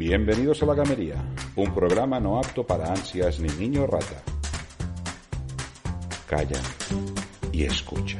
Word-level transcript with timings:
Bienvenidos 0.00 0.62
a 0.62 0.64
La 0.64 0.72
Gamería, 0.72 1.16
un 1.56 1.74
programa 1.74 2.18
no 2.18 2.38
apto 2.38 2.66
para 2.66 2.90
ansias 2.90 3.38
ni 3.38 3.50
niño 3.58 3.86
rata. 3.86 4.22
Calla 6.26 6.58
y 7.52 7.64
escucha. 7.64 8.18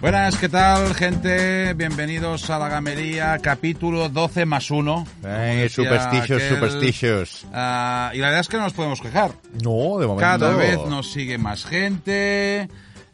Buenas, 0.00 0.36
¿qué 0.36 0.48
tal, 0.48 0.94
gente? 0.94 1.74
Bienvenidos 1.74 2.48
a 2.48 2.60
La 2.60 2.68
Gamería, 2.68 3.36
capítulo 3.42 4.08
12 4.08 4.46
más 4.46 4.70
1. 4.70 5.06
Ay, 5.24 5.68
superstitious, 5.68 6.44
superstitious. 6.44 7.46
Ah, 7.52 8.12
y 8.14 8.18
la 8.18 8.26
verdad 8.28 8.42
es 8.42 8.48
que 8.48 8.56
no 8.56 8.62
nos 8.62 8.72
podemos 8.72 9.00
quejar. 9.00 9.32
No, 9.64 9.98
de 9.98 10.06
momento. 10.06 10.20
Cada 10.20 10.54
vez 10.54 10.78
nos 10.88 11.10
sigue 11.10 11.38
más 11.38 11.64
gente. 11.64 12.68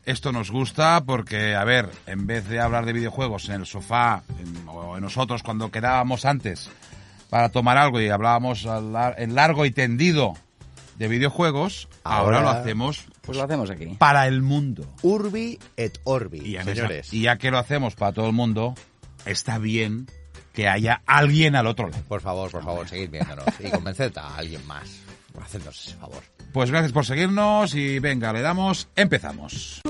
Esto 0.06 0.30
nos 0.33 0.51
gusta 0.52 1.02
porque, 1.05 1.55
a 1.56 1.65
ver, 1.65 1.91
en 2.06 2.27
vez 2.27 2.48
de 2.48 2.60
hablar 2.60 2.87
de 2.87 2.92
videojuegos 2.92 3.48
en 3.48 3.56
el 3.56 3.66
sofá 3.66 4.23
en- 4.38 4.69
o 4.69 4.96
en 4.96 5.02
nosotros 5.02 5.42
cuando 5.42 5.70
quedábamos 5.73 6.24
antes 6.24 6.70
para 7.29 7.48
tomar 7.51 7.76
algo 7.76 8.01
y 8.01 8.09
hablábamos 8.09 8.65
lar- 8.65 9.16
en 9.18 9.35
largo 9.35 9.66
y 9.66 9.73
tendido 9.73 10.35
de 10.96 11.09
videojuegos, 11.09 11.88
ahora, 12.04 12.38
Ahora- 12.38 12.52
lo 12.52 12.59
hacemos 12.60 13.04
Pues 13.23 13.37
lo 13.37 13.45
hacemos 13.45 13.68
aquí. 13.68 13.87
para 13.98 14.29
el 14.29 14.43
mundo. 14.43 14.87
Urbi 15.02 15.59
et 15.76 15.98
Orbi, 16.04 16.38
Y, 16.38 16.54
en 16.54 16.63
esa- 16.63 16.74
señores. 16.74 17.13
y 17.13 17.23
ya 17.23 17.37
que 17.37 17.51
lo 17.51 17.59
hacemos 17.59 17.96
para 17.96 18.13
todo 18.13 18.26
el 18.29 18.32
mundo, 18.32 18.74
está 19.24 19.59
bien 19.59 20.07
que 20.52 20.68
haya 20.68 21.02
alguien 21.04 21.57
al 21.57 21.66
otro 21.66 21.88
lado. 21.88 22.02
Por 22.09 22.20
favor, 22.20 22.51
por 22.52 22.63
favor, 22.65 22.88
seguid 22.88 23.10
viéndonos 23.10 23.45
y 23.59 23.68
convenced 23.70 24.16
a 24.18 24.37
alguien 24.37 24.65
más. 24.68 24.88
Hacednos 25.43 25.85
ese 25.85 25.96
favor. 25.96 26.23
Pues 26.57 26.71
gracias 26.71 26.93
por 26.93 27.04
seguirnos 27.04 27.74
y 27.74 27.99
venga, 27.99 28.32
le 28.32 28.40
damos, 28.40 28.88
empezamos. 28.96 29.82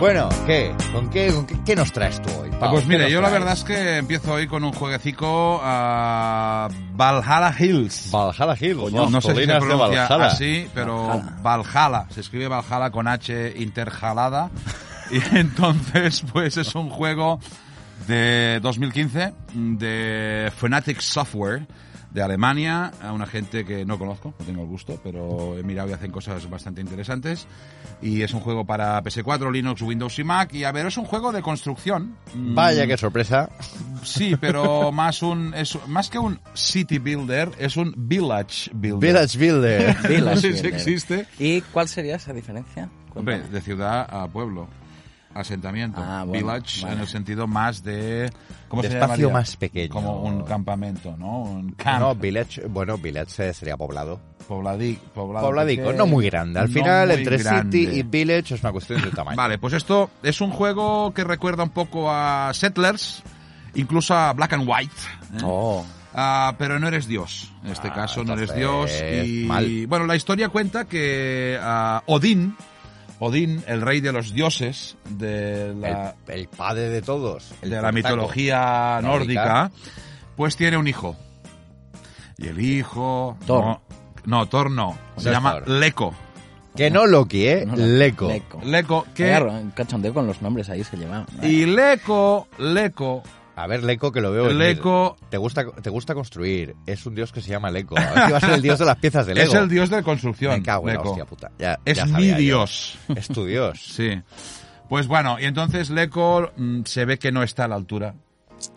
Bueno, 0.00 0.28
¿qué? 0.44 0.74
¿Con 0.92 1.08
qué, 1.08 1.32
con 1.32 1.46
qué, 1.46 1.56
qué 1.64 1.76
nos 1.76 1.92
traes 1.92 2.20
tú 2.20 2.30
hoy? 2.30 2.51
Pau? 2.62 2.72
pues 2.72 2.84
¿Qué 2.84 2.88
mire, 2.90 3.10
yo 3.10 3.20
la 3.20 3.30
verdad 3.30 3.52
es 3.52 3.64
que 3.64 3.96
empiezo 3.98 4.32
hoy 4.32 4.46
con 4.46 4.64
un 4.64 4.72
jueguecico 4.72 5.60
a 5.62 6.68
Valhalla 6.94 7.54
Hills. 7.58 8.10
Valhalla 8.10 8.56
Hills, 8.58 8.92
no, 8.92 9.10
las 9.10 9.24
sé 9.24 9.34
si 9.34 9.40
se 9.40 9.46
pronuncia 9.46 10.06
Valhalla. 10.06 10.26
así, 10.26 10.66
pero 10.74 11.22
Valhalla. 11.42 12.06
Se 12.10 12.20
escribe 12.20 12.48
Valhalla 12.48 12.90
con 12.90 13.08
H 13.08 13.54
interjalada. 13.56 14.50
Y 15.10 15.20
entonces, 15.36 16.22
pues 16.32 16.56
es 16.56 16.74
un 16.74 16.88
juego 16.88 17.38
de 18.06 18.58
2015 18.62 19.32
de 19.54 20.52
Fnatic 20.56 21.00
Software 21.00 21.66
de 22.12 22.22
Alemania, 22.22 22.92
a 23.02 23.12
una 23.12 23.26
gente 23.26 23.64
que 23.64 23.84
no 23.84 23.98
conozco, 23.98 24.34
no 24.38 24.44
tengo 24.44 24.62
el 24.62 24.68
gusto, 24.68 25.00
pero 25.02 25.56
he 25.56 25.62
mirado 25.62 25.88
y 25.88 25.92
hacen 25.92 26.10
cosas 26.10 26.48
bastante 26.50 26.80
interesantes. 26.80 27.46
Y 28.02 28.22
es 28.22 28.34
un 28.34 28.40
juego 28.40 28.64
para 28.66 29.02
PS4, 29.02 29.50
Linux, 29.50 29.80
Windows 29.82 30.18
y 30.18 30.24
Mac. 30.24 30.52
Y 30.52 30.64
a 30.64 30.72
ver, 30.72 30.86
es 30.86 30.96
un 30.98 31.04
juego 31.04 31.32
de 31.32 31.40
construcción. 31.42 32.16
Mm, 32.34 32.54
Vaya, 32.54 32.86
qué 32.86 32.96
sorpresa. 32.96 33.48
Sí, 34.02 34.36
pero 34.40 34.92
más 34.92 35.22
un 35.22 35.54
es 35.54 35.78
más 35.88 36.10
que 36.10 36.18
un 36.18 36.38
city 36.54 36.98
builder, 36.98 37.50
es 37.58 37.76
un 37.76 37.94
village 37.96 38.70
builder. 38.74 38.98
Village 39.00 39.38
Builder. 39.38 39.96
No 40.02 40.08
Village 40.08 40.36
sé 40.40 40.40
si 40.48 40.52
Builder. 40.62 40.74
existe. 40.74 41.26
¿Y 41.38 41.60
cuál 41.62 41.88
sería 41.88 42.16
esa 42.16 42.32
diferencia? 42.32 42.88
Hombre, 43.14 43.40
de 43.40 43.60
ciudad 43.60 44.06
a 44.10 44.26
pueblo. 44.28 44.68
Asentamiento. 45.34 46.00
Ah, 46.02 46.24
bueno, 46.26 46.46
village 46.46 46.82
vale. 46.82 46.94
en 46.96 47.00
el 47.02 47.08
sentido 47.08 47.46
más 47.46 47.82
de. 47.82 48.30
¿Cómo 48.68 48.82
De 48.82 48.88
se 48.88 48.94
espacio 48.94 49.16
llamaría? 49.28 49.32
más 49.32 49.56
pequeño. 49.56 49.92
Como 49.92 50.22
un 50.22 50.42
campamento, 50.44 51.14
¿no? 51.16 51.42
Un 51.42 51.72
camp. 51.72 52.00
No, 52.00 52.14
Village, 52.14 52.66
bueno, 52.66 52.98
Village 52.98 53.52
sería 53.54 53.76
poblado. 53.76 54.20
Pobladi- 54.48 54.98
poblado 55.14 55.46
Pobladico, 55.46 55.82
pequeño, 55.84 55.98
no 55.98 56.06
muy 56.06 56.26
grande. 56.26 56.58
Al 56.60 56.68
no 56.68 56.72
final, 56.74 57.10
entre 57.12 57.38
grande. 57.38 57.78
City 57.78 57.98
y 57.98 58.02
Village 58.02 58.54
es 58.54 58.62
una 58.62 58.72
cuestión 58.72 59.00
de 59.02 59.10
tamaño. 59.10 59.36
Vale, 59.36 59.58
pues 59.58 59.72
esto 59.74 60.10
es 60.22 60.40
un 60.40 60.50
juego 60.50 61.12
que 61.14 61.24
recuerda 61.24 61.62
un 61.62 61.70
poco 61.70 62.10
a 62.10 62.50
Settlers, 62.52 63.22
incluso 63.74 64.14
a 64.14 64.32
Black 64.32 64.52
and 64.54 64.68
White. 64.68 64.94
¿eh? 65.34 65.38
Oh, 65.44 65.84
Ah, 66.14 66.54
pero 66.58 66.78
no 66.78 66.88
eres 66.88 67.06
Dios. 67.08 67.50
En 67.64 67.72
este 67.72 67.88
Ah, 67.88 67.94
caso 67.94 68.22
no 68.22 68.34
eres 68.34 68.54
Dios. 68.54 68.90
Y 69.24 69.44
mal. 69.46 69.86
bueno, 69.86 70.04
la 70.06 70.14
historia 70.14 70.50
cuenta 70.50 70.84
que 70.84 71.58
ah, 71.58 72.02
Odín, 72.04 72.54
Odín, 73.24 73.62
el 73.68 73.82
rey 73.82 74.00
de 74.00 74.10
los 74.10 74.32
dioses 74.34 74.96
de 75.08 75.72
la, 75.78 76.16
el, 76.26 76.40
el 76.40 76.48
padre 76.48 76.88
de 76.88 77.02
todos. 77.02 77.54
el 77.62 77.70
de 77.70 77.80
la 77.80 77.92
mitología 77.92 78.98
nórdica. 79.00 79.44
nórdica, 79.44 79.70
pues 80.34 80.56
tiene 80.56 80.76
un 80.76 80.88
hijo. 80.88 81.14
Y 82.36 82.48
el 82.48 82.60
hijo... 82.60 83.36
Thor. 83.46 83.64
No, 83.64 83.82
no, 84.24 84.46
Thor 84.46 84.72
no. 84.72 84.98
Se 85.18 85.26
No 85.26 85.32
llama 85.34 85.52
Thor. 85.52 85.68
Leco. 85.68 86.14
Que 86.74 86.90
no 86.90 87.06
Loki, 87.06 87.46
¿eh? 87.46 87.64
no, 87.64 87.76
Leco. 87.76 88.26
Leco. 88.26 88.60
Leco, 88.64 89.06
que... 89.14 89.26
Claro, 89.26 89.52
cachondeo 89.72 90.12
con 90.12 90.26
los 90.26 90.42
nombres 90.42 90.68
ahí 90.68 90.82
que 90.82 90.96
lleva. 90.96 91.24
Y 91.42 91.64
Leco, 91.64 92.48
Leco, 92.58 93.22
A 93.54 93.66
ver, 93.66 93.82
Leco, 93.84 94.12
que 94.12 94.20
lo 94.20 94.32
veo 94.32 94.44
venir. 94.44 94.56
Leco 94.58 95.16
Te 95.28 95.36
gusta, 95.36 95.64
te 95.70 95.90
gusta 95.90 96.14
construir. 96.14 96.74
Es 96.86 97.04
un 97.04 97.14
dios 97.14 97.32
que 97.32 97.40
se 97.42 97.50
llama 97.50 97.70
Leco. 97.70 97.94
A 97.98 98.00
ver 98.00 98.24
si 98.26 98.32
va 98.32 98.38
a 98.38 98.40
ser 98.40 98.50
el 98.54 98.62
dios 98.62 98.78
de 98.78 98.84
las 98.86 98.96
piezas 98.96 99.26
de 99.26 99.34
Lego. 99.34 99.52
es 99.52 99.58
el 99.58 99.68
dios 99.68 99.90
de 99.90 100.02
construcción. 100.02 100.52
Me 100.54 100.62
cago 100.62 100.88
en 100.88 100.94
la 100.94 101.00
Leco. 101.00 101.10
hostia 101.10 101.24
puta. 101.26 101.50
Ya- 101.58 101.78
Es 101.84 101.98
ya 101.98 102.06
mi 102.06 102.28
yo. 102.30 102.36
dios. 102.36 102.98
Es 103.14 103.28
tu 103.28 103.44
dios. 103.46 103.78
Sí. 103.94 104.20
Pues 104.88 105.06
bueno, 105.06 105.38
y 105.40 105.44
entonces 105.44 105.90
Leco 105.90 106.50
mm, 106.56 106.82
se 106.84 107.04
ve 107.04 107.18
que 107.18 107.32
no 107.32 107.42
está 107.42 107.64
a 107.64 107.68
la 107.68 107.76
altura 107.76 108.14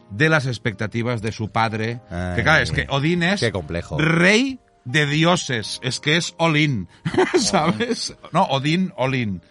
de 0.09 0.29
las 0.29 0.45
expectativas 0.45 1.21
de 1.21 1.31
su 1.31 1.49
padre. 1.49 1.99
Ay, 2.09 2.35
que 2.37 2.43
claro, 2.43 2.63
es 2.63 2.71
que 2.71 2.85
Odín 2.89 3.23
es 3.23 3.39
Qué 3.41 3.51
complejo. 3.51 3.97
rey 3.97 4.59
de 4.85 5.05
dioses. 5.07 5.79
Es 5.83 5.99
que 5.99 6.15
es 6.17 6.33
Olin, 6.37 6.87
¿sabes? 7.39 8.15
No, 8.31 8.43
Odín, 8.43 8.93
Olin. 8.97 9.41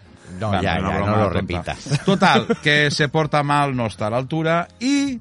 No, 0.41 0.53
ya, 0.55 0.62
ya, 0.62 0.78
no 0.81 0.91
lo 0.91 1.05
tonta. 1.25 1.28
repitas. 1.31 2.00
Total, 2.05 2.47
que 2.62 2.91
se 2.91 3.09
porta 3.09 3.43
mal, 3.43 3.75
no 3.77 3.87
está 3.87 4.06
a 4.09 4.11
la 4.11 4.17
altura 4.19 4.69
y 4.81 5.19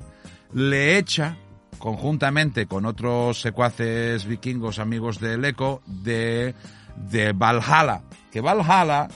le 0.53 0.97
echa 0.97 1.35
conjuntamente 1.77 2.65
con 2.65 2.85
otros 2.85 3.41
secuaces 3.41 4.25
vikingos 4.25 4.79
amigos 4.79 5.19
de 5.19 5.37
Leco 5.37 5.81
de, 5.85 6.53
de 6.95 7.33
Valhalla. 7.33 8.01
Que 8.31 8.39
Valhalla 8.41 9.07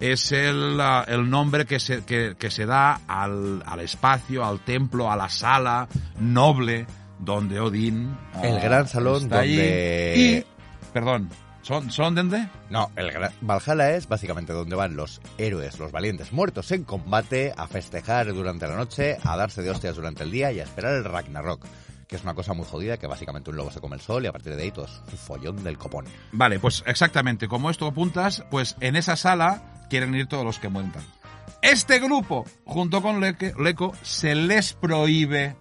es 0.00 0.32
el, 0.32 0.80
ah, 0.80 1.04
el 1.06 1.28
nombre 1.28 1.66
que 1.66 1.78
se, 1.78 2.04
que, 2.04 2.34
que 2.38 2.50
se 2.50 2.66
da 2.66 3.00
al, 3.06 3.62
al 3.66 3.80
espacio, 3.80 4.44
al 4.44 4.60
templo, 4.60 5.10
a 5.10 5.16
la 5.16 5.28
sala 5.28 5.86
noble 6.18 6.86
donde 7.18 7.60
Odín... 7.60 8.16
ah, 8.34 8.40
El 8.42 8.60
gran 8.60 8.88
salón 8.88 9.24
está 9.24 9.40
allí. 9.40 9.56
donde- 9.56 10.14
Y, 10.16 10.90
perdón, 10.92 11.28
¿son, 11.64 11.90
son 11.90 12.14
dónde? 12.14 12.48
No, 12.70 12.90
el 12.94 13.10
Valhalla 13.40 13.96
es 13.96 14.06
básicamente 14.06 14.52
donde 14.52 14.76
van 14.76 14.94
los 14.94 15.20
héroes, 15.38 15.78
los 15.78 15.90
valientes 15.90 16.32
muertos 16.32 16.70
en 16.70 16.84
combate, 16.84 17.52
a 17.56 17.66
festejar 17.66 18.32
durante 18.32 18.68
la 18.68 18.76
noche, 18.76 19.16
a 19.22 19.36
darse 19.36 19.62
de 19.62 19.70
hostias 19.70 19.96
durante 19.96 20.22
el 20.22 20.30
día 20.30 20.52
y 20.52 20.60
a 20.60 20.64
esperar 20.64 20.94
el 20.94 21.04
Ragnarok. 21.04 21.66
Que 22.06 22.16
es 22.16 22.22
una 22.22 22.34
cosa 22.34 22.52
muy 22.52 22.66
jodida, 22.66 22.98
que 22.98 23.06
básicamente 23.06 23.50
un 23.50 23.56
lobo 23.56 23.70
se 23.70 23.80
come 23.80 23.96
el 23.96 24.02
sol 24.02 24.24
y 24.24 24.26
a 24.28 24.32
partir 24.32 24.54
de 24.54 24.62
ahí 24.62 24.70
todo 24.70 24.84
es 24.84 25.00
un 25.10 25.18
follón 25.18 25.64
del 25.64 25.78
copón. 25.78 26.04
Vale, 26.32 26.60
pues 26.60 26.84
exactamente, 26.86 27.48
como 27.48 27.70
esto 27.70 27.86
apuntas, 27.86 28.44
pues 28.50 28.76
en 28.80 28.94
esa 28.96 29.16
sala 29.16 29.86
quieren 29.88 30.14
ir 30.14 30.26
todos 30.26 30.44
los 30.44 30.58
que 30.58 30.68
mueran. 30.68 30.92
Este 31.62 31.98
grupo, 31.98 32.44
junto 32.66 33.00
con 33.00 33.20
Leco, 33.20 33.94
se 34.02 34.34
les 34.34 34.74
prohíbe 34.74 35.56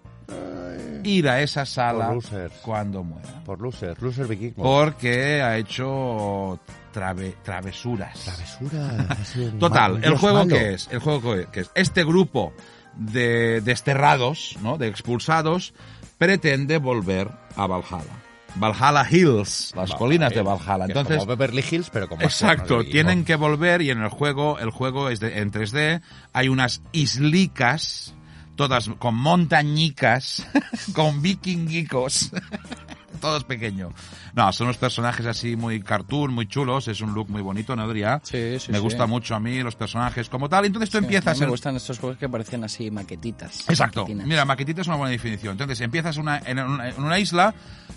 ir 1.03 1.27
a 1.29 1.41
esa 1.41 1.65
sala 1.65 2.13
cuando 2.61 3.03
mueran. 3.03 3.43
Por 3.43 3.61
loser, 3.61 4.01
loser 4.01 4.27
vikingo. 4.27 4.63
Porque 4.63 5.41
ha 5.41 5.57
hecho 5.57 6.59
trave- 6.93 7.35
travesuras. 7.43 8.19
Travesura. 8.23 9.07
ha 9.09 9.25
sido 9.25 9.49
un 9.51 9.59
Total, 9.59 10.03
el 10.03 10.17
juego 10.17 10.47
que 10.47 10.73
es, 10.73 10.87
el 10.91 10.99
juego 10.99 11.21
que- 11.51 11.61
es, 11.61 11.71
este 11.75 12.03
grupo 12.03 12.53
de 12.95 13.61
desterrados, 13.61 14.57
¿no? 14.61 14.77
De 14.77 14.87
expulsados, 14.87 15.73
pretende 16.17 16.77
volver 16.77 17.29
a 17.55 17.65
Valhalla. 17.67 18.21
Valhalla 18.55 19.03
Hills, 19.09 19.73
las 19.75 19.95
colinas 19.95 20.31
de 20.31 20.43
Valhalla. 20.43 20.85
Entonces, 20.85 21.17
como 21.17 21.35
Beverly 21.35 21.63
Hills, 21.71 21.89
pero 21.89 22.07
con 22.07 22.19
más 22.19 22.25
Exacto, 22.25 22.83
tienen 22.83 23.25
que 23.25 23.35
volver 23.35 23.81
y 23.81 23.89
en 23.89 24.03
el 24.03 24.09
juego, 24.09 24.59
el 24.59 24.69
juego 24.69 25.09
es 25.09 25.19
de- 25.19 25.39
en 25.39 25.51
3D, 25.51 26.01
hay 26.33 26.49
unas 26.49 26.83
islicas, 26.91 28.13
todas 28.55 28.89
con 28.99 29.15
montañicas, 29.15 30.45
con 30.93 31.21
vikinguicos, 31.21 32.31
todos 33.21 33.43
pequeños. 33.43 33.93
No, 34.33 34.51
son 34.51 34.65
unos 34.67 34.77
personajes 34.77 35.25
así 35.25 35.55
muy 35.55 35.81
cartoon, 35.81 36.33
muy 36.33 36.47
chulos, 36.47 36.87
es 36.87 37.01
un 37.01 37.13
look 37.13 37.29
muy 37.29 37.41
bonito, 37.41 37.75
¿no, 37.75 37.83
Adrián? 37.83 38.19
Sí, 38.23 38.59
sí, 38.59 38.71
Me 38.71 38.77
sí. 38.79 38.83
gusta 38.83 39.05
mucho 39.05 39.35
a 39.35 39.39
mí 39.39 39.61
los 39.61 39.75
personajes 39.75 40.27
como 40.29 40.49
tal, 40.49 40.65
entonces 40.65 40.89
tú 40.89 40.97
Sí, 40.97 41.03
empiezas 41.03 41.37
me 41.39 41.45
en- 41.45 41.51
gustan 41.51 41.75
estos 41.75 41.99
juegos 41.99 42.17
que 42.17 42.27
parecen 42.27 42.63
así 42.63 42.89
maquetitas. 42.91 43.69
Exacto. 43.69 44.01
maquetinas. 44.01 44.27
Mira, 44.27 44.45
maquetita 44.45 44.81
es 44.81 44.87
una 44.87 44.97
buena 44.97 45.11
definición. 45.11 45.51
Entonces, 45.53 45.79
empiezas 45.81 46.17
una- 46.17 46.39
en, 46.39 46.59
una, 46.59 46.89
en 46.89 47.03
una 47.03 47.19
isla 47.19 47.53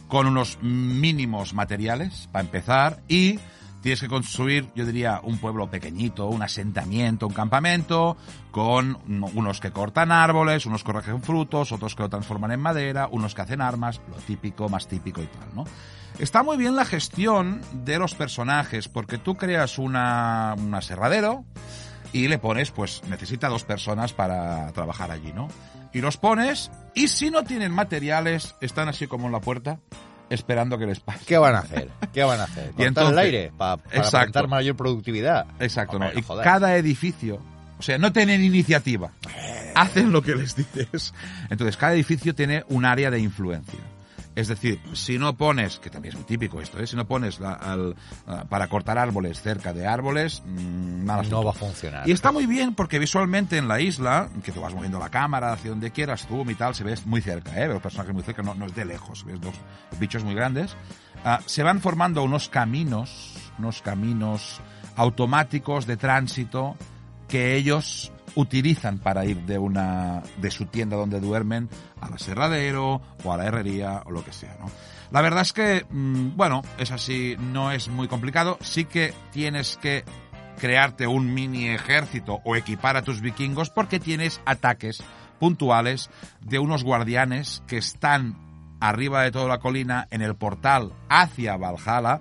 con 0.09 0.27
unos 0.27 0.59
mínimos 0.63 1.55
materiales 1.55 2.29
para 2.31 2.45
empezar 2.45 3.01
y 3.09 3.39
tienes 3.83 4.01
que 4.01 4.09
construir, 4.09 4.69
yo 4.75 4.85
diría, 4.85 5.21
un 5.23 5.39
pueblo 5.39 5.71
pequeñito, 5.71 6.27
un 6.27 6.43
asentamiento, 6.43 7.27
un 7.27 7.33
campamento, 7.33 8.17
con 8.51 8.99
uno- 9.09 9.31
unos 9.35 9.61
que 9.61 9.71
cortan 9.71 10.11
árboles, 10.13 10.67
unos 10.67 10.83
que 10.83 10.93
recogen 10.93 11.23
frutos, 11.23 11.73
otros 11.73 11.95
que 11.95 12.03
lo 12.03 12.09
transforman 12.09 12.53
en 12.53 12.61
madera, 12.61 13.09
unos 13.11 13.35
que 13.35 13.43
hacen 13.43 13.61
armas, 13.61 14.01
lo 14.09 14.17
típico, 14.17 14.69
más 14.69 14.89
típico 14.89 15.23
y 15.23 15.27
tal, 15.27 15.49
¿no? 15.55 15.65
Está 16.19 16.43
muy 16.43 16.57
bien 16.57 16.75
la 16.77 16.85
gestión 16.87 17.61
de 17.85 17.99
los 17.99 18.15
personajes, 18.15 18.89
porque 18.89 19.19
tú 19.19 19.37
creas 19.37 19.79
una, 19.79 20.55
un 20.59 20.75
aserradero, 20.75 21.45
y 22.13 22.29
le 22.29 22.39
pones, 22.39 22.71
pues 22.71 23.03
necesita 23.09 23.49
dos 23.49 23.65
personas 23.65 24.13
para 24.15 24.73
trabajar 24.73 25.11
allí, 25.11 25.33
¿no? 25.33 25.49
Y 25.93 26.01
los 26.01 26.17
pones 26.17 26.71
y 26.95 27.09
si 27.09 27.31
no 27.31 27.43
tienen 27.45 27.73
materiales, 27.73 28.55
están 28.61 28.89
así 28.89 29.07
como 29.07 29.27
en 29.27 29.33
la 29.33 29.41
puerta 29.41 29.81
esperando 30.31 30.77
que 30.79 30.87
les 30.87 31.01
pase. 31.01 31.25
¿Qué 31.27 31.39
van 31.39 31.55
a 31.55 31.61
hacer? 31.61 31.89
¿Qué 32.13 32.23
van 32.25 32.41
a 32.41 32.45
hacer? 32.45 32.65
Y 32.71 32.71
¿Cortar 32.73 32.87
entonces- 32.89 33.13
el 33.13 33.19
aire? 33.19 33.53
Pa- 33.57 33.77
para 33.77 34.03
aumentar 34.09 34.49
mayor 34.49 34.77
productividad. 34.77 35.47
Exacto, 35.61 35.97
Hombre, 35.97 36.13
¿no? 36.15 36.19
Y 36.21 36.23
joder. 36.23 36.45
cada 36.45 36.77
edificio, 36.77 37.41
o 37.79 37.83
sea, 37.83 37.99
no 37.99 38.13
tienen 38.13 38.43
iniciativa, 38.43 39.11
hacen 39.75 40.11
lo 40.13 40.23
que 40.23 40.35
les 40.35 40.57
dices. 40.57 41.13
Entonces, 41.51 41.77
cada 41.77 41.95
edificio 41.95 42.35
tiene 42.35 42.65
un 42.69 42.85
área 42.85 43.11
de 43.11 43.19
influencia. 43.21 43.79
Es 44.37 44.47
decir, 44.49 44.79
si 44.93 45.19
no 45.19 45.37
pones, 45.37 45.79
que 45.81 45.91
también 45.91 46.13
es 46.13 46.17
muy 46.21 46.27
típico 46.27 46.61
esto, 46.61 46.79
¿eh? 46.79 46.87
si 46.87 46.95
no 46.95 47.07
pones 47.07 47.41
la- 47.41 47.55
al- 47.55 47.97
para 48.49 48.69
cortar 48.69 48.99
árboles 48.99 49.41
cerca 49.41 49.73
de 49.73 49.87
árboles, 49.87 50.43
mm, 50.47 51.09
asunto. 51.11 51.37
No 51.39 51.45
va 51.45 51.51
a 51.51 51.55
funcionar. 51.55 52.09
Y 52.09 52.13
está 52.13 52.31
muy 52.33 52.47
bien 52.47 52.75
porque 52.75 52.99
visualmente 52.99 53.57
en 53.57 53.67
la 53.67 53.81
isla, 53.81 54.29
que 54.45 54.53
tú 54.53 54.61
vas 54.61 54.75
moviendo 54.75 54.99
la 54.99 55.09
cámara 55.09 55.53
hacia 55.55 55.71
donde 55.71 55.91
quieras, 55.91 56.27
tú 56.29 56.49
y 56.49 56.55
tal, 56.55 56.75
se 56.75 56.85
ves 56.85 57.07
muy 57.07 57.23
cerca, 57.23 57.59
¿eh? 57.61 57.67
Los 57.67 57.81
personajes 57.83 58.13
muy 58.15 58.23
cerca, 58.23 58.43
no, 58.43 58.55
no 58.55 58.67
es 58.67 58.75
de 58.75 58.85
lejos, 58.85 59.25
ves 59.25 59.41
dos 59.41 59.55
bichos 59.99 60.23
muy 60.23 60.35
grandes. 60.35 60.77
Ah, 61.25 61.41
se 61.47 61.63
van 61.63 61.81
formando 61.81 62.23
unos 62.23 62.49
caminos, 62.51 63.33
unos 63.59 63.81
caminos 63.81 64.61
automáticos 64.97 65.87
de 65.87 65.97
tránsito 65.97 66.77
que 67.29 67.57
ellos 67.57 68.13
utilizan 68.37 68.99
para 68.99 69.25
ir 69.25 69.43
de 69.43 69.59
una 69.59 70.23
de 70.37 70.51
su 70.53 70.67
tienda 70.67 70.97
donde 70.97 71.21
duermen 71.21 71.69
al 72.01 72.15
aserradero 72.15 73.03
o 73.25 73.33
a 73.33 73.37
la 73.37 73.47
herrería 73.47 74.03
o 74.07 74.13
lo 74.13 74.25
que 74.25 74.33
sea, 74.33 74.57
¿no? 74.61 74.71
La 75.11 75.23
verdad 75.23 75.43
es 75.43 75.53
que, 75.53 75.87
mm, 75.89 76.37
bueno, 76.37 76.63
es 76.79 76.91
así, 76.91 77.37
no 77.39 77.73
es 77.73 77.89
muy 77.89 78.09
complicado. 78.09 78.59
Sí 78.61 78.85
que 78.85 79.15
tienes 79.33 79.77
que 79.77 80.05
crearte 80.59 81.07
un 81.07 81.33
mini 81.33 81.69
ejército 81.69 82.41
o 82.45 82.57
equipar 82.57 82.97
a 82.97 83.03
tus 83.03 83.21
vikingos 83.21 83.71
porque 83.71 84.01
tienes 84.01 84.41
ataques 84.45 85.03
puntuales 85.39 86.11
de 86.41 86.59
unos 86.59 86.83
guardianes 86.83 87.63
que 87.67 87.77
están 87.77 88.37
arriba 88.81 89.23
de 89.23 89.31
toda 89.31 89.49
la 89.49 89.59
colina 89.59 90.07
en 90.11 90.23
el 90.23 90.35
portal 90.35 90.93
hacia 91.09 91.57
Valhalla. 91.57 92.21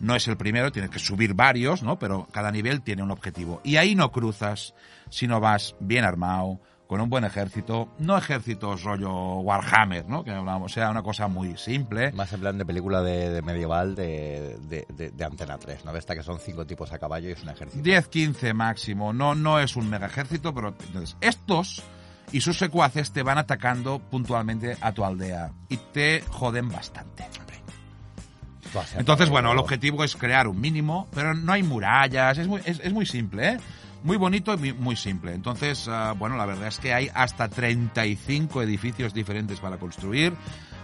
No 0.00 0.14
es 0.14 0.26
el 0.28 0.36
primero, 0.36 0.72
tienes 0.72 0.90
que 0.90 0.98
subir 0.98 1.34
varios, 1.34 1.82
¿no? 1.82 1.98
Pero 1.98 2.28
cada 2.32 2.50
nivel 2.50 2.82
tiene 2.82 3.02
un 3.02 3.10
objetivo. 3.10 3.60
Y 3.64 3.76
ahí 3.76 3.94
no 3.94 4.10
cruzas, 4.12 4.74
sino 5.10 5.40
vas 5.40 5.74
bien 5.80 6.04
armado, 6.04 6.60
con 6.86 7.00
un 7.00 7.08
buen 7.08 7.24
ejército, 7.24 7.88
no 7.98 8.16
ejércitos 8.16 8.82
rollo 8.82 9.40
Warhammer, 9.40 10.06
¿no? 10.06 10.22
Que 10.22 10.32
hablábamos, 10.32 10.70
o 10.70 10.74
sea, 10.74 10.90
una 10.90 11.02
cosa 11.02 11.28
muy 11.28 11.56
simple. 11.56 12.12
Más 12.12 12.32
en 12.32 12.40
plan 12.40 12.58
de 12.58 12.66
película 12.66 13.02
de, 13.02 13.30
de 13.30 13.42
medieval 13.42 13.94
de, 13.94 14.58
de, 14.60 15.24
Antena 15.24 15.58
3, 15.58 15.84
¿no? 15.84 15.92
De 15.92 15.98
esta 15.98 16.14
que 16.14 16.22
son 16.22 16.38
cinco 16.38 16.66
tipos 16.66 16.92
a 16.92 16.98
caballo 16.98 17.28
y 17.28 17.32
es 17.32 17.42
un 17.42 17.48
ejército. 17.48 17.82
10, 17.82 18.08
15 18.08 18.54
máximo. 18.54 19.12
No, 19.12 19.34
no 19.34 19.58
es 19.60 19.76
un 19.76 19.88
mega 19.88 20.06
ejército, 20.06 20.54
pero 20.54 20.68
entonces 20.68 21.16
estos 21.20 21.82
y 22.32 22.40
sus 22.40 22.58
secuaces 22.58 23.12
te 23.12 23.22
van 23.22 23.38
atacando 23.38 23.98
puntualmente 23.98 24.76
a 24.80 24.92
tu 24.92 25.04
aldea 25.04 25.52
y 25.68 25.76
te 25.76 26.22
joden 26.30 26.68
bastante. 26.68 27.24
Entonces, 28.96 29.28
bueno, 29.28 29.52
el 29.52 29.58
objetivo 29.58 30.04
es 30.04 30.16
crear 30.16 30.48
un 30.48 30.60
mínimo, 30.60 31.08
pero 31.14 31.34
no 31.34 31.52
hay 31.52 31.62
murallas, 31.62 32.38
es 32.38 32.48
muy, 32.48 32.60
es, 32.64 32.80
es 32.80 32.92
muy 32.92 33.06
simple, 33.06 33.48
¿eh? 33.50 33.58
Muy 34.02 34.18
bonito 34.18 34.52
y 34.52 34.72
muy, 34.74 34.96
simple. 34.96 35.32
Entonces, 35.32 35.88
ah, 35.88 36.14
bueno, 36.16 36.36
la 36.36 36.44
verdad 36.44 36.68
es 36.68 36.78
que 36.78 36.92
hay 36.92 37.10
hasta 37.14 37.48
35 37.48 38.60
edificios 38.60 39.14
diferentes 39.14 39.60
para 39.60 39.78
construir, 39.78 40.34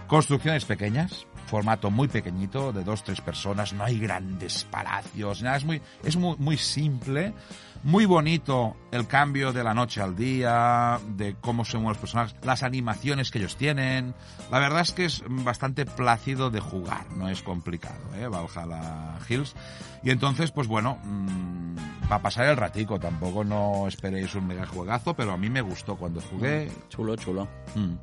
construcciones 0.07 0.65
pequeñas, 0.65 1.27
formato 1.45 1.91
muy 1.91 2.07
pequeñito, 2.07 2.73
de 2.73 2.83
dos, 2.83 3.03
tres 3.03 3.21
personas, 3.21 3.73
no 3.73 3.83
hay 3.83 3.99
grandes 3.99 4.63
palacios, 4.63 5.43
nada, 5.43 5.57
es 5.57 5.65
muy, 5.65 5.81
es 6.03 6.15
muy, 6.15 6.35
muy 6.37 6.57
simple, 6.57 7.33
muy 7.83 8.05
bonito 8.05 8.75
el 8.91 9.07
cambio 9.07 9.51
de 9.53 9.63
la 9.63 9.73
noche 9.73 10.01
al 10.01 10.15
día, 10.15 10.99
de 11.15 11.35
cómo 11.41 11.65
se 11.65 11.77
mueven 11.77 11.89
los 11.93 11.97
personajes, 11.97 12.35
las 12.43 12.63
animaciones 12.63 13.31
que 13.31 13.39
ellos 13.39 13.55
tienen. 13.55 14.13
La 14.51 14.59
verdad 14.59 14.81
es 14.81 14.91
que 14.93 15.05
es 15.05 15.23
bastante 15.27 15.85
plácido 15.85 16.49
de 16.51 16.59
jugar, 16.59 17.09
no 17.15 17.29
es 17.29 17.41
complicado, 17.41 17.99
¿eh? 18.15 18.27
Valhalla 18.27 19.17
Hills. 19.27 19.55
Y 20.03 20.09
entonces, 20.11 20.51
pues 20.51 20.67
bueno, 20.67 20.99
mm, 21.03 21.75
para 22.07 22.21
pasar 22.21 22.47
el 22.47 22.57
ratico, 22.57 22.99
tampoco 22.99 23.43
no 23.43 23.87
esperéis 23.87 24.33
un 24.35 24.47
mega 24.47 24.65
juegazo, 24.65 25.13
pero 25.15 25.31
a 25.31 25.37
mí 25.37 25.49
me 25.49 25.61
gustó 25.61 25.95
cuando 25.95 26.21
jugué. 26.21 26.69
Chulo, 26.89 27.15
chulo. 27.15 27.47
Mm. 27.75 27.93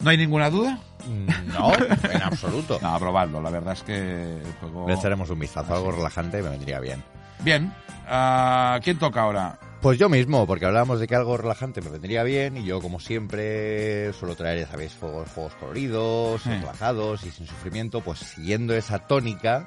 ¿No 0.00 0.10
hay 0.10 0.16
ninguna 0.16 0.48
duda? 0.50 0.78
Mm, 1.06 1.52
No, 1.52 1.72
en 2.12 2.22
absoluto. 2.22 2.78
No, 2.82 2.98
probadlo, 2.98 3.40
la 3.40 3.50
verdad 3.50 3.72
es 3.72 3.82
que 3.82 4.36
el 4.42 4.52
juego... 4.60 4.86
Le 4.86 4.94
echaremos 4.94 5.28
un 5.30 5.38
vistazo, 5.38 5.74
algo 5.74 5.90
relajante 5.90 6.42
me 6.42 6.50
vendría 6.50 6.78
bien. 6.80 7.02
Bien, 7.44 7.72
ah, 8.06 8.78
¿quién 8.82 8.98
toca 8.98 9.22
ahora? 9.22 9.58
Pues 9.80 9.96
yo 9.98 10.08
mismo, 10.08 10.44
porque 10.46 10.64
hablábamos 10.66 10.98
de 10.98 11.06
que 11.06 11.14
algo 11.14 11.36
relajante 11.36 11.80
me 11.80 11.90
vendría 11.90 12.24
bien 12.24 12.56
y 12.56 12.64
yo, 12.64 12.80
como 12.80 12.98
siempre, 12.98 14.12
suelo 14.12 14.34
traer, 14.34 14.60
ya 14.60 14.66
sabéis, 14.66 14.96
juegos, 14.98 15.28
juegos 15.30 15.54
coloridos, 15.54 16.42
Sí. 16.42 16.50
relajados 16.50 17.24
y 17.24 17.30
sin 17.30 17.46
sufrimiento, 17.46 18.00
pues 18.00 18.18
siguiendo 18.18 18.74
esa 18.74 18.98
tónica, 18.98 19.66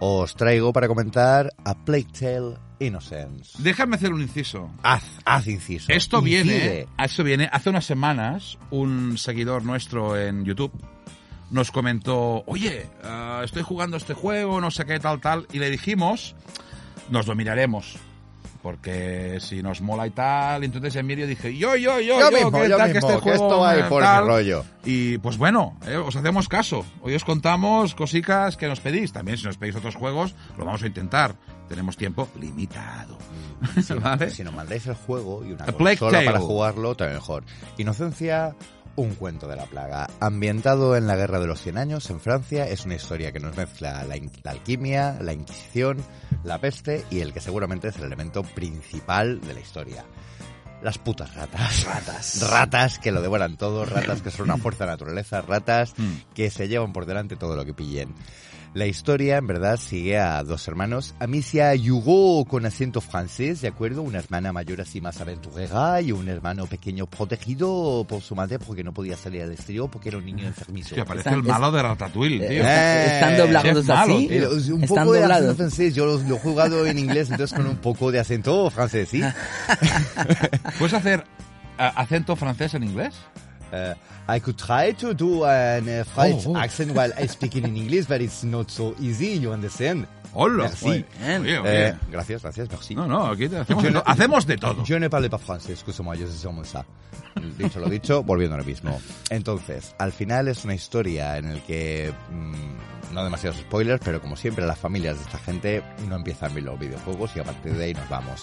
os 0.00 0.34
traigo 0.34 0.72
para 0.72 0.88
comentar 0.88 1.52
a 1.64 1.74
Plague 1.76 2.08
Tale 2.18 2.56
Innocence. 2.80 3.52
Déjame 3.62 3.94
hacer 3.96 4.12
un 4.12 4.20
inciso. 4.20 4.68
Haz, 4.82 5.04
haz 5.24 5.46
inciso. 5.46 5.92
Esto 5.92 6.18
Incide. 6.18 6.42
viene, 6.42 6.86
esto 6.98 7.22
viene, 7.22 7.48
hace 7.52 7.70
unas 7.70 7.84
semanas, 7.84 8.58
un 8.70 9.16
seguidor 9.16 9.64
nuestro 9.64 10.18
en 10.20 10.44
YouTube 10.44 10.72
nos 11.52 11.70
comentó, 11.70 12.42
oye, 12.48 12.88
ah, 13.04 13.42
estoy 13.44 13.62
jugando 13.62 13.96
este 13.96 14.12
juego, 14.14 14.60
no 14.60 14.72
sé 14.72 14.84
qué, 14.84 14.98
tal, 14.98 15.20
tal, 15.20 15.46
y 15.52 15.60
le 15.60 15.70
dijimos, 15.70 16.34
nos 17.10 17.26
lo 17.26 17.34
miraremos. 17.34 17.96
Porque 18.62 19.38
si 19.40 19.62
nos 19.62 19.80
mola 19.80 20.08
y 20.08 20.10
tal, 20.10 20.64
entonces 20.64 20.96
en 20.96 21.06
medio 21.06 21.26
dije, 21.28 21.56
yo, 21.56 21.76
yo, 21.76 22.00
yo, 22.00 22.18
Yo 22.18 22.30
yo, 22.30 22.36
mismo, 22.36 22.64
yo 22.64 22.76
tal, 22.76 22.88
que 22.88 22.94
mismo, 22.94 23.10
este 23.10 23.14
que 23.20 23.22
juego 23.22 23.44
esto 23.44 23.60
va 23.60 23.88
por 23.88 24.02
tal". 24.02 24.24
mi 24.24 24.28
rollo. 24.30 24.64
Y 24.84 25.18
pues 25.18 25.36
bueno, 25.36 25.76
eh, 25.86 25.96
os 25.96 26.16
hacemos 26.16 26.48
caso. 26.48 26.84
Hoy 27.00 27.14
os 27.14 27.22
contamos 27.22 27.94
cositas 27.94 28.56
que 28.56 28.66
nos 28.66 28.80
pedís. 28.80 29.12
También 29.12 29.38
si 29.38 29.44
nos 29.44 29.56
pedís 29.56 29.76
otros 29.76 29.94
juegos, 29.94 30.34
lo 30.58 30.64
vamos 30.64 30.82
a 30.82 30.86
intentar. 30.88 31.36
Tenemos 31.68 31.96
tiempo 31.96 32.28
limitado. 32.40 33.16
¿Vale? 34.02 34.30
Si 34.30 34.42
nos 34.42 34.54
mandáis 34.54 34.84
el 34.88 34.94
juego 34.94 35.44
y 35.44 35.52
una 35.52 35.64
A 35.64 35.72
consola 35.72 36.24
para 36.24 36.40
jugarlo, 36.40 36.96
también 36.96 37.16
mejor. 37.18 37.44
Inocencia, 37.78 38.56
un 38.96 39.14
cuento 39.14 39.46
de 39.48 39.56
la 39.56 39.66
plaga. 39.66 40.08
Ambientado 40.20 40.96
en 40.96 41.06
la 41.06 41.16
Guerra 41.16 41.38
de 41.40 41.46
los 41.46 41.60
Cien 41.60 41.78
Años, 41.78 42.08
en 42.10 42.20
Francia, 42.20 42.66
es 42.68 42.84
una 42.84 42.94
historia 42.96 43.32
que 43.32 43.40
nos 43.40 43.56
mezcla 43.56 44.04
la, 44.04 44.50
alquimia, 44.50 45.18
la 45.20 45.32
Inquisición, 45.32 45.98
la 46.44 46.58
peste 46.58 47.04
y 47.10 47.20
el 47.20 47.32
que 47.32 47.40
seguramente 47.40 47.88
es 47.88 47.96
el 47.96 48.04
elemento 48.04 48.42
principal 48.42 49.40
de 49.40 49.54
la 49.54 49.60
historia. 49.60 50.04
Las 50.82 50.98
putas 50.98 51.34
ratas. 51.34 51.84
Ratas. 51.84 52.50
Ratas 52.50 52.98
que 52.98 53.12
lo 53.12 53.22
devoran 53.22 53.56
todo, 53.56 53.84
ratas 53.86 54.20
que 54.22 54.30
son 54.30 54.44
una 54.50 54.58
fuerza 54.58 54.84
de 54.84 54.90
naturaleza, 54.90 55.40
ratas 55.40 55.94
Mm. 55.96 56.34
que 56.34 56.50
se 56.50 56.68
llevan 56.68 56.92
por 56.92 57.06
delante 57.06 57.36
todo 57.36 57.56
lo 57.56 57.64
que 57.64 57.72
pillen. 57.74 58.14
La 58.76 58.84
historia, 58.84 59.38
en 59.38 59.46
verdad, 59.46 59.78
sigue 59.78 60.18
a 60.18 60.42
dos 60.44 60.68
hermanos. 60.68 61.14
Amicia 61.18 61.74
y 61.74 61.90
Hugo 61.90 62.44
con 62.44 62.66
acento 62.66 63.00
francés, 63.00 63.62
¿de 63.62 63.68
acuerdo? 63.68 64.02
Una 64.02 64.18
hermana 64.18 64.52
mayor 64.52 64.82
así 64.82 65.00
más 65.00 65.18
aventurera 65.18 65.98
y 66.02 66.12
un 66.12 66.28
hermano 66.28 66.66
pequeño 66.66 67.06
protegido 67.06 68.04
por 68.06 68.20
su 68.20 68.34
madre 68.34 68.58
porque 68.58 68.84
no 68.84 68.92
podía 68.92 69.16
salir 69.16 69.40
al 69.40 69.52
exterior 69.52 69.88
porque 69.90 70.10
era 70.10 70.18
un 70.18 70.26
niño 70.26 70.46
enfermizo. 70.46 70.88
Hostia, 70.90 71.06
parece 71.06 71.30
Están- 71.30 71.40
el 71.40 71.50
malo 71.50 71.72
de 71.72 71.82
Ratatouille, 71.82 72.38
tío. 72.38 72.62
Eh, 72.66 73.14
¿Están 73.14 73.38
doblados 73.38 73.78
es 73.78 73.86
malo, 73.86 74.14
así? 74.14 74.28
tío. 74.28 74.50
Un 74.50 74.82
¿Están 74.84 75.04
poco 75.06 75.12
de 75.14 75.24
acento 75.24 75.54
francés, 75.54 75.94
yo 75.94 76.04
lo, 76.04 76.18
lo 76.18 76.36
he 76.36 76.38
jugado 76.38 76.86
en 76.86 76.98
inglés, 76.98 77.30
entonces 77.30 77.56
con 77.56 77.66
un 77.66 77.76
poco 77.78 78.12
de 78.12 78.20
acento 78.20 78.68
francés, 78.68 79.08
¿sí? 79.08 79.22
¿Puedes 80.78 80.92
hacer 80.92 81.24
acento 81.78 82.36
francés 82.36 82.74
en 82.74 82.82
inglés? 82.84 83.14
Uh, 83.72 83.94
I 84.28 84.38
could 84.40 84.56
try 84.56 84.92
to 84.92 85.12
do 85.14 85.44
an 85.44 85.88
uh, 85.88 86.04
French 86.04 86.46
Oh, 86.46 86.52
oh. 86.54 86.56
accent 86.56 86.92
while 86.92 87.12
I 87.16 87.26
speak 87.26 87.56
in 87.56 87.64
English, 87.76 88.06
but 88.06 88.20
it's 88.20 88.44
not 88.44 88.70
so 88.70 88.94
easy, 89.00 89.38
you 89.38 89.52
understand? 89.52 90.06
Hola. 90.34 90.64
Merci. 90.64 91.04
Oye, 91.24 91.58
oye. 91.58 91.88
Eh, 91.88 91.94
gracias, 92.10 92.42
gracias, 92.42 92.68
merci. 92.70 92.94
no, 92.94 93.06
no, 93.06 93.26
aquí 93.28 93.48
te 93.48 93.56
hacemos, 93.58 93.82
Yo 93.82 93.88
de 93.88 93.94
no- 93.94 94.02
hacemos 94.06 94.46
de 94.46 94.56
todo. 94.58 94.84
Yo 94.84 95.00
no 95.00 95.08
parle 95.08 95.30
pas 95.30 95.40
français, 95.40 95.72
excusez-moi, 95.72 96.14
je 96.16 96.26
suis 96.26 96.44
comme 96.44 96.64
ça. 96.64 96.84
Dicho 97.58 97.80
lo 97.80 97.88
dicho, 97.88 98.22
volviendo 98.22 98.54
a 98.54 98.58
lo 98.58 98.64
mismo. 98.64 99.00
Entonces, 99.30 99.94
al 99.98 100.12
final 100.12 100.48
es 100.48 100.64
una 100.64 100.74
historia 100.74 101.36
en 101.38 101.46
el 101.46 101.62
que, 101.62 102.12
mm, 102.30 103.14
no 103.14 103.24
demasiados 103.24 103.58
spoilers, 103.60 104.00
pero 104.04 104.20
como 104.20 104.36
siempre 104.36 104.66
las 104.66 104.78
familias 104.78 105.16
de 105.16 105.22
esta 105.24 105.38
gente 105.38 105.82
no 106.08 106.16
empiezan 106.16 106.52
bien 106.54 106.66
los 106.66 106.78
videojuegos 106.78 107.30
y 107.36 107.40
a 107.40 107.44
partir 107.44 107.72
de 107.74 107.84
ahí 107.84 107.94
nos 107.94 108.08
vamos. 108.08 108.42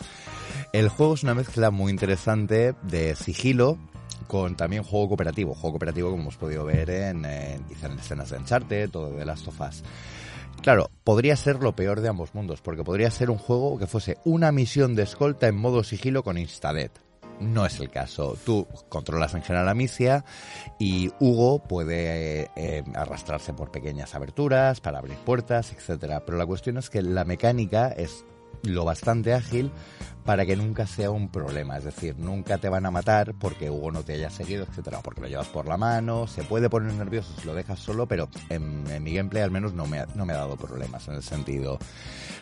El 0.72 0.90
juego 0.90 1.14
es 1.14 1.24
una 1.24 1.34
mezcla 1.36 1.70
muy 1.72 1.92
interesante 1.92 2.74
de 2.84 3.16
sigilo 3.16 3.78
con 4.28 4.56
también 4.56 4.84
juego 4.84 5.10
cooperativo. 5.10 5.54
Juego 5.54 5.74
cooperativo 5.74 6.10
como 6.10 6.24
hemos 6.24 6.38
podido 6.38 6.66
ver 6.66 6.90
en, 6.90 7.26
en, 7.26 7.64
escenas 8.00 8.30
de 8.30 8.38
Uncharted 8.38 8.96
o 8.96 9.12
de 9.12 9.26
Last 9.26 9.48
of 9.48 9.60
Us. 9.62 9.84
Claro, 10.62 10.90
podría 11.04 11.36
ser 11.36 11.62
lo 11.62 11.76
peor 11.76 12.02
de 12.02 12.10
ambos 12.10 12.34
mundos, 12.34 12.62
porque 12.62 12.84
podría 12.84 13.12
ser 13.12 13.30
un 13.30 13.38
juego 13.38 13.78
que 13.78 13.88
fuese 13.88 14.18
una 14.24 14.52
misión 14.52 14.96
de 14.96 15.04
escolta 15.04 15.48
en 15.48 15.56
modo 15.56 15.84
sigilo 15.84 16.24
con 16.24 16.38
Instadet. 16.38 17.02
No 17.40 17.66
es 17.66 17.80
el 17.80 17.90
caso. 17.90 18.38
Tú 18.46 18.68
controlas 18.90 19.34
en 19.34 19.42
general 19.42 19.68
a 19.68 19.74
Micia 19.74 20.24
y 20.80 21.12
Hugo 21.20 21.60
puede 21.60 22.50
eh, 22.56 22.84
arrastrarse 22.96 23.54
por 23.54 23.72
pequeñas 23.72 24.16
aberturas 24.16 24.80
para 24.80 25.00
abrir 25.00 25.18
puertas, 25.18 25.74
etcétera. 25.74 26.24
Pero 26.26 26.38
la 26.38 26.46
cuestión 26.46 26.78
es 26.78 26.90
que 26.90 27.02
la 27.02 27.26
mecánica 27.26 27.90
es 27.90 28.24
lo 28.62 28.86
bastante 28.86 29.34
ágil 29.34 29.72
para 30.26 30.46
que 30.46 30.56
nunca 30.56 30.88
sea 30.88 31.12
un 31.12 31.30
problema. 31.30 31.78
Es 31.78 31.84
decir, 31.84 32.16
nunca 32.18 32.58
te 32.58 32.70
van 32.70 32.86
a 32.86 32.92
matar 32.92 33.34
porque 33.34 33.70
Hugo 33.70 33.92
no 33.92 34.04
te 34.04 34.14
haya 34.14 34.30
seguido, 34.30 34.64
etcétera, 34.64 35.00
porque 35.04 35.22
lo 35.22 35.28
llevas 35.28 35.48
por 35.48 35.68
la 35.68 35.78
mano, 35.78 36.28
se 36.28 36.44
puede 36.44 36.70
poner 36.70 36.94
nervioso 36.94 37.34
si 37.40 37.46
lo 37.48 37.54
dejas 37.54 37.80
solo, 37.80 38.08
pero 38.08 38.30
en, 38.50 38.86
en 38.90 39.04
mi 39.04 39.14
gameplay 39.14 39.44
al 39.44 39.52
menos 39.52 39.74
no 39.74 39.86
me, 39.86 40.00
ha, 40.00 40.08
no 40.16 40.26
me 40.26 40.34
ha 40.34 40.38
dado 40.38 40.56
problemas 40.56 41.08
en 41.08 41.16
el 41.16 41.24
sentido. 41.24 41.78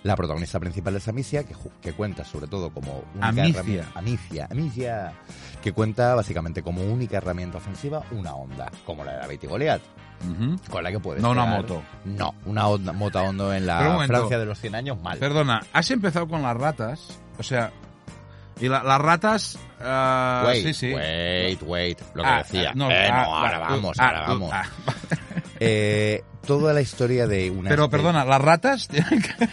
La 0.04 0.16
protagonista 0.16 0.60
principal 0.60 0.96
es 0.96 1.08
Amicia, 1.08 1.44
que, 1.44 1.56
que 1.82 1.94
cuenta 1.94 2.24
sobre 2.26 2.48
todo 2.48 2.72
como 2.72 3.04
única 3.14 3.28
Amicia. 3.28 3.50
herramienta- 3.62 3.92
Amicia, 4.00 4.48
Amicia, 4.50 5.14
que 5.62 5.72
cuenta 5.74 6.16
básicamente 6.16 6.64
como 6.64 6.82
única 6.84 7.18
herramienta 7.18 7.58
ofensiva 7.60 8.04
una 8.12 8.34
onda, 8.36 8.72
como 8.86 9.04
la 9.04 9.14
de 9.14 9.18
David 9.20 9.40
y 9.44 9.48
Goliat, 9.48 9.82
Ujú. 10.24 10.56
con 10.72 10.84
la 10.84 10.92
que 10.92 11.00
puedes 11.00 11.22
No 11.22 11.32
una 11.32 11.46
moto. 11.46 11.82
No, 12.06 12.34
una 12.46 12.68
onda, 12.68 12.94
mota 12.94 13.22
hondo 13.24 13.54
en 13.54 13.66
la. 13.66 14.04
Francia 14.08 14.38
de 14.40 14.46
los 14.46 14.60
100 14.60 14.76
años, 14.76 15.02
mal. 15.02 15.18
Perdona, 15.20 15.62
has 15.74 15.90
empezado 15.92 16.28
con 16.28 16.42
las 16.44 16.56
ratas, 16.58 17.20
o 17.42 17.44
sea, 17.44 17.72
y 18.60 18.70
la- 18.70 18.84
las 18.84 19.02
ratas, 19.02 19.60
ah, 19.82 20.44
wait, 20.46 20.64
sí, 20.68 20.74
sí. 20.74 20.94
wait, 20.94 21.62
wait, 21.64 22.00
lo 22.14 22.24
que 22.24 22.30
Ah, 22.30 22.38
decía. 22.38 22.70
ah, 22.70 22.74
no, 22.76 22.90
Eh, 22.92 23.10
ah, 23.12 23.24
no, 23.26 23.36
ahora 23.36 23.58
ah, 23.58 23.60
vamos, 23.72 24.00
ah, 24.00 24.06
ahora 24.08 24.22
vamos. 24.28 24.52
Eh, 25.64 26.24
toda 26.46 26.74
la 26.74 26.82
historia 26.82 27.28
de 27.28 27.52
una... 27.52 27.70
Pero 27.70 27.88
perdona, 27.88 28.26
las 28.26 28.42
ratas 28.42 28.88
tienen 28.88 29.22
que... 29.22 29.48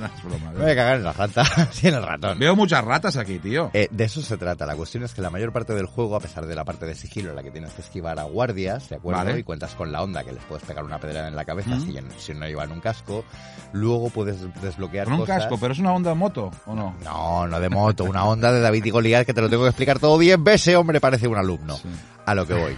No, 0.00 0.06
es 0.06 0.22
broma, 0.24 0.50
Me 0.52 0.62
voy 0.62 0.70
a 0.72 0.74
cagar 0.74 0.96
en 0.96 1.04
la 1.04 1.12
rata, 1.12 1.44
sí, 1.72 1.86
en 1.88 1.94
el 1.94 2.02
ratón. 2.02 2.38
Veo 2.40 2.56
muchas 2.56 2.84
ratas 2.84 3.16
aquí, 3.16 3.38
tío. 3.38 3.70
Eh, 3.72 3.86
de 3.90 4.04
eso 4.04 4.20
se 4.20 4.36
trata. 4.36 4.66
La 4.66 4.74
cuestión 4.74 5.04
es 5.04 5.14
que 5.14 5.22
la 5.22 5.30
mayor 5.30 5.52
parte 5.52 5.72
del 5.74 5.86
juego, 5.86 6.16
a 6.16 6.20
pesar 6.20 6.46
de 6.46 6.56
la 6.56 6.64
parte 6.64 6.86
de 6.86 6.96
sigilo 6.96 7.30
en 7.30 7.36
la 7.36 7.42
que 7.44 7.52
tienes 7.52 7.72
que 7.72 7.82
esquivar 7.82 8.18
a 8.18 8.24
guardias, 8.24 8.88
¿de 8.88 8.96
acuerdo? 8.96 9.24
Vale. 9.24 9.38
Y 9.38 9.42
cuentas 9.44 9.74
con 9.74 9.92
la 9.92 10.02
onda 10.02 10.24
que 10.24 10.32
les 10.32 10.42
puedes 10.44 10.64
pegar 10.64 10.82
una 10.82 10.98
pedrada 10.98 11.28
en 11.28 11.36
la 11.36 11.44
cabeza 11.44 11.70
Mm. 11.76 11.80
si, 11.86 11.98
si 12.18 12.34
no 12.34 12.46
llevan 12.48 12.72
un 12.72 12.80
casco, 12.80 13.24
luego 13.72 14.10
puedes 14.10 14.38
desbloquear 14.60 15.04
Con 15.04 15.14
un 15.14 15.20
cosas. 15.20 15.38
casco, 15.42 15.56
pero 15.60 15.72
es 15.72 15.78
una 15.78 15.92
onda 15.92 16.14
moto, 16.14 16.50
¿o 16.66 16.74
no? 16.74 16.96
No, 17.04 17.46
no 17.46 17.60
de 17.60 17.68
moto, 17.68 18.02
una 18.04 18.24
onda 18.24 18.50
de 18.52 18.60
David 18.60 18.84
y 18.86 18.90
Goliat 18.90 19.24
que 19.24 19.34
te 19.34 19.40
lo 19.40 19.48
tengo 19.48 19.62
que 19.62 19.68
explicar 19.68 20.00
todo 20.00 20.18
bien. 20.18 20.42
Ese 20.46 20.74
hombre 20.76 21.00
parece 21.00 21.28
un 21.28 21.38
alumno. 21.38 21.76
Sí. 21.76 21.88
A 22.26 22.34
lo 22.34 22.44
que 22.46 22.54
voy. 22.54 22.76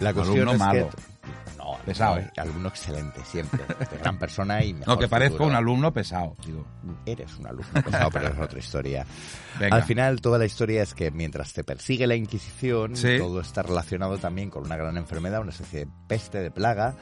La 0.00 0.12
cuestión 0.14 0.48
Alumno 0.48 0.52
es 0.52 0.58
malo. 0.58 0.90
que... 0.90 1.11
No, 1.64 1.78
Pesado. 1.84 2.14
alumno, 2.14 2.30
alumno 2.36 2.68
excelente, 2.68 3.20
siempre. 3.24 3.60
De 3.90 3.98
gran 4.02 4.18
persona 4.18 4.64
y 4.64 4.74
mejor 4.74 4.88
No, 4.94 4.98
que 4.98 5.08
parezco 5.08 5.34
futuro. 5.38 5.50
un 5.50 5.56
alumno 5.56 5.92
pesado, 5.92 6.34
digo. 6.44 6.64
Eres 7.06 7.36
un 7.38 7.46
alumno 7.46 7.82
pesado, 7.84 8.10
pero 8.10 8.28
es 8.28 8.38
otra 8.38 8.58
historia. 8.58 9.06
Venga. 9.60 9.76
Al 9.76 9.82
final, 9.84 10.20
toda 10.20 10.38
la 10.38 10.44
historia 10.44 10.82
es 10.82 10.94
que 10.94 11.10
mientras 11.10 11.52
te 11.52 11.62
persigue 11.64 12.06
la 12.06 12.14
Inquisición, 12.16 12.96
Sí. 12.96 13.16
todo 13.18 13.40
está 13.40 13.62
relacionado 13.62 14.18
también 14.18 14.50
con 14.50 14.64
una 14.64 14.76
gran 14.76 14.96
enfermedad, 14.96 15.40
una 15.40 15.50
especie 15.50 15.80
de 15.86 15.88
peste, 16.08 16.38
de 16.38 16.50
plaga, 16.50 16.94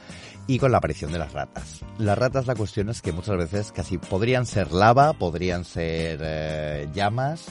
y 0.47 0.59
con 0.59 0.71
la 0.71 0.77
aparición 0.77 1.11
de 1.11 1.19
las 1.19 1.33
ratas. 1.33 1.81
Las 1.97 2.17
ratas, 2.17 2.45
la 2.47 2.55
cuestión 2.55 2.89
es 2.89 3.01
que 3.01 3.11
muchas 3.11 3.37
veces 3.37 3.71
casi 3.71 3.97
podrían 3.97 4.45
ser 4.45 4.71
lava, 4.71 5.13
podrían 5.13 5.65
ser 5.65 6.19
eh, 6.21 6.89
llamas, 6.93 7.45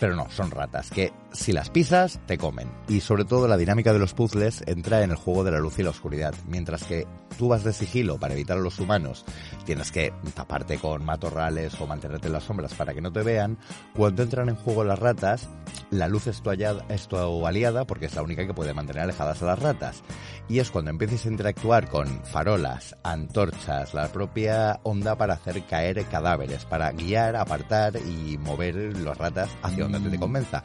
pero 0.00 0.14
no, 0.14 0.30
son 0.30 0.50
ratas, 0.52 0.90
que 0.90 1.12
si 1.32 1.52
las 1.52 1.70
pisas, 1.70 2.20
te 2.26 2.38
comen. 2.38 2.70
Y 2.88 3.00
sobre 3.00 3.24
todo 3.24 3.48
la 3.48 3.56
dinámica 3.56 3.92
de 3.92 3.98
los 3.98 4.14
puzzles 4.14 4.62
entra 4.66 5.02
en 5.02 5.10
el 5.10 5.16
juego 5.16 5.42
de 5.44 5.50
la 5.50 5.58
luz 5.58 5.78
y 5.78 5.82
la 5.82 5.90
oscuridad. 5.90 6.32
Mientras 6.48 6.84
que 6.84 7.06
tú 7.36 7.48
vas 7.48 7.64
de 7.64 7.72
sigilo 7.72 8.18
para 8.18 8.34
evitar 8.34 8.58
a 8.58 8.60
los 8.60 8.78
humanos, 8.78 9.24
tienes 9.64 9.92
que 9.92 10.12
taparte 10.34 10.78
con 10.78 11.04
matorrales 11.04 11.80
o 11.80 11.86
mantenerte 11.86 12.26
en 12.26 12.32
las 12.32 12.44
sombras 12.44 12.74
para 12.74 12.94
que 12.94 13.00
no 13.00 13.12
te 13.12 13.22
vean. 13.22 13.58
Cuando 13.94 14.22
entran 14.22 14.48
en 14.48 14.56
juego 14.56 14.84
las 14.84 14.98
ratas, 14.98 15.48
la 15.90 16.08
luz 16.08 16.26
es 16.26 16.42
tu, 16.42 16.50
es 16.50 17.08
tu 17.08 17.46
aliada 17.46 17.86
porque 17.86 18.06
es 18.06 18.14
la 18.14 18.22
única 18.22 18.46
que 18.46 18.54
puede 18.54 18.74
mantener 18.74 19.04
alejadas 19.04 19.42
a 19.42 19.46
las 19.46 19.58
ratas. 19.58 20.02
Y 20.48 20.60
es 20.60 20.70
cuando 20.70 20.90
empieces 20.90 21.26
a 21.26 21.28
interactuar 21.28 21.88
con 21.88 22.24
farolas, 22.24 22.96
antorchas, 23.02 23.92
la 23.92 24.08
propia 24.08 24.80
onda 24.82 25.16
para 25.16 25.34
hacer 25.34 25.62
caer 25.66 26.04
cadáveres, 26.06 26.64
para 26.64 26.92
guiar, 26.92 27.36
apartar 27.36 27.96
y 27.96 28.38
mover 28.38 28.96
las 28.98 29.18
ratas 29.18 29.50
hacia 29.62 29.84
donde 29.84 30.00
te, 30.00 30.10
te 30.10 30.18
convenza. 30.18 30.64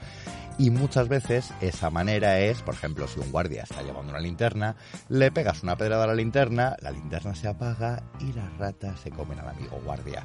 Y 0.57 0.69
muchas 0.69 1.07
veces 1.07 1.51
esa 1.61 1.89
manera 1.89 2.39
es, 2.39 2.61
por 2.61 2.75
ejemplo, 2.75 3.07
si 3.07 3.19
un 3.19 3.31
guardia 3.31 3.63
está 3.63 3.81
llevando 3.81 4.11
una 4.11 4.19
linterna, 4.21 4.75
le 5.09 5.31
pegas 5.31 5.63
una 5.63 5.75
pedrada 5.75 6.03
a 6.03 6.07
la 6.07 6.15
linterna, 6.15 6.75
la 6.81 6.91
linterna 6.91 7.33
se 7.33 7.47
apaga 7.47 8.03
y 8.19 8.31
las 8.33 8.55
ratas 8.57 8.99
se 8.99 9.09
comen 9.09 9.39
al 9.39 9.49
amigo 9.49 9.81
guardia. 9.83 10.23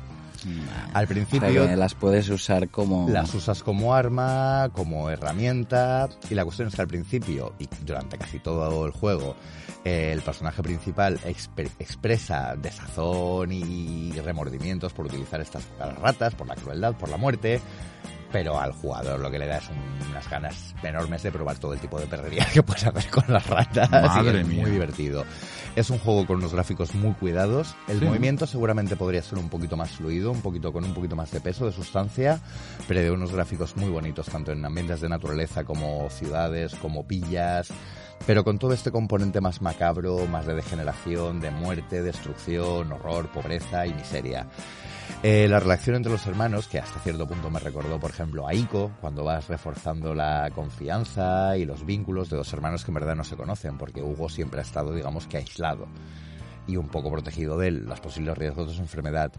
Al 0.92 1.04
O 1.04 1.06
sea, 1.06 1.06
principio 1.06 1.76
las 1.76 1.94
puedes 1.94 2.28
usar 2.28 2.68
como... 2.68 3.08
las 3.08 3.34
usas 3.34 3.62
como 3.64 3.94
arma, 3.94 4.70
como 4.72 5.10
herramienta, 5.10 6.08
y 6.30 6.34
la 6.34 6.44
cuestión 6.44 6.68
es 6.68 6.76
que 6.76 6.82
al 6.82 6.88
principio 6.88 7.54
y 7.58 7.68
durante 7.84 8.18
casi 8.18 8.38
todo 8.38 8.86
el 8.86 8.92
juego, 8.92 9.34
eh, 9.84 10.10
el 10.12 10.20
personaje 10.20 10.62
principal 10.62 11.18
exp- 11.22 11.70
expresa 11.80 12.54
desazón 12.54 13.50
y 13.50 14.12
remordimientos 14.20 14.92
por 14.92 15.06
utilizar 15.06 15.40
estas 15.40 15.64
ratas, 16.00 16.34
por 16.36 16.46
la 16.46 16.54
crueldad, 16.54 16.94
por 16.94 17.08
la 17.08 17.16
muerte. 17.16 17.60
Pero 18.30 18.60
al 18.60 18.72
jugador 18.72 19.20
lo 19.20 19.30
que 19.30 19.38
le 19.38 19.46
da 19.46 19.56
es 19.58 19.68
un- 19.70 20.10
unas 20.10 20.28
ganas 20.28 20.74
enormes 20.82 21.22
de 21.22 21.32
probar 21.32 21.58
todo 21.58 21.72
el 21.72 21.80
tipo 21.80 21.98
de 21.98 22.06
perrería 22.06 22.44
que 22.52 22.62
puedes 22.62 22.84
hacer 22.86 23.10
con 23.10 23.24
las 23.28 23.46
ratas. 23.46 23.90
Madre 23.90 24.40
es 24.42 24.46
mía. 24.46 24.62
muy 24.62 24.70
divertido. 24.70 25.24
Es 25.76 25.90
un 25.90 25.98
juego 25.98 26.26
con 26.26 26.36
unos 26.36 26.52
gráficos 26.52 26.94
muy 26.94 27.12
cuidados. 27.14 27.74
El 27.88 28.00
Sí. 28.00 28.04
movimiento 28.04 28.46
seguramente 28.46 28.96
podría 28.96 29.22
ser 29.22 29.38
un 29.38 29.48
poquito 29.48 29.76
más 29.76 29.90
fluido, 29.92 30.30
un 30.32 30.42
poquito 30.42 30.72
con 30.72 30.84
un 30.84 30.92
poquito 30.92 31.14
más 31.16 31.30
de 31.30 31.40
peso, 31.40 31.66
de 31.66 31.72
sustancia, 31.72 32.40
pero 32.86 33.00
de 33.00 33.10
unos 33.10 33.32
gráficos 33.32 33.76
muy 33.76 33.88
bonitos, 33.90 34.26
tanto 34.26 34.52
en 34.52 34.64
ambientes 34.64 35.00
de 35.00 35.08
naturaleza 35.08 35.64
como 35.64 36.10
ciudades, 36.10 36.74
como 36.74 37.06
pillas, 37.06 37.68
pero 38.26 38.44
con 38.44 38.58
todo 38.58 38.72
este 38.72 38.90
componente 38.90 39.40
más 39.40 39.62
macabro, 39.62 40.26
más 40.26 40.46
de 40.46 40.54
degeneración, 40.54 41.40
de 41.40 41.50
muerte, 41.50 42.02
destrucción, 42.02 42.92
horror, 42.92 43.30
pobreza 43.30 43.86
y 43.86 43.94
miseria. 43.94 44.46
Eh, 45.22 45.48
la 45.48 45.58
relación 45.58 45.96
entre 45.96 46.12
los 46.12 46.26
hermanos, 46.26 46.68
que 46.68 46.78
hasta 46.78 47.00
cierto 47.00 47.26
punto 47.26 47.50
me 47.50 47.58
recordó, 47.58 47.98
por 47.98 48.10
ejemplo, 48.10 48.46
a 48.46 48.54
Ico, 48.54 48.92
cuando 49.00 49.24
vas 49.24 49.48
reforzando 49.48 50.14
la 50.14 50.50
confianza 50.54 51.56
y 51.56 51.64
los 51.64 51.84
vínculos 51.84 52.30
de 52.30 52.36
dos 52.36 52.52
hermanos 52.52 52.84
que 52.84 52.90
en 52.90 52.96
verdad 52.96 53.16
no 53.16 53.24
se 53.24 53.36
conocen, 53.36 53.78
porque 53.78 54.02
Hugo 54.02 54.28
siempre 54.28 54.60
ha 54.60 54.62
estado, 54.62 54.94
digamos 54.94 55.26
que 55.26 55.38
aislado 55.38 55.88
y 56.68 56.76
un 56.76 56.88
poco 56.88 57.10
protegido 57.10 57.58
de 57.58 57.72
los 57.72 57.98
posibles 57.98 58.38
riesgos 58.38 58.68
de 58.68 58.74
su 58.74 58.82
enfermedad. 58.82 59.32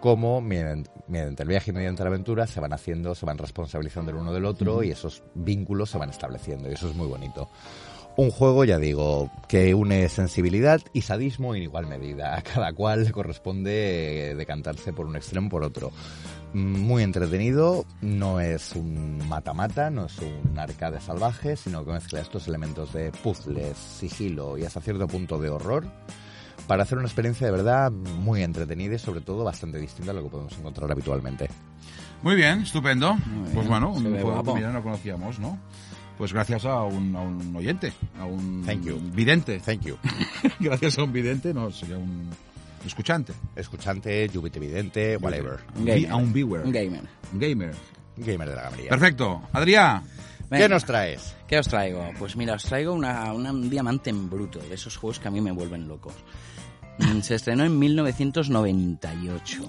Como 0.00 0.40
mediante, 0.40 0.90
mediante 1.08 1.42
el 1.42 1.48
viaje 1.48 1.70
y 1.70 1.74
mediante 1.74 2.02
la 2.02 2.10
aventura 2.10 2.46
se 2.46 2.60
van 2.60 2.72
haciendo, 2.72 3.14
se 3.14 3.26
van 3.26 3.38
responsabilizando 3.38 4.12
el 4.12 4.18
uno 4.18 4.32
del 4.32 4.44
otro 4.44 4.82
y 4.82 4.90
esos 4.90 5.24
vínculos 5.34 5.90
se 5.90 5.98
van 5.98 6.10
estableciendo 6.10 6.70
y 6.70 6.74
eso 6.74 6.88
es 6.88 6.94
muy 6.94 7.08
bonito. 7.08 7.50
Un 8.18 8.30
juego, 8.30 8.64
ya 8.64 8.78
digo, 8.78 9.30
que 9.46 9.74
une 9.74 10.08
sensibilidad 10.08 10.80
y 10.94 11.02
sadismo 11.02 11.54
en 11.54 11.62
igual 11.62 11.86
medida. 11.86 12.36
A 12.38 12.42
cada 12.42 12.72
cual 12.72 13.04
le 13.04 13.12
corresponde 13.12 14.30
eh, 14.30 14.34
decantarse 14.34 14.94
por 14.94 15.04
un 15.04 15.16
extremo 15.16 15.48
o 15.48 15.50
por 15.50 15.62
otro. 15.62 15.92
Mm, 16.54 16.80
Muy 16.80 17.02
entretenido, 17.02 17.84
no 18.00 18.40
es 18.40 18.74
un 18.74 19.18
mata-mata, 19.28 19.90
no 19.90 20.06
es 20.06 20.18
un 20.18 20.58
arcade 20.58 20.98
salvaje, 21.00 21.56
sino 21.56 21.84
que 21.84 21.92
mezcla 21.92 22.20
estos 22.20 22.48
elementos 22.48 22.94
de 22.94 23.12
puzzles, 23.12 23.76
sigilo 23.76 24.56
y 24.56 24.64
hasta 24.64 24.80
cierto 24.80 25.06
punto 25.06 25.38
de 25.38 25.50
horror 25.50 25.86
para 26.66 26.82
hacer 26.84 26.96
una 26.98 27.06
experiencia 27.06 27.46
de 27.46 27.52
verdad 27.52 27.92
muy 27.92 28.42
entretenida 28.42 28.94
y 28.94 28.98
sobre 28.98 29.20
todo 29.20 29.44
bastante 29.44 29.78
distinta 29.78 30.12
a 30.12 30.14
lo 30.14 30.22
que 30.22 30.30
podemos 30.30 30.58
encontrar 30.58 30.90
habitualmente. 30.90 31.48
Muy 32.22 32.34
bien, 32.34 32.62
estupendo. 32.62 33.14
Muy 33.14 33.42
bien, 33.42 33.54
Pues 33.54 33.68
bueno, 33.68 33.90
un 33.92 34.02
juego 34.20 34.54
que 34.54 34.60
no 34.62 34.82
conocíamos, 34.82 35.38
¿no? 35.38 35.58
Pues 36.18 36.32
gracias 36.32 36.64
a 36.64 36.82
un, 36.82 37.14
a 37.14 37.20
un 37.20 37.54
oyente, 37.54 37.92
a 38.18 38.24
un 38.24 38.62
Thank 38.64 38.84
you. 38.84 38.98
vidente. 39.12 39.60
Thank 39.60 39.82
you. 39.82 39.96
gracias 40.60 40.98
a 40.98 41.02
un 41.02 41.12
vidente, 41.12 41.52
no, 41.52 41.70
sería 41.70 41.98
un 41.98 42.30
escuchante. 42.86 43.32
Escuchante, 43.54 44.26
vidente, 44.28 45.16
whatever. 45.18 45.58
Gamer. 45.76 46.10
a 46.10 46.16
un 46.16 46.32
viewer. 46.32 46.62
Un 46.64 46.72
gamer. 46.72 47.02
Un 47.32 47.38
gamer. 47.38 47.74
Gamer 48.16 48.48
de 48.48 48.54
la 48.56 48.62
galería. 48.62 48.88
Perfecto. 48.90 49.42
Adrià, 49.52 50.02
¿Qué 50.50 50.68
nos 50.68 50.84
traes? 50.84 51.34
¿Qué 51.48 51.58
os 51.58 51.66
traigo? 51.68 52.08
Pues 52.18 52.34
mira, 52.36 52.54
os 52.54 52.62
traigo 52.62 52.92
una, 52.94 53.32
una- 53.32 53.50
un 53.50 53.68
diamante 53.68 54.10
en 54.10 54.30
bruto, 54.30 54.58
de 54.60 54.74
esos 54.74 54.96
juegos 54.96 55.18
que 55.18 55.28
a 55.28 55.30
mí 55.30 55.40
me 55.40 55.50
vuelven 55.52 55.86
locos. 55.88 56.14
Mm, 56.98 57.20
Se 57.20 57.34
estrenó 57.34 57.64
en 57.64 57.78
1998. 57.78 59.68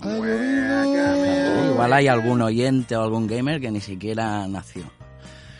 Igual 1.73 1.93
hay 1.93 2.07
algún 2.07 2.41
oyente 2.41 2.95
o 2.95 3.01
algún 3.03 3.27
gamer 3.27 3.59
que 3.59 3.69
ni 3.71 3.81
siquiera 3.81 4.47
nació. 4.47 4.83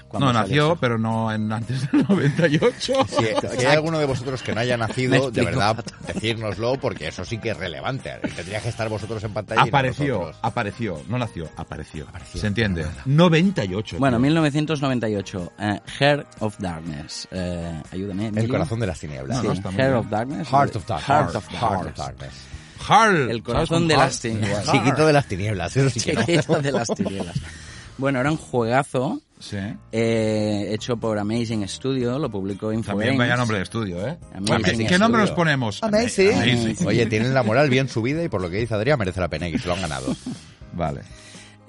Cuando 0.08 0.28
No, 0.28 0.34
nació, 0.34 0.76
pero 0.80 0.98
no 0.98 1.32
en 1.32 1.52
antes 1.52 1.92
del 1.92 2.06
98. 2.08 2.94
Si, 3.08 3.58
si 3.58 3.66
hay 3.66 3.76
alguno 3.76 4.00
de 4.00 4.06
vosotros 4.06 4.42
que 4.44 4.54
no 4.54 4.62
haya 4.62 4.78
nacido, 4.78 5.32
de 5.32 5.44
verdad, 5.44 5.84
decírnoslo, 6.08 6.78
porque 6.80 7.08
eso 7.08 7.26
sí 7.26 7.38
que 7.38 7.52
es 7.52 7.58
relevante. 7.58 8.12
Tendría 8.36 8.60
que 8.62 8.70
estar 8.70 8.90
vosotros 8.90 9.24
en 9.24 9.34
pantalla. 9.34 9.62
y 9.62 9.64
no 9.66 9.68
Apareció, 9.70 10.32
apareció, 10.42 11.02
no 11.08 11.18
nació, 11.18 11.50
apareció. 11.56 12.06
¿Se 12.34 12.48
entiende? 12.48 12.86
98. 13.06 13.98
Bueno, 14.00 14.18
tío. 14.18 14.22
1998, 14.24 15.54
eh, 15.60 15.80
Heart 16.00 16.28
of 16.40 16.56
Darkness. 16.60 17.28
Eh, 17.32 17.82
ayúdame. 17.92 18.28
El 18.36 18.48
corazón 18.48 18.80
de 18.80 18.88
las 18.88 19.00
tinieblas. 19.00 19.42
Sí, 19.42 19.48
no, 19.48 19.54
está 19.54 19.72
muy 19.72 19.82
Heart 19.82 19.96
of 19.96 20.10
Darkness. 20.10 20.48
Heart 20.50 20.76
of 20.76 20.88
Darkness. 20.88 21.08
Heart 21.08 21.36
of 21.36 21.48
Heart 21.50 21.64
of 21.64 21.72
Darkness. 21.72 21.98
Darkness. 21.98 22.34
Harl, 22.88 23.32
El 23.32 23.44
corazón 23.44 23.88
de 23.88 23.98
las 23.98 24.20
tinieblas. 24.20 24.72
Chiquito 24.72 25.06
de 25.06 25.14
las 25.14 25.28
tinieblas, 25.28 25.76
eso 25.76 25.90
sí 25.90 26.00
que 26.00 26.14
no. 26.14 26.24
Chiquito 26.24 26.62
de 26.62 26.72
las 26.72 26.88
tinieblas. 26.88 27.36
Bueno, 27.98 28.20
era 28.20 28.32
un 28.32 28.38
juegazo 28.38 29.22
Sí. 29.39 29.58
eh, 29.91 30.70
hecho 30.72 30.98
por 30.98 31.17
Amazing 31.20 31.67
Studio, 31.67 32.17
lo 32.17 32.29
publicó 32.29 32.74
Infogames. 32.74 33.08
También 33.08 33.17
vaya 33.17 33.36
nombre 33.38 33.58
de 33.58 33.63
estudio, 33.63 34.08
¿eh? 34.08 34.17
Amazing 34.34 34.88
¿Qué 34.88 34.98
nombre 34.98 35.22
nos 35.22 35.32
ponemos? 35.32 35.82
Amazing. 35.84 36.34
Amazing. 36.34 36.88
Oye, 36.88 37.06
tienen 37.06 37.34
la 37.34 37.44
moral 37.44 37.70
bien 37.70 37.88
subida 37.88 38.24
y 38.24 38.29
por 38.29 38.41
lo 38.41 38.50
que 38.50 38.58
dice 38.58 38.74
Adrián 38.74 38.98
merece 38.98 39.20
la 39.20 39.27
pena 39.27 39.48
y 39.48 39.58
se 39.58 39.67
lo 39.67 39.74
han 39.75 39.82
ganado. 39.82 40.15
Vale. 40.74 41.01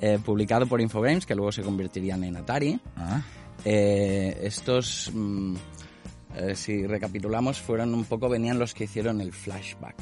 Eh, 0.01 0.19
publicado 0.25 0.67
por 0.67 0.81
Infogames, 0.81 1.27
que 1.27 1.35
luego 1.35 1.53
se 1.53 1.63
convertirían 1.63 2.23
en 2.25 2.37
Atari. 2.37 2.79
Ah. 2.97 3.21
Eh, 3.65 4.39
estos, 4.43 5.11
mm, 5.13 5.57
eh, 6.37 6.55
si 6.55 6.87
recapitulamos, 6.87 7.61
fueron 7.61 7.95
un 7.95 8.05
poco, 8.05 8.29
venían 8.29 8.59
los 8.59 8.75
que 8.75 8.85
hicieron 8.85 9.21
el 9.21 9.33
flashback. 9.33 9.97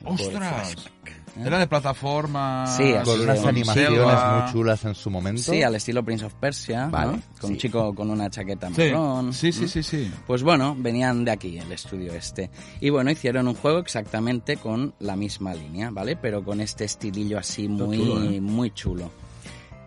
El 0.00 0.06
¡Ostras! 0.06 0.32
flashback, 0.74 1.08
¿eh? 1.08 1.19
Era 1.38 1.58
de 1.58 1.66
plataforma. 1.66 2.66
Sí, 2.66 2.92
Con 3.04 3.16
Sí, 3.16 3.22
unas 3.22 3.44
animaciones 3.44 3.90
selva. 3.98 4.42
muy 4.42 4.52
chulas 4.52 4.84
en 4.84 4.94
su 4.94 5.10
momento. 5.10 5.40
Sí, 5.42 5.62
al 5.62 5.74
estilo 5.76 6.04
Prince 6.04 6.24
of 6.24 6.34
Persia, 6.34 6.86
¿no? 6.86 6.90
Vale, 6.90 7.12
con 7.40 7.48
sí. 7.48 7.52
un 7.52 7.56
chico 7.56 7.94
con 7.94 8.10
una 8.10 8.28
chaqueta 8.28 8.68
Sí, 8.68 8.82
marrón. 8.92 9.32
sí, 9.32 9.52
sí, 9.52 9.68
sí, 9.68 9.82
sí. 9.82 10.10
Pues 10.26 10.42
bueno, 10.42 10.74
venían 10.78 11.24
de 11.24 11.30
aquí, 11.30 11.56
el 11.58 11.70
estudio 11.72 12.12
este. 12.14 12.50
Y 12.80 12.90
bueno, 12.90 13.10
hicieron 13.10 13.46
un 13.48 13.54
juego 13.54 13.78
exactamente 13.78 14.56
con 14.56 14.94
la 14.98 15.14
misma 15.16 15.54
línea, 15.54 15.90
¿vale? 15.90 16.16
Pero 16.16 16.42
con 16.44 16.60
este 16.60 16.84
estilillo 16.84 17.38
así 17.38 17.68
muy, 17.68 17.96
chulo, 17.98 18.22
¿eh? 18.24 18.40
muy 18.40 18.70
chulo. 18.72 19.10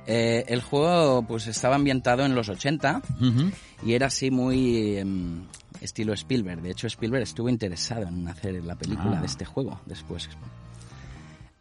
Eh, 0.06 0.44
el 0.48 0.62
juego 0.62 1.24
pues 1.24 1.48
estaba 1.48 1.76
ambientado 1.76 2.26
en 2.26 2.36
los 2.36 2.50
80 2.50 3.02
Ujú. 3.22 3.52
y 3.86 3.94
era 3.94 4.08
así 4.08 4.32
muy 4.32 4.98
em, 4.98 5.44
estilo 5.80 6.12
Spielberg. 6.14 6.62
De 6.62 6.72
hecho, 6.72 6.88
Spielberg 6.88 7.24
estuvo 7.24 7.48
interesado 7.48 8.08
en 8.08 8.28
hacer 8.28 8.64
la 8.66 8.76
película 8.76 9.18
Ah. 9.18 9.20
de 9.22 9.28
este 9.28 9.46
juego 9.46 9.80
después. 9.86 10.28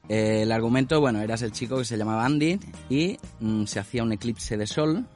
Eh, 0.08 0.42
el 0.42 0.52
argumento, 0.52 1.00
bueno, 1.00 1.20
eras 1.20 1.42
el 1.42 1.52
chico 1.52 1.78
que 1.78 1.84
se 1.84 1.96
llamaba 1.96 2.24
Andy 2.24 2.58
y 2.90 3.18
mm, 3.40 3.64
se 3.64 3.78
hacía 3.80 4.02
un 4.02 4.12
eclipse 4.12 4.56
de 4.56 4.66
sol. 4.66 5.06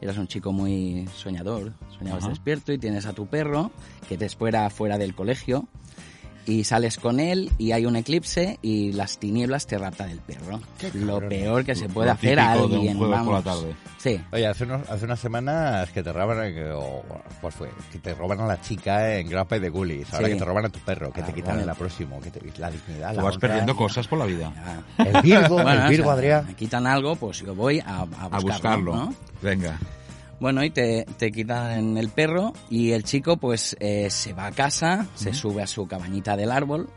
Eras 0.00 0.18
un 0.18 0.26
chico 0.26 0.52
muy 0.52 1.08
soñador, 1.14 1.72
soñabas 1.96 2.24
Ajá. 2.24 2.30
despierto 2.30 2.72
y 2.72 2.78
tienes 2.78 3.06
a 3.06 3.12
tu 3.12 3.26
perro 3.26 3.70
que 4.08 4.18
te 4.18 4.26
espera 4.26 4.68
fuera 4.68 4.98
del 4.98 5.14
colegio 5.14 5.68
y 6.46 6.64
sales 6.64 6.96
con 6.98 7.20
él 7.20 7.50
y 7.58 7.72
hay 7.72 7.86
un 7.86 7.94
eclipse 7.96 8.58
y 8.62 8.92
las 8.92 9.18
tinieblas 9.18 9.66
te 9.66 9.78
raptan 9.78 10.10
el 10.10 10.18
perro. 10.20 10.60
Lo 10.94 11.20
peor 11.28 11.64
que 11.64 11.74
se 11.74 11.86
Lo 11.88 11.94
puede 11.94 12.10
hacer 12.10 12.40
a 12.40 12.54
de 12.56 12.62
un 12.62 12.72
alguien. 12.74 12.96
jueves 12.98 13.18
por 13.20 13.34
la 13.34 13.40
vamos. 13.40 13.44
tarde. 13.44 13.76
Sí, 13.98 14.20
Oye, 14.32 14.46
hace, 14.48 14.64
unos- 14.64 14.88
hace 14.90 15.04
unas 15.04 15.20
semanas 15.20 15.90
que 15.92 16.02
te 16.02 16.12
roban, 16.12 16.38
eh, 16.42 16.72
pues 17.40 17.54
fue, 17.54 17.70
que 17.92 17.98
te 18.00 18.14
roban 18.14 18.40
a 18.40 18.46
la 18.48 18.60
chica 18.60 19.16
en 19.16 19.28
Grappa 19.28 19.56
y 19.56 19.60
de 19.60 19.68
Gullis, 19.68 20.12
ahora 20.12 20.26
Sí. 20.26 20.32
que 20.32 20.38
te 20.40 20.44
roban 20.44 20.64
a 20.64 20.68
tu 20.70 20.80
perro, 20.80 21.12
que 21.12 21.20
Ah, 21.20 21.26
te 21.26 21.32
quitan 21.32 21.50
bueno. 21.54 21.60
en 21.60 21.66
la 21.68 21.74
próxima, 21.74 22.18
que 22.18 22.30
te, 22.32 22.40
la 22.58 22.70
dignidad, 22.70 23.10
Tú 23.10 23.16
la 23.18 23.22
vas 23.22 23.34
honra. 23.36 23.48
perdiendo 23.48 23.76
cosas 23.76 24.08
por 24.08 24.18
la 24.18 24.24
vida. 24.26 24.52
ya. 24.98 25.04
El 25.04 25.22
Virgo, 25.22 25.54
Bueno, 25.62 25.84
el 25.84 25.88
Virgo, 25.90 26.04
o 26.08 26.12
sea, 26.12 26.14
Adrián. 26.18 26.46
Me 26.48 26.54
quitan 26.54 26.86
algo, 26.88 27.14
pues 27.14 27.38
yo 27.38 27.54
voy 27.54 27.78
a, 27.78 28.00
a 28.00 28.04
buscarlo. 28.04 28.36
A 28.36 28.40
buscarlo. 28.40 28.96
¿no? 28.96 29.14
Venga. 29.40 29.78
Bueno, 30.42 30.64
y 30.64 30.70
te, 30.70 31.06
te 31.18 31.30
quitan 31.30 31.96
el 31.96 32.08
perro 32.08 32.52
y 32.68 32.90
el 32.90 33.04
chico 33.04 33.36
pues 33.36 33.76
eh, 33.78 34.10
se 34.10 34.32
va 34.32 34.46
a 34.46 34.50
casa, 34.50 35.06
se 35.14 35.32
sube 35.32 35.62
a 35.62 35.68
su 35.68 35.86
cabañita 35.86 36.36
del 36.36 36.50
árbol, 36.50 36.88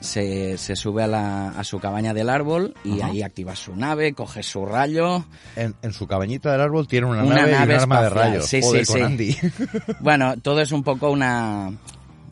se, 0.00 0.56
se 0.56 0.76
sube 0.76 1.02
a, 1.02 1.06
la, 1.06 1.50
a 1.50 1.62
su 1.62 1.78
cabaña 1.78 2.14
del 2.14 2.30
árbol 2.30 2.72
y 2.84 3.02
Ajá. 3.02 3.10
ahí 3.10 3.22
activa 3.22 3.54
su 3.54 3.76
nave, 3.76 4.14
coge 4.14 4.42
su 4.42 4.64
rayo. 4.64 5.26
En, 5.54 5.74
en 5.82 5.92
su 5.92 6.06
cabañita 6.06 6.50
del 6.52 6.62
árbol 6.62 6.88
tiene 6.88 7.08
una, 7.08 7.22
Una 7.22 7.46
nave, 7.46 7.52
y 7.52 7.64
un 7.64 7.70
arma 7.72 8.02
de 8.02 8.08
rayos. 8.08 8.46
Sí, 8.46 8.62
Joder, 8.62 8.86
sí, 8.86 8.90
con 8.90 9.00
sí. 9.00 9.04
Andy. 9.04 9.36
Bueno, 10.00 10.38
todo 10.38 10.62
es 10.62 10.72
un 10.72 10.82
poco 10.82 11.10
una, 11.10 11.70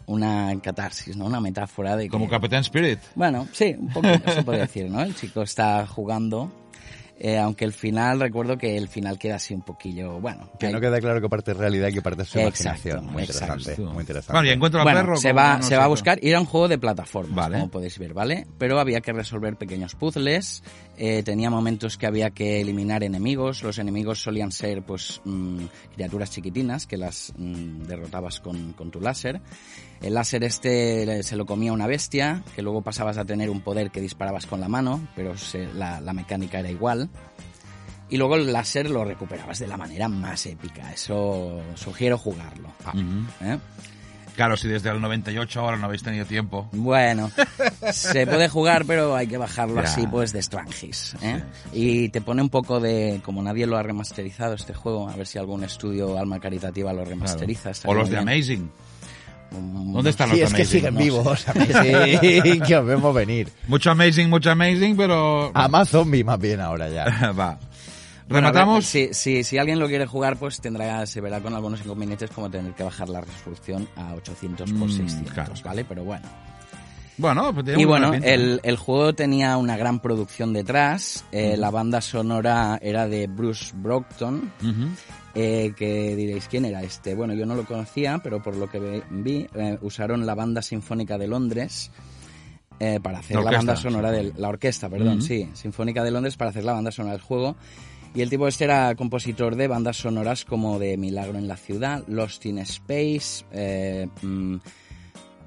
una 0.07 0.59
catarsis, 0.63 1.15
¿no? 1.15 1.27
Una 1.27 1.43
metáfora 1.43 1.95
de 1.95 2.05
que... 2.05 2.11
Como 2.11 2.27
Capitán 2.27 2.61
Spirit. 2.63 3.01
Bueno, 3.15 3.47
sí, 3.53 3.77
un 3.79 3.93
poco 3.93 4.09
se 4.33 4.43
puede 4.45 4.61
decir, 4.61 4.91
¿no? 4.91 5.03
El 5.03 5.15
chico 5.15 5.43
está 5.43 5.87
jugando, 5.87 6.51
eh, 7.23 7.39
aunque 7.39 7.65
el 7.67 7.73
final, 7.73 8.19
recuerdo 8.19 8.57
que 8.59 8.77
el 8.77 8.89
final 8.89 9.19
queda 9.19 9.37
así 9.37 9.53
un 9.55 9.61
poquillo, 9.63 10.19
bueno... 10.21 10.51
que 10.59 10.67
hay- 10.67 10.73
no 10.73 10.81
queda 10.81 10.99
claro 11.01 11.21
que 11.21 11.29
parte 11.29 11.51
es 11.53 11.57
realidad 11.59 11.89
y 11.89 11.93
que 11.93 12.03
parte 12.03 12.23
es 12.23 12.29
su 12.29 12.39
Exacto, 12.39 12.63
imaginación. 12.89 13.13
Muy 13.13 13.23
exacto. 13.25 13.53
interesante, 13.55 13.83
muy 13.93 14.01
interesante. 14.01 14.33
Bueno, 14.33 14.49
y 14.49 14.53
encuentro 14.53 14.81
al 14.81 14.85
Bueno, 14.85 15.01
perro. 15.01 15.17
se 15.17 15.33
va, 15.33 15.59
no 15.59 15.63
se 15.63 15.77
va 15.77 15.83
a 15.83 15.87
qué. 15.87 15.91
buscar 15.91 16.19
y 16.23 16.31
era 16.31 16.41
un 16.41 16.47
juego 16.47 16.67
de 16.69 16.79
plataformas, 16.79 17.37
Vale. 17.37 17.59
como 17.59 17.71
podéis 17.71 17.99
ver, 17.99 18.15
¿vale? 18.15 18.47
Pero 18.59 18.81
había 18.81 19.01
que 19.03 19.13
resolver 19.13 19.57
pequeños 19.57 19.95
puzzles, 19.95 20.63
eh, 21.03 21.23
tenía 21.23 21.49
momentos 21.49 21.97
que 21.97 22.07
había 22.07 22.29
que 22.31 22.61
eliminar 22.61 23.03
enemigos, 23.03 23.63
los 23.63 23.79
enemigos 23.79 24.21
solían 24.21 24.53
ser 24.53 24.83
pues 24.83 25.23
mm, 25.25 25.65
criaturas 25.95 26.31
chiquitinas 26.31 26.87
que 26.87 26.99
las 26.99 27.33
mm, 27.39 27.85
derrotabas 27.85 28.39
con, 28.41 28.75
con 28.75 28.91
tu 28.91 29.01
láser. 29.01 29.41
El 30.03 30.13
láser 30.15 30.45
este 30.45 31.21
eh, 31.21 31.23
se 31.23 31.37
lo 31.37 31.47
comía 31.47 31.73
una 31.73 31.87
bestia, 31.87 32.43
que 32.55 32.61
luego 32.63 32.83
pasabas 32.83 33.17
a 33.17 33.25
tener 33.25 33.49
un 33.49 33.63
poder 33.63 33.91
que 33.91 34.01
disparabas 34.03 34.45
con 34.47 34.61
la 34.61 34.69
mano, 34.69 35.01
pero 35.17 35.37
se- 35.39 35.73
la, 35.73 36.01
la 36.03 36.13
mecánica 36.13 36.61
era 36.61 36.71
igual. 36.71 37.09
Y 38.11 38.17
luego 38.17 38.35
el 38.37 38.53
láser 38.53 38.91
lo 38.91 39.05
recuperabas 39.05 39.61
de 39.61 39.69
la 39.69 39.77
manera 39.77 40.09
más 40.09 40.45
épica, 40.47 40.93
eso 40.93 41.63
sugiero 41.77 42.19
jugarlo. 42.19 42.69
¿eh? 43.41 43.57
Claro, 44.41 44.57
si 44.57 44.69
desde 44.69 44.89
el 44.89 45.03
98 45.03 45.61
ahora 45.61 45.77
no 45.77 45.85
habéis 45.85 46.03
tenido 46.03 46.25
tiempo. 46.25 46.67
Bueno, 46.73 47.31
se 47.93 48.27
puede 48.27 48.49
jugar, 48.49 48.87
pero 48.87 49.15
hay 49.15 49.27
que 49.27 49.37
bajarlo 49.37 49.75
Ya. 49.83 49.83
así, 49.83 50.07
pues, 50.07 50.33
de 50.33 50.41
Strangis. 50.41 51.15
¿eh? 51.21 51.43
Y 51.75 52.09
te 52.09 52.23
pone 52.23 52.41
un 52.41 52.49
poco 52.49 52.81
de... 52.81 53.21
Como 53.23 53.43
nadie 53.43 53.67
lo 53.67 53.77
ha 53.77 53.83
remasterizado 53.83 54.55
este 54.55 54.73
juego, 54.73 55.11
a 55.11 55.15
ver 55.15 55.27
si 55.27 55.37
algún 55.39 55.63
estudio 55.63 56.19
alma 56.19 56.41
caritativa 56.41 56.91
lo 56.91 57.01
Claro. 57.01 57.11
remasteriza. 57.11 57.69
O 57.69 57.73
estaría 57.73 57.95
los 57.99 58.09
de 58.09 58.17
bien. 58.17 58.29
Amazing. 58.31 58.71
¿Dónde 59.93 60.09
están 60.09 60.31
los 60.31 60.39
Sí, 60.39 60.41
de 60.41 60.47
es 60.47 60.55
que 60.55 60.63
Amazing? 60.63 60.79
siguen 60.81 60.95
no 60.95 61.01
vivos. 61.01 61.47
Sí, 62.55 62.61
que 62.67 62.77
os 62.77 62.87
vemos 62.87 63.15
venir. 63.15 63.53
Mucho 63.69 63.91
Amazing, 63.91 64.31
mucho 64.31 64.51
Amazing, 64.53 64.97
pero... 64.97 65.51
A 65.53 65.69
más 65.69 65.91
zombie 65.91 66.25
más 66.25 66.39
bien 66.41 66.61
ahora 66.61 66.89
ya. 66.89 67.33
Va. 67.39 67.59
Bueno, 68.31 68.49
a 68.49 68.51
ver, 68.53 68.61
Rematamos. 68.61 68.87
si, 68.87 69.13
si, 69.13 69.45
si 69.45 69.59
alguien 69.59 69.79
lo 69.79 69.89
quiere 69.89 70.07
jugar, 70.07 70.37
pues 70.37 70.61
tendrá, 70.61 71.05
se 71.07 71.21
verá 71.21 71.41
con 71.41 71.53
algunos 71.55 71.81
inconvenientes 71.85 72.31
como 72.31 72.49
tener 72.51 72.73
que 72.75 72.85
bajar 72.85 73.09
la 73.09 73.21
resolución 73.21 73.89
a 73.97 74.15
800 74.15 74.73
por 74.73 74.89
Mm, 74.89 74.93
600, 74.97 75.33
claro. 75.33 75.53
¿vale? 75.65 75.85
Pero 75.85 76.05
bueno. 76.05 76.27
Bueno, 77.19 77.53
pues 77.53 77.77
Y 77.77 77.85
bueno, 77.85 78.15
el, 78.15 78.61
el 78.63 78.77
juego 78.79 79.13
tenía 79.13 79.59
una 79.59 79.77
gran 79.77 80.01
producción 80.01 80.55
detrás. 80.55 81.25
eh, 81.33 81.55
La 81.59 81.71
banda 81.71 82.01
sonora 82.01 82.79
era 82.81 83.07
de 83.09 83.27
Bruce 83.27 83.73
Brockton. 83.77 84.51
Eh, 85.35 85.75
que 85.77 86.17
diréis, 86.17 86.49
¿quién 86.49 86.65
era 86.65 86.83
este? 86.83 87.15
Bueno, 87.15 87.35
yo 87.35 87.45
no 87.47 87.55
lo 87.55 87.65
conocía, 87.67 88.21
pero 88.25 88.43
por 88.43 88.57
lo 88.57 88.71
que 88.71 89.03
vi, 89.11 89.47
eh, 89.55 89.77
usaron 89.83 90.25
la 90.25 90.35
Banda 90.35 90.63
Sinfónica 90.63 91.19
de 91.19 91.29
Londres 91.29 91.91
eh, 92.81 92.99
para 93.03 93.19
hacer 93.19 93.37
La 93.37 93.51
banda 93.51 93.77
sonora 93.77 94.11
del... 94.11 94.21
sinfónica. 94.29 94.41
La 94.43 94.49
orquesta, 94.49 94.89
perdón, 94.89 95.21
sí. 95.21 95.49
Sinfónica 95.53 96.03
de 96.03 96.11
Londres 96.13 96.37
para 96.37 96.51
hacer 96.51 96.65
la 96.65 96.73
banda 96.73 96.91
sonora 96.91 97.13
del 97.13 97.23
juego. 97.23 97.55
Y 98.15 98.23
el 98.23 98.31
tipo 98.31 98.49
este 98.49 98.65
era 98.65 98.95
compositor 98.97 99.55
de 99.57 99.69
bandas 99.69 99.97
sonoras 99.99 100.45
como 100.45 100.79
de 100.79 100.97
Milagro 100.97 101.39
en 101.39 101.47
la 101.47 101.57
Ciudad, 101.57 102.03
Lost 102.09 102.45
in 102.47 102.59
Space, 102.59 103.45
eh, 103.53 104.09
mm, 104.23 104.57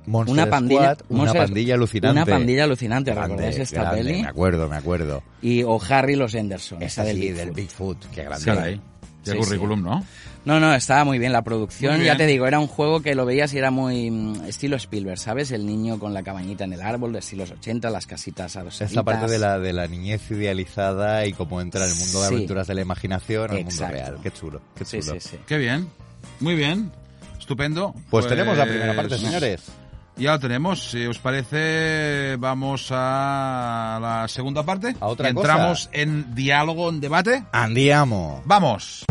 Monster 0.05 0.33
una 0.33 0.49
pandilla, 0.49 0.95
Squad, 0.95 1.17
una 1.21 1.33
pandilla 1.33 1.75
alucinante. 1.75 2.21
Una 2.21 2.25
pandilla 2.25 2.63
alucinante, 2.65 3.11
Grande, 3.11 3.27
¿recordáis 3.35 3.59
esta 3.59 3.81
grande, 3.83 3.97
peli? 4.03 4.21
Me 4.21 4.27
acuerdo, 4.27 4.69
me 4.69 4.75
acuerdo. 4.75 5.23
Y 5.41 5.63
o 5.63 5.79
Harry 5.89 6.15
los 6.15 6.33
Henderson, 6.35 6.81
Esa 6.83 7.01
esa 7.01 7.03
del 7.05 7.15
sí, 7.17 7.21
Bigfoot. 7.21 7.37
del 7.45 7.51
Bigfoot, 7.51 8.05
qué 8.13 8.23
grande. 8.23 8.45
Caray. 8.45 8.81
Qué 9.23 9.31
Sí, 9.31 9.37
currículum, 9.37 9.81
¿no? 9.81 10.03
No, 10.45 10.59
no, 10.59 10.73
estaba 10.73 11.05
muy 11.05 11.19
bien 11.19 11.31
la 11.31 11.41
producción. 11.41 12.01
Ya 12.01 12.17
te 12.17 12.25
digo, 12.25 12.45
era 12.45 12.59
un 12.59 12.67
juego 12.67 13.01
que 13.01 13.15
lo 13.15 13.25
veías 13.25 13.53
y 13.53 13.57
era 13.57 13.71
muy 13.71 14.11
mm, 14.11 14.43
estilo 14.45 14.75
Spielberg, 14.75 15.17
¿sabes? 15.17 15.51
El 15.51 15.65
niño 15.65 15.99
con 15.99 16.13
la 16.13 16.21
cabañita 16.21 16.65
en 16.65 16.73
el 16.73 16.81
árbol 16.81 17.13
de 17.13 17.19
estilos 17.19 17.51
80, 17.51 17.89
las 17.89 18.05
casitas 18.07 18.55
adosaditas. 18.57 18.91
Esta 18.91 19.03
parte 19.03 19.31
de 19.31 19.39
la, 19.39 19.57
de 19.57 19.71
la 19.71 19.87
niñez 19.87 20.29
idealizada 20.31 21.25
y 21.25 21.31
cómo 21.33 21.61
entra 21.61 21.85
en 21.85 21.91
el 21.91 21.97
mundo 21.97 22.21
de 22.21 22.27
Sí. 22.27 22.35
aventuras 22.35 22.67
de 22.67 22.73
la 22.75 22.81
imaginación 22.81 23.51
al 23.51 23.63
mundo 23.63 23.87
real. 23.87 24.17
Qué 24.21 24.31
chulo, 24.31 24.61
qué 24.77 24.83
chulo. 24.83 25.01
sí, 25.13 25.19
sí. 25.19 25.37
Qué 25.47 25.57
bien. 25.57 25.87
Muy 26.41 26.55
bien. 26.55 26.91
Estupendo. 27.39 27.93
Pues 28.09 28.27
tenemos 28.27 28.57
la 28.57 28.65
primera 28.65 28.93
parte, 28.95 29.17
señores. 29.17 29.63
Ya 30.17 30.33
lo 30.33 30.39
tenemos. 30.39 30.91
Si 30.91 31.05
os 31.05 31.19
parece, 31.19 32.35
vamos 32.37 32.89
a 32.91 33.97
la 34.01 34.27
segunda 34.27 34.61
parte. 34.63 34.95
A 34.99 35.07
otra 35.07 35.29
Entramos 35.29 35.87
cosa. 35.87 35.89
en 36.01 36.35
diálogo, 36.35 36.89
en 36.89 36.99
debate. 36.99 37.43
Andiamo. 37.51 38.41
¡Vamos! 38.45 39.05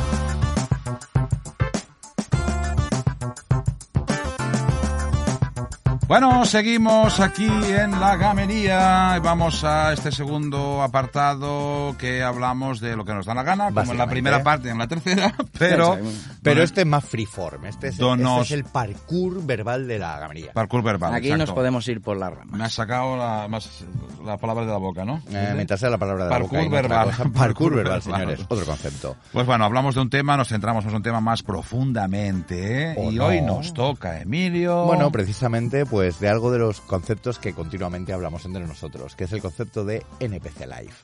Bueno, 6.12 6.44
seguimos 6.44 7.20
aquí 7.20 7.46
en 7.46 7.98
la 7.98 8.16
gamería. 8.16 9.18
Vamos 9.24 9.64
a 9.64 9.94
este 9.94 10.12
segundo 10.12 10.82
apartado 10.82 11.96
que 11.96 12.22
hablamos 12.22 12.80
de 12.80 12.96
lo 12.96 13.06
que 13.06 13.14
nos 13.14 13.24
da 13.24 13.32
la 13.32 13.42
gana, 13.42 13.70
como 13.72 13.92
en 13.92 13.96
la 13.96 14.06
primera 14.06 14.42
parte 14.42 14.68
y 14.68 14.72
en 14.72 14.78
la 14.78 14.86
tercera, 14.88 15.34
pero... 15.58 15.96
Pero 16.42 16.56
Don- 16.56 16.64
este 16.64 16.82
es 16.82 16.86
más 16.86 17.02
freeform. 17.06 17.64
Este 17.64 17.88
es, 17.88 17.96
Donos- 17.98 18.42
este 18.42 18.54
es 18.56 18.60
el 18.60 18.64
parkour 18.64 19.42
verbal 19.46 19.88
de 19.88 19.98
la 19.98 20.18
gamería. 20.18 20.52
Parkour 20.52 20.82
verbal, 20.82 21.14
Aquí 21.14 21.28
exacto. 21.28 21.46
nos 21.46 21.54
podemos 21.54 21.88
ir 21.88 22.02
por 22.02 22.18
las 22.18 22.30
ramas. 22.34 22.58
Me 22.58 22.64
has 22.64 22.74
sacado 22.74 23.16
la, 23.16 23.48
más- 23.48 23.82
la 24.22 24.36
palabra 24.36 24.66
de 24.66 24.70
la 24.72 24.76
boca, 24.78 25.06
¿no? 25.06 25.22
Eh, 25.30 25.52
mientras 25.54 25.80
sea 25.80 25.88
la 25.88 25.96
palabra 25.96 26.24
de 26.24 26.30
la 26.30 26.36
Parkour 26.36 26.58
boca 26.58 26.62
no 26.62 26.66
otra 26.68 26.82
verbal. 26.82 27.04
cosa. 27.06 27.16
Parkour 27.22 27.32
Parkour 27.38 27.74
verbal, 27.74 28.00
verbal. 28.00 28.20
señores. 28.20 28.40
Otro 28.50 28.66
concepto. 28.66 29.16
Pues 29.32 29.46
bueno, 29.46 29.64
hablamos 29.64 29.94
de 29.94 30.02
un 30.02 30.10
tema, 30.10 30.36
nos 30.36 30.48
centramos 30.48 30.84
en 30.84 30.94
un 30.94 31.02
tema 31.02 31.22
más 31.22 31.42
profundamente, 31.42 32.90
¿eh? 32.90 32.94
¿O 32.98 33.10
y 33.10 33.14
no? 33.14 33.26
hoy 33.28 33.40
nos 33.40 33.72
toca, 33.72 34.20
Emilio. 34.20 34.84
Bueno, 34.84 35.10
precisamente, 35.10 35.86
pues 35.86 36.01
de 36.20 36.28
algo 36.28 36.50
de 36.50 36.58
los 36.58 36.80
conceptos 36.80 37.38
que 37.38 37.52
continuamente 37.54 38.12
hablamos 38.12 38.44
entre 38.44 38.66
nosotros, 38.66 39.14
que 39.16 39.24
es 39.24 39.32
el 39.32 39.40
concepto 39.42 39.84
de 39.84 40.04
NPC 40.20 40.66
Life. 40.66 40.94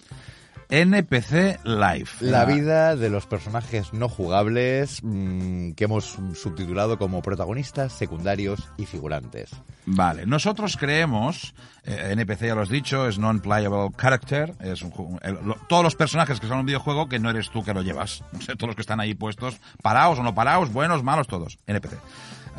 NPC 0.70 1.60
Live. 1.64 2.08
La 2.20 2.42
Ah, 2.42 2.44
vida 2.44 2.94
de 2.94 3.08
los 3.08 3.24
personajes 3.24 3.94
no 3.94 4.06
jugables 4.10 5.00
mm, 5.02 5.70
que 5.72 5.84
hemos 5.84 6.18
subtitulado 6.34 6.98
como 6.98 7.22
protagonistas, 7.22 7.94
secundarios 7.94 8.68
y 8.76 8.84
figurantes. 8.84 9.50
Vale, 9.86 10.26
nosotros 10.26 10.76
creemos, 10.76 11.54
eh, 11.84 12.10
NPC 12.12 12.48
ya 12.48 12.54
lo 12.54 12.60
has 12.60 12.68
dicho, 12.68 13.08
es 13.08 13.18
non-playable 13.18 13.88
character, 13.96 14.52
es 14.60 14.82
un 14.82 15.18
el- 15.22 15.38
lo- 15.42 15.56
todos 15.70 15.82
los 15.82 15.94
personajes 15.94 16.38
que 16.38 16.46
son 16.46 16.56
en 16.56 16.60
un 16.60 16.66
videojuego 16.66 17.08
que 17.08 17.18
no 17.18 17.30
eres 17.30 17.48
tú 17.48 17.64
que 17.64 17.72
lo 17.72 17.80
llevas, 17.80 18.22
todos 18.58 18.66
los 18.66 18.74
que 18.76 18.82
están 18.82 19.00
ahí 19.00 19.14
puestos, 19.14 19.56
parados 19.82 20.18
o 20.18 20.22
no 20.22 20.34
parados, 20.34 20.70
buenos, 20.70 21.02
malos, 21.02 21.26
todos, 21.28 21.58
NPC. 21.66 21.94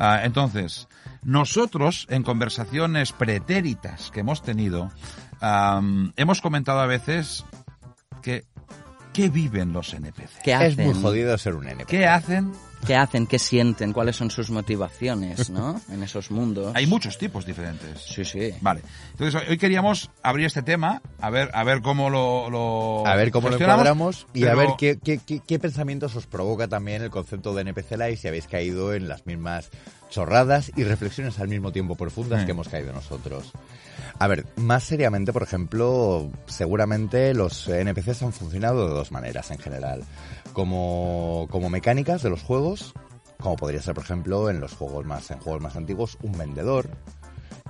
Ah, 0.00 0.22
entonces, 0.24 0.88
nosotros 1.22 2.06
en 2.08 2.22
conversaciones 2.22 3.12
pretéritas 3.12 4.10
que 4.10 4.20
hemos 4.20 4.42
tenido, 4.42 4.90
hemos 6.16 6.40
comentado 6.40 6.80
a 6.80 6.86
veces 6.86 7.44
que 8.22 8.44
¿qué 9.12 9.28
viven 9.28 9.72
los 9.74 9.92
NPC? 9.92 10.42
¿Qué 10.42 10.52
Es 10.52 10.72
hacen? 10.72 10.86
muy 10.86 11.00
jodido 11.02 11.36
ser 11.38 11.54
un 11.54 11.68
NPC. 11.68 11.86
¿Qué 11.86 12.06
hacen? 12.06 12.52
¿Qué 12.86 12.96
hacen? 12.96 13.26
¿Qué 13.26 13.38
sienten? 13.38 13.92
¿Cuáles 13.92 14.16
son 14.16 14.30
sus 14.30 14.50
motivaciones, 14.50 15.50
no? 15.50 15.80
En 15.92 16.02
esos 16.02 16.30
mundos. 16.30 16.72
Hay 16.74 16.86
muchos 16.86 17.18
tipos 17.18 17.44
diferentes. 17.44 18.00
Sí, 18.00 18.24
sí. 18.24 18.52
Vale. 18.60 18.80
Entonces 19.12 19.42
hoy- 19.48 19.58
queríamos 19.58 20.10
abrir 20.22 20.46
este 20.46 20.62
tema, 20.62 21.02
a 21.20 21.30
ver, 21.30 21.50
a 21.52 21.62
ver 21.64 21.82
cómo 21.82 22.08
lo, 22.10 22.48
lo 22.50 23.06
A 23.06 23.14
ver 23.16 23.30
cómo 23.30 23.48
lo 23.50 23.56
encuadramos 23.56 24.26
y 24.32 24.46
a 24.46 24.54
ver 24.54 24.70
qué, 24.78 24.98
qué, 25.02 25.18
qué- 25.24 25.40
qué 25.46 25.58
pensamientos 25.58 26.16
os 26.16 26.26
provoca 26.26 26.68
también 26.68 27.02
el 27.02 27.10
concepto 27.10 27.54
de 27.54 27.62
NPC 27.62 27.92
Live 27.92 28.16
si 28.16 28.28
habéis 28.28 28.46
caído 28.46 28.94
en 28.94 29.08
las 29.08 29.26
mismas 29.26 29.70
chorradas 30.08 30.72
y 30.74 30.82
reflexiones 30.84 31.38
al 31.38 31.48
mismo 31.48 31.70
tiempo 31.72 31.94
profundas 31.94 32.40
Sí. 32.40 32.46
que 32.46 32.52
hemos 32.52 32.68
caído 32.68 32.92
nosotros. 32.92 33.52
A 34.18 34.26
ver, 34.26 34.46
más 34.56 34.82
seriamente, 34.84 35.32
por 35.32 35.42
ejemplo, 35.42 36.30
seguramente 36.46 37.32
los 37.34 37.68
NPCs 37.68 38.22
han 38.22 38.32
funcionado 38.32 38.88
de 38.88 38.94
dos 38.94 39.12
maneras 39.12 39.50
en 39.50 39.58
general. 39.58 40.02
Como, 40.52 41.46
como 41.50 41.70
mecánicas 41.70 42.22
de 42.22 42.30
los 42.30 42.42
juegos, 42.42 42.92
como 43.40 43.56
podría 43.56 43.82
ser, 43.82 43.94
por 43.94 44.04
ejemplo, 44.04 44.50
en 44.50 44.60
los 44.60 44.74
juegos 44.74 45.06
más, 45.06 45.30
en 45.30 45.38
juegos 45.38 45.62
más 45.62 45.76
antiguos, 45.76 46.18
un 46.22 46.32
vendedor 46.36 46.90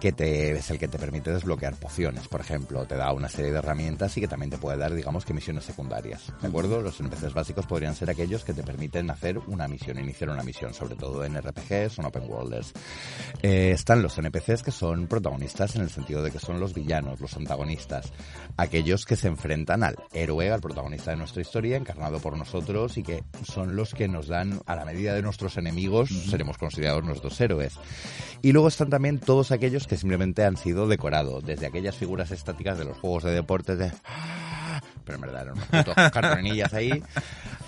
que 0.01 0.13
te, 0.13 0.53
es 0.53 0.71
el 0.71 0.79
que 0.79 0.89
te 0.89 0.99
permite 0.99 1.31
desbloquear 1.31 1.77
pociones, 1.77 2.27
por 2.27 2.41
ejemplo, 2.41 2.87
te 2.87 2.97
da 2.97 3.13
una 3.13 3.29
serie 3.29 3.53
de 3.53 3.59
herramientas 3.59 4.17
y 4.17 4.23
que 4.23 4.29
también 4.29 4.51
te 4.51 4.59
puede 4.59 4.79
dar, 4.79 4.95
digamos, 4.95 5.25
que 5.25 5.35
misiones 5.35 5.65
secundarias, 5.65 6.33
¿de 6.41 6.49
acuerdo? 6.49 6.81
Los 6.81 6.99
NPCs 7.01 7.35
básicos 7.35 7.67
podrían 7.67 7.95
ser 7.95 8.11
aquellos 8.11 8.45
que 8.45 8.55
te 8.55 8.63
permiten 8.63 9.11
hacer 9.11 9.39
una 9.47 9.69
misión, 9.69 9.99
iniciar 9.99 10.31
una 10.31 10.43
misión, 10.43 10.73
sobre 10.73 10.97
todo 10.97 11.25
en 11.25 11.37
RPGs 11.37 11.99
o 11.99 12.01
en 12.03 12.07
Open 12.07 12.31
Worlders. 12.31 12.73
Eh, 13.43 13.73
están 13.73 14.03
los 14.03 14.17
NPCs 14.17 14.63
que 14.63 14.71
son 14.71 15.07
protagonistas 15.07 15.77
en 15.77 15.83
el 15.83 15.91
sentido 15.91 16.23
de 16.23 16.31
que 16.31 16.39
son 16.39 16.59
los 16.59 16.73
villanos, 16.73 17.21
los 17.21 17.37
antagonistas, 17.37 18.11
aquellos 18.57 19.05
que 19.05 19.17
se 19.17 19.29
enfrentan 19.29 19.83
al 19.83 19.97
héroe, 20.13 20.51
al 20.51 20.61
protagonista 20.61 21.11
de 21.11 21.19
nuestra 21.19 21.43
historia, 21.43 21.77
encarnado 21.77 22.21
por 22.21 22.39
nosotros 22.39 22.97
y 22.97 23.03
que 23.03 23.23
son 23.45 23.77
los 23.77 23.93
que 23.93 24.09
nos 24.09 24.29
dan, 24.29 24.63
a 24.65 24.77
la 24.77 24.87
medida 24.87 25.15
de 25.15 25.23
nuestros 25.23 25.59
enemigos, 25.59 26.09
seremos 26.09 26.57
considerados 26.57 27.05
nuestros 27.05 27.39
héroes. 27.41 27.75
Y 28.43 28.53
luego 28.53 28.69
están 28.69 28.89
también 28.89 29.19
todos 29.19 29.53
aquellos 29.53 29.87
que 29.91 29.97
simplemente 29.97 30.45
han 30.45 30.57
sido 30.57 30.87
decorados, 30.87 31.45
desde 31.45 31.67
aquellas 31.67 31.97
figuras 31.97 32.31
estáticas 32.31 32.79
de 32.79 32.85
los 32.85 32.97
juegos 32.99 33.25
de 33.25 33.33
deportes 33.33 33.77
de... 33.77 33.91
Pero 35.05 35.17
en 35.17 35.21
verdad 35.21 35.49
eran 35.49 36.11
cartonillas 36.13 36.73
ahí. 36.73 37.03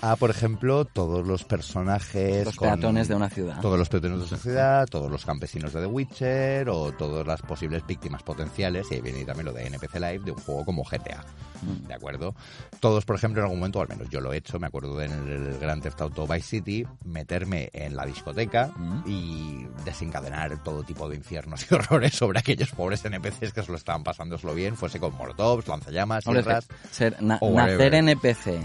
A, 0.05 0.17
por 0.17 0.29
ejemplo, 0.29 0.83
todos 0.83 1.25
los 1.25 1.45
personajes... 1.45 2.43
Los 2.45 2.55
con- 2.57 2.67
peatones 2.67 3.07
de 3.07 3.15
una 3.15 3.29
ciudad. 3.29 3.61
Todos 3.61 3.79
los 3.79 3.87
peatones 3.87 4.19
de 4.19 4.27
sociedad, 4.27 4.85
todos 4.89 5.09
los 5.09 5.25
campesinos 5.25 5.71
de 5.71 5.79
The 5.79 5.85
Witcher 5.85 6.67
o 6.69 6.91
todas 6.91 7.25
las 7.25 7.41
posibles 7.41 7.87
víctimas 7.87 8.21
potenciales, 8.21 8.87
y 8.91 8.95
ahí 8.95 9.01
viene 9.01 9.23
también 9.23 9.45
lo 9.45 9.53
de 9.53 9.65
NPC 9.65 9.93
Live 9.95 10.19
de 10.25 10.31
un 10.31 10.37
juego 10.39 10.65
como 10.65 10.83
GTA. 10.83 11.23
Mm. 11.61 11.87
¿De 11.87 11.93
acuerdo? 11.93 12.35
Todos, 12.81 13.05
por 13.05 13.15
ejemplo, 13.15 13.39
en 13.41 13.45
algún 13.45 13.59
momento, 13.59 13.79
al 13.81 13.87
menos 13.87 14.09
yo 14.09 14.19
lo 14.19 14.33
he 14.33 14.37
hecho, 14.37 14.59
me 14.59 14.67
acuerdo 14.67 14.97
de 14.97 15.05
en 15.05 15.11
el 15.13 15.57
Grand 15.57 15.81
Theft 15.81 16.01
Auto 16.01 16.27
Vice 16.27 16.47
City, 16.47 16.85
meterme 17.05 17.69
en 17.71 17.95
la 17.95 18.05
discoteca 18.05 18.71
Mm. 18.75 19.03
y 19.07 19.67
desencadenar 19.85 20.61
todo 20.63 20.83
tipo 20.83 21.07
de 21.07 21.15
infiernos 21.15 21.65
y 21.71 21.73
horrores 21.75 22.13
sobre 22.13 22.39
aquellos 22.39 22.71
pobres 22.71 23.05
NPCs 23.05 23.53
que 23.53 23.63
se 23.63 23.71
lo 23.71 23.77
estaban 23.77 24.03
pasándoselo 24.03 24.53
bien, 24.53 24.75
fuese 24.75 24.99
con 24.99 25.15
molotovs, 25.15 25.65
lanzallamas, 25.67 26.25
sierras. 26.25 26.67
ser- 26.91 27.21
na- 27.23 27.37
o 27.39 27.51
nacer. 27.55 27.93
NPC 27.95 28.59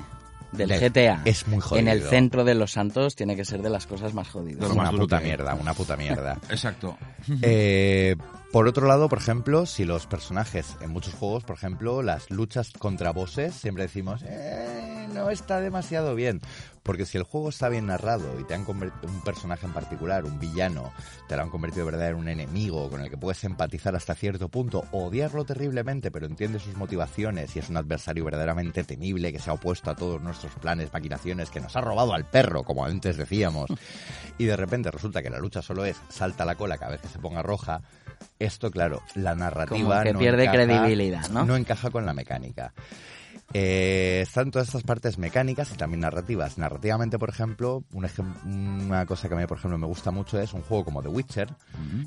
del 0.52 0.68
GTA 0.68 1.22
es 1.24 1.46
muy 1.46 1.60
jodido. 1.60 1.80
en 1.80 1.88
el 1.88 2.02
centro 2.02 2.44
de 2.44 2.54
los 2.54 2.72
santos 2.72 3.14
tiene 3.14 3.36
que 3.36 3.44
ser 3.44 3.62
de 3.62 3.70
las 3.70 3.86
cosas 3.86 4.14
más 4.14 4.28
jodidas. 4.28 4.70
Una 4.70 4.84
más 4.84 4.94
puta 4.94 5.20
mierda, 5.20 5.54
una 5.54 5.74
puta 5.74 5.96
mierda. 5.96 6.38
Exacto. 6.50 6.96
Eh, 7.42 8.16
por 8.52 8.66
otro 8.66 8.86
lado, 8.86 9.08
por 9.08 9.18
ejemplo, 9.18 9.66
si 9.66 9.84
los 9.84 10.06
personajes 10.06 10.76
en 10.80 10.90
muchos 10.90 11.14
juegos, 11.14 11.44
por 11.44 11.56
ejemplo, 11.56 12.02
las 12.02 12.30
luchas 12.30 12.72
contra 12.78 13.12
bosses, 13.12 13.54
siempre 13.54 13.84
decimos, 13.84 14.22
eh, 14.24 15.06
no 15.12 15.30
está 15.30 15.60
demasiado 15.60 16.14
bien. 16.14 16.40
Porque 16.82 17.04
si 17.04 17.18
el 17.18 17.24
juego 17.24 17.50
está 17.50 17.68
bien 17.68 17.86
narrado 17.86 18.40
y 18.40 18.44
te 18.44 18.54
han 18.54 18.64
convertido 18.64 19.12
un 19.12 19.20
personaje 19.20 19.66
en 19.66 19.74
particular, 19.74 20.24
un 20.24 20.38
villano, 20.38 20.90
te 21.28 21.36
lo 21.36 21.42
han 21.42 21.50
convertido 21.50 21.84
de 21.84 21.92
verdad 21.92 22.08
en 22.08 22.14
un 22.14 22.28
enemigo 22.28 22.88
con 22.88 23.02
el 23.02 23.10
que 23.10 23.18
puedes 23.18 23.44
empatizar 23.44 23.94
hasta 23.94 24.14
cierto 24.14 24.48
punto, 24.48 24.84
odiarlo 24.92 25.44
terriblemente, 25.44 26.10
pero 26.10 26.24
entiendes 26.24 26.62
sus 26.62 26.76
motivaciones 26.76 27.54
y 27.54 27.58
es 27.58 27.68
un 27.68 27.76
adversario 27.76 28.24
verdaderamente 28.24 28.84
temible 28.84 29.32
que 29.32 29.38
se 29.38 29.50
ha 29.50 29.54
opuesto 29.54 29.90
a 29.90 29.96
todos 29.96 30.22
nuestros 30.22 30.54
planes, 30.54 30.90
maquinaciones, 30.90 31.50
que 31.50 31.60
nos 31.60 31.76
ha 31.76 31.82
robado 31.82 32.14
al 32.14 32.24
perro, 32.24 32.62
como 32.62 32.86
antes 32.86 33.18
decíamos, 33.18 33.68
y 34.38 34.46
de 34.46 34.56
repente 34.56 34.90
resulta 34.90 35.22
que 35.22 35.28
la 35.28 35.38
lucha 35.38 35.60
solo 35.60 35.84
es 35.84 36.00
salta 36.08 36.46
la 36.46 36.54
cola 36.54 36.78
cada 36.78 36.92
vez 36.92 37.02
que 37.02 37.08
se 37.08 37.18
ponga 37.18 37.42
roja, 37.42 37.82
esto, 38.38 38.70
claro, 38.70 39.02
la 39.14 39.34
narrativa 39.34 39.78
Como 39.78 40.02
que 40.02 40.12
no 40.12 40.18
pierde 40.18 40.44
encaja- 40.44 40.52
credibilidad, 40.66 41.28
¿no? 41.30 41.44
No 41.44 41.56
encaja 41.56 41.90
con 41.90 42.06
la 42.06 42.14
mecánica. 42.14 42.72
Eh, 43.54 44.20
están 44.22 44.50
todas 44.50 44.68
estas 44.68 44.82
partes 44.82 45.16
mecánicas 45.16 45.72
y 45.72 45.76
también 45.76 46.00
narrativas. 46.00 46.58
Narrativamente, 46.58 47.18
por 47.18 47.30
ejemplo, 47.30 47.82
un 47.92 48.04
ejem- 48.04 48.34
una 48.44 49.06
cosa 49.06 49.26
que 49.28 49.34
a 49.34 49.38
mí, 49.38 49.46
por 49.46 49.56
ejemplo, 49.58 49.78
me 49.78 49.86
gusta 49.86 50.10
mucho 50.10 50.38
es 50.38 50.52
un 50.52 50.60
juego 50.62 50.84
como 50.84 51.02
The 51.02 51.08
Witcher, 51.08 51.48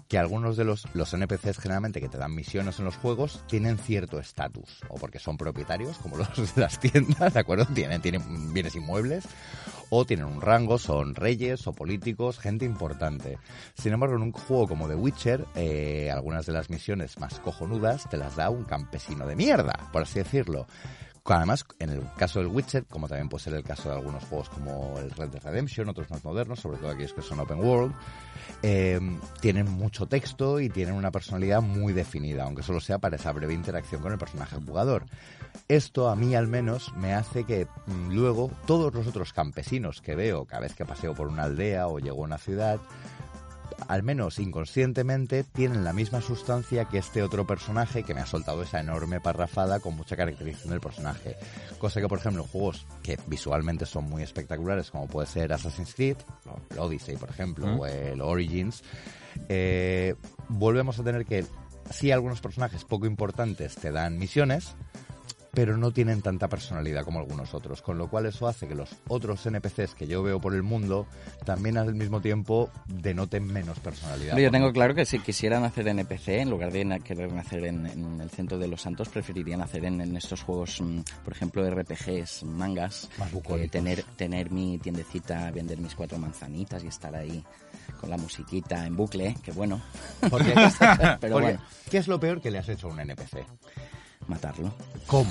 que 0.08 0.20
algunos 0.20 0.56
de 0.56 0.66
los, 0.66 0.86
los 0.94 1.12
NPCs 1.14 1.58
generalmente 1.58 2.00
que 2.00 2.10
te 2.10 2.20
dan 2.20 2.36
misiones 2.36 2.78
en 2.78 2.86
los 2.86 2.96
juegos 2.98 3.44
tienen 3.48 3.80
cierto 3.80 4.20
estatus, 4.20 4.82
o 4.90 4.96
porque 4.96 5.18
son 5.18 5.36
propietarios, 5.38 5.98
como 5.98 6.18
los 6.38 6.56
de 6.56 6.62
las 6.62 6.80
tiendas, 6.80 7.34
¿de 7.34 7.40
acuerdo? 7.40 7.66
Tienen, 7.74 8.02
tienen 8.02 8.54
bienes 8.54 8.76
inmuebles, 8.76 9.26
o 9.90 10.06
tienen 10.06 10.26
un 10.28 10.42
rango, 10.42 10.78
son 10.78 11.16
reyes 11.16 11.66
o 11.66 11.74
políticos, 11.74 12.38
gente 12.38 12.66
importante. 12.66 13.40
Sin 13.74 13.94
embargo, 13.94 14.16
en 14.16 14.22
un 14.22 14.32
juego 14.32 14.68
como 14.68 14.88
The 14.88 14.96
Witcher, 14.96 15.46
eh, 15.56 16.12
algunas 16.14 16.46
de 16.46 16.54
las 16.54 16.70
misiones 16.70 17.18
más 17.20 17.40
cojonudas 17.40 18.08
te 18.10 18.18
las 18.18 18.36
da 18.36 18.50
un 18.52 18.64
campesino 18.64 19.26
de 19.26 19.36
mierda, 19.36 19.90
por 19.92 20.04
así 20.04 20.20
decirlo. 20.20 20.68
Además, 21.24 21.66
en 21.80 21.92
el 21.92 22.04
caso 22.18 22.40
del 22.40 22.48
Witcher, 22.48 22.86
como 22.86 23.08
también 23.08 23.30
puede 23.30 23.44
ser 23.44 23.54
el 23.54 23.64
caso 23.64 23.90
de 23.90 23.96
algunos 23.96 24.24
juegos 24.26 24.50
como 24.50 24.98
el 24.98 25.12
Red 25.12 25.30
Dead 25.30 25.44
Redemption, 25.44 25.88
otros 25.88 26.10
más 26.10 26.24
modernos, 26.26 26.60
sobre 26.60 26.78
todo 26.78 26.90
aquellos 26.90 27.14
que 27.14 27.22
son 27.22 27.40
open 27.40 27.60
world, 27.60 27.94
eh, 28.64 29.00
tienen 29.40 29.70
mucho 29.70 30.08
texto 30.08 30.60
y 30.60 30.70
tienen 30.70 30.96
una 30.96 31.12
personalidad 31.12 31.62
muy 31.62 31.94
definida, 31.94 32.44
aunque 32.44 32.64
solo 32.64 32.80
sea 32.80 32.98
para 32.98 33.16
esa 33.16 33.32
breve 33.32 33.54
interacción 33.54 34.02
con 34.02 34.12
el 34.12 34.18
personaje 34.18 34.56
jugador. 34.56 35.06
Esto 35.68 36.10
a 36.10 36.16
mí 36.16 36.36
al 36.36 36.48
menos 36.48 36.94
me 36.96 37.14
hace 37.14 37.44
que 37.44 37.68
mm, 37.86 38.12
luego 38.12 38.52
todos 38.66 38.94
los 38.94 39.08
otros 39.08 39.32
campesinos 39.32 40.02
que 40.02 40.16
veo 40.16 40.46
cada 40.46 40.62
vez 40.62 40.74
que 40.74 40.86
paseo 40.86 41.14
por 41.14 41.28
una 41.28 41.44
aldea 41.44 41.88
o 41.88 42.00
llego 42.00 42.24
a 42.24 42.26
una 42.26 42.38
ciudad, 42.40 42.80
al 43.92 44.04
menos 44.04 44.40
inconscientemente, 44.40 45.44
tienen 45.44 45.84
la 45.84 45.92
misma 45.92 46.22
sustancia 46.22 46.86
que 46.86 46.98
este 46.98 47.22
otro 47.22 47.46
personaje 47.46 48.04
que 48.04 48.14
me 48.14 48.22
ha 48.22 48.26
soltado 48.26 48.64
esa 48.64 48.80
enorme 48.80 49.20
parrafada 49.20 49.82
con 49.82 49.98
mucha 49.98 50.16
caracterización 50.16 50.72
del 50.72 50.80
personaje. 50.80 51.36
Cosa 51.78 52.00
que, 52.00 52.08
por 52.08 52.20
ejemplo, 52.20 52.44
en 52.44 52.48
juegos 52.48 52.88
que 53.04 53.20
visualmente 53.28 53.86
son 53.86 54.06
muy 54.06 54.24
espectaculares, 54.24 54.92
como 54.92 55.08
puede 55.08 55.28
ser 55.28 55.52
Assassin's 55.52 55.94
Creed, 55.94 56.16
el 56.70 56.80
Odyssey, 56.80 57.18
por 57.18 57.32
ejemplo, 57.32 57.68
¿Mm? 57.68 57.80
o 57.82 57.86
el 57.86 58.22
Origins, 58.22 58.82
eh, 59.50 60.16
volvemos 60.48 60.98
a 60.98 61.04
tener 61.04 61.26
que 61.26 61.44
sí 61.90 62.12
algunos 62.12 62.40
personajes 62.40 62.86
poco 62.86 63.08
importantes 63.08 63.76
te 63.76 63.92
dan 63.92 64.18
misiones, 64.18 64.74
pero 65.52 65.78
no 65.78 65.92
tienen 65.92 66.22
tanta 66.22 66.48
personalidad 66.48 67.04
como 67.04 67.20
algunos 67.20 67.54
otros, 67.54 67.82
con 67.82 67.98
lo 67.98 68.10
cual 68.10 68.26
eso 68.26 68.48
hace 68.48 68.68
que 68.68 68.76
los 68.76 68.90
otros 69.08 69.46
NPCs 69.46 69.96
que 69.96 70.08
yo 70.08 70.24
veo 70.24 70.40
por 70.40 70.56
el 70.56 70.64
mundo 70.64 71.08
también 71.46 71.78
al 71.78 71.94
mismo 71.94 72.22
tiempo 72.22 72.70
denoten 72.88 73.46
menos 73.46 73.80
personalidad. 73.80 74.38
Yo 74.38 74.52
tengo 74.52 74.72
claro 74.72 74.96
que 74.96 75.06
si 75.06 75.20
quisieran 75.20 75.64
hacer 75.64 75.88
NPC, 75.88 76.30
en 76.30 76.50
lugar 76.50 76.72
de 76.72 77.02
querer 77.04 77.32
nacer 77.34 77.66
en, 77.66 77.86
en 77.86 78.22
el 78.22 78.30
centro 78.30 78.58
de 78.58 78.68
los 78.68 78.82
santos, 78.82 79.10
preferirían 79.10 79.62
hacer 79.62 79.86
en, 79.86 80.02
en 80.02 80.16
estos 80.16 80.44
juegos, 80.44 80.80
mm, 80.82 81.00
por 81.24 81.34
ejemplo, 81.34 81.70
RPGs, 81.70 82.44
mangas, 82.44 83.10
eh, 83.50 83.68
tener, 83.70 84.04
tener 84.16 84.52
mi 84.52 84.78
tiendecita, 84.80 85.52
vender 85.52 85.80
mis 85.80 85.96
cuatro 85.96 86.18
manzanitas 86.18 86.84
y 86.84 86.88
estar 86.88 87.16
ahí 87.16 87.44
con 88.00 88.10
la 88.10 88.18
musiquita 88.18 88.86
en 88.86 88.96
bucle, 88.96 89.36
que 89.44 89.52
bueno, 89.52 89.82
Porque, 90.30 90.54
pero 91.20 91.20
porque, 91.20 91.30
bueno, 91.30 91.60
¿qué 91.90 91.98
es 91.98 92.08
lo 92.08 92.20
peor 92.20 92.42
que 92.42 92.52
le 92.52 92.60
has 92.60 92.70
hecho 92.70 92.88
a 92.88 92.92
un 92.92 93.00
NPC? 93.00 93.46
Matarlo. 94.32 94.74
¿Cómo? 95.08 95.30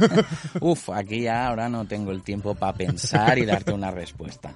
Uf, 0.60 0.90
aquí 0.90 1.22
ya 1.22 1.46
ahora 1.48 1.68
no 1.68 1.86
tengo 1.86 2.10
el 2.12 2.22
tiempo 2.22 2.54
para 2.54 2.72
pensar 2.76 3.38
y 3.38 3.44
darte 3.46 3.72
una 3.72 3.90
respuesta. 3.90 4.54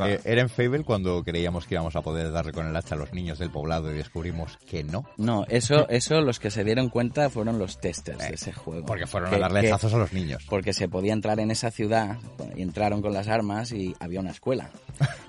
Eh, 0.00 0.20
era 0.24 0.42
en 0.42 0.48
Fable 0.48 0.84
cuando 0.84 1.22
creíamos 1.24 1.66
que 1.66 1.74
íbamos 1.74 1.96
a 1.96 2.02
poder 2.02 2.30
darle 2.30 2.52
con 2.52 2.66
el 2.66 2.76
hacha 2.76 2.94
a 2.94 2.98
los 2.98 3.12
niños 3.12 3.38
del 3.38 3.50
poblado 3.50 3.90
y 3.92 3.96
descubrimos 3.96 4.56
que 4.68 4.84
no. 4.84 5.04
No, 5.16 5.44
eso, 5.48 5.88
eso 5.88 6.20
los 6.20 6.38
que 6.38 6.50
se 6.50 6.64
dieron 6.64 6.88
cuenta 6.88 7.30
fueron 7.30 7.58
los 7.58 7.80
testers 7.80 8.18
de 8.18 8.34
ese 8.34 8.52
juego. 8.52 8.86
Porque 8.86 9.06
fueron 9.06 9.30
Que- 9.30 9.36
a 9.36 9.40
darle 9.40 9.60
hachazos 9.60 9.94
a 9.94 9.98
los 9.98 10.12
niños. 10.12 10.44
porque 10.48 10.72
se 10.72 10.88
podía 10.88 11.12
entrar 11.12 11.40
en 11.40 11.50
esa 11.50 11.70
ciudad 11.70 12.18
y 12.56 12.62
entraron 12.62 13.02
con 13.02 13.12
las 13.12 13.28
armas 13.28 13.72
y 13.72 13.94
había 14.00 14.20
una 14.20 14.30
escuela 14.30 14.70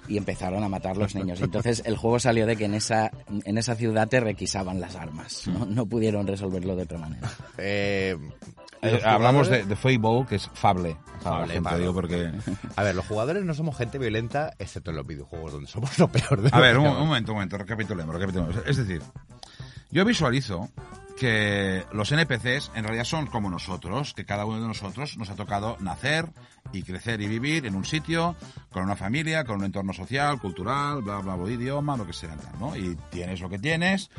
y 0.09 0.17
empezaron 0.17 0.63
a 0.63 0.69
matar 0.69 0.97
los 0.97 1.15
niños. 1.15 1.39
Entonces 1.41 1.81
el 1.85 1.95
juego 1.95 2.19
salió 2.19 2.45
de 2.45 2.55
que 2.57 2.65
en 2.65 2.73
esa 2.73 3.11
en 3.45 3.57
esa 3.57 3.75
ciudad 3.75 4.07
te 4.07 4.19
requisaban 4.19 4.79
las 4.81 4.95
armas. 4.95 5.47
No, 5.47 5.65
no 5.65 5.85
pudieron 5.85 6.27
resolverlo 6.27 6.75
de 6.75 6.83
otra 6.83 6.97
manera. 6.97 7.29
Eh, 7.57 8.17
Eh, 8.81 8.91
los 8.93 9.03
hablamos 9.03 9.49
de, 9.49 9.65
de 9.65 9.75
Fable, 9.75 10.25
que 10.29 10.35
es 10.35 10.49
Fable. 10.53 10.95
Para 11.21 11.39
la 11.39 11.47
Fable, 11.47 11.53
gente, 11.53 11.69
Fable. 11.69 11.81
digo, 11.81 11.93
porque... 11.93 12.31
A 12.77 12.83
ver, 12.83 12.95
los 12.95 13.05
jugadores 13.05 13.43
no 13.43 13.53
somos 13.53 13.75
gente 13.75 13.97
violenta, 13.97 14.53
excepto 14.57 14.91
en 14.91 14.95
los 14.97 15.05
videojuegos, 15.05 15.51
donde 15.51 15.67
somos 15.67 15.99
lo 15.99 16.07
peor 16.07 16.41
de 16.41 16.49
A 16.53 16.59
ver, 16.61 16.77
un, 16.77 16.87
un 16.87 17.07
momento, 17.07 17.33
un 17.33 17.39
momento, 17.39 17.57
recapitulemos, 17.57 18.15
recapitulemos. 18.15 18.55
Es 18.65 18.77
decir, 18.77 19.01
yo 19.91 20.05
visualizo 20.05 20.69
que 21.19 21.85
los 21.91 22.11
NPCs 22.11 22.71
en 22.75 22.83
realidad 22.83 23.03
son 23.03 23.27
como 23.27 23.49
nosotros, 23.49 24.13
que 24.13 24.25
cada 24.25 24.45
uno 24.45 24.61
de 24.61 24.67
nosotros 24.67 25.17
nos 25.17 25.29
ha 25.29 25.35
tocado 25.35 25.75
nacer 25.81 26.29
y 26.71 26.83
crecer 26.83 27.21
y 27.21 27.27
vivir 27.27 27.65
en 27.65 27.75
un 27.75 27.83
sitio, 27.83 28.35
con 28.71 28.83
una 28.83 28.95
familia, 28.95 29.43
con 29.43 29.57
un 29.57 29.65
entorno 29.65 29.93
social, 29.93 30.39
cultural, 30.39 31.01
bla, 31.01 31.19
bla, 31.19 31.35
bla, 31.35 31.51
idioma, 31.51 31.97
lo 31.97 32.07
que 32.07 32.13
sea, 32.13 32.35
tal, 32.37 32.59
¿no? 32.59 32.75
Y 32.75 32.97
tienes 33.11 33.41
lo 33.41 33.49
que 33.49 33.59
tienes, 33.59 34.09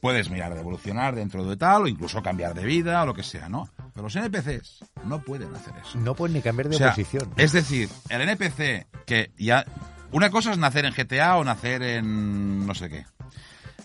puedes 0.00 0.30
mirar 0.30 0.54
de 0.54 0.60
evolucionar 0.60 1.14
dentro 1.14 1.44
de 1.44 1.56
tal, 1.56 1.82
o 1.82 1.88
incluso 1.88 2.22
cambiar 2.22 2.54
de 2.54 2.64
vida, 2.64 3.02
o 3.02 3.06
lo 3.06 3.14
que 3.14 3.22
sea, 3.22 3.48
¿no? 3.48 3.68
Pero 3.92 4.04
los 4.04 4.16
NPCs 4.16 4.84
no 5.04 5.22
pueden 5.22 5.54
hacer 5.54 5.74
eso. 5.76 5.98
No 5.98 6.14
puedes 6.14 6.34
ni 6.34 6.40
cambiar 6.40 6.68
de 6.68 6.76
O 6.76 6.78
sea, 6.78 6.90
posición. 6.90 7.32
Es 7.36 7.52
decir, 7.52 7.88
el 8.08 8.22
NPC 8.22 8.86
que 9.04 9.30
ya... 9.36 9.66
Una 10.12 10.30
cosa 10.30 10.52
es 10.52 10.58
nacer 10.58 10.86
en 10.86 10.94
GTA 10.94 11.36
o 11.36 11.44
nacer 11.44 11.82
en 11.82 12.66
no 12.66 12.74
sé 12.74 12.88
qué. 12.88 13.04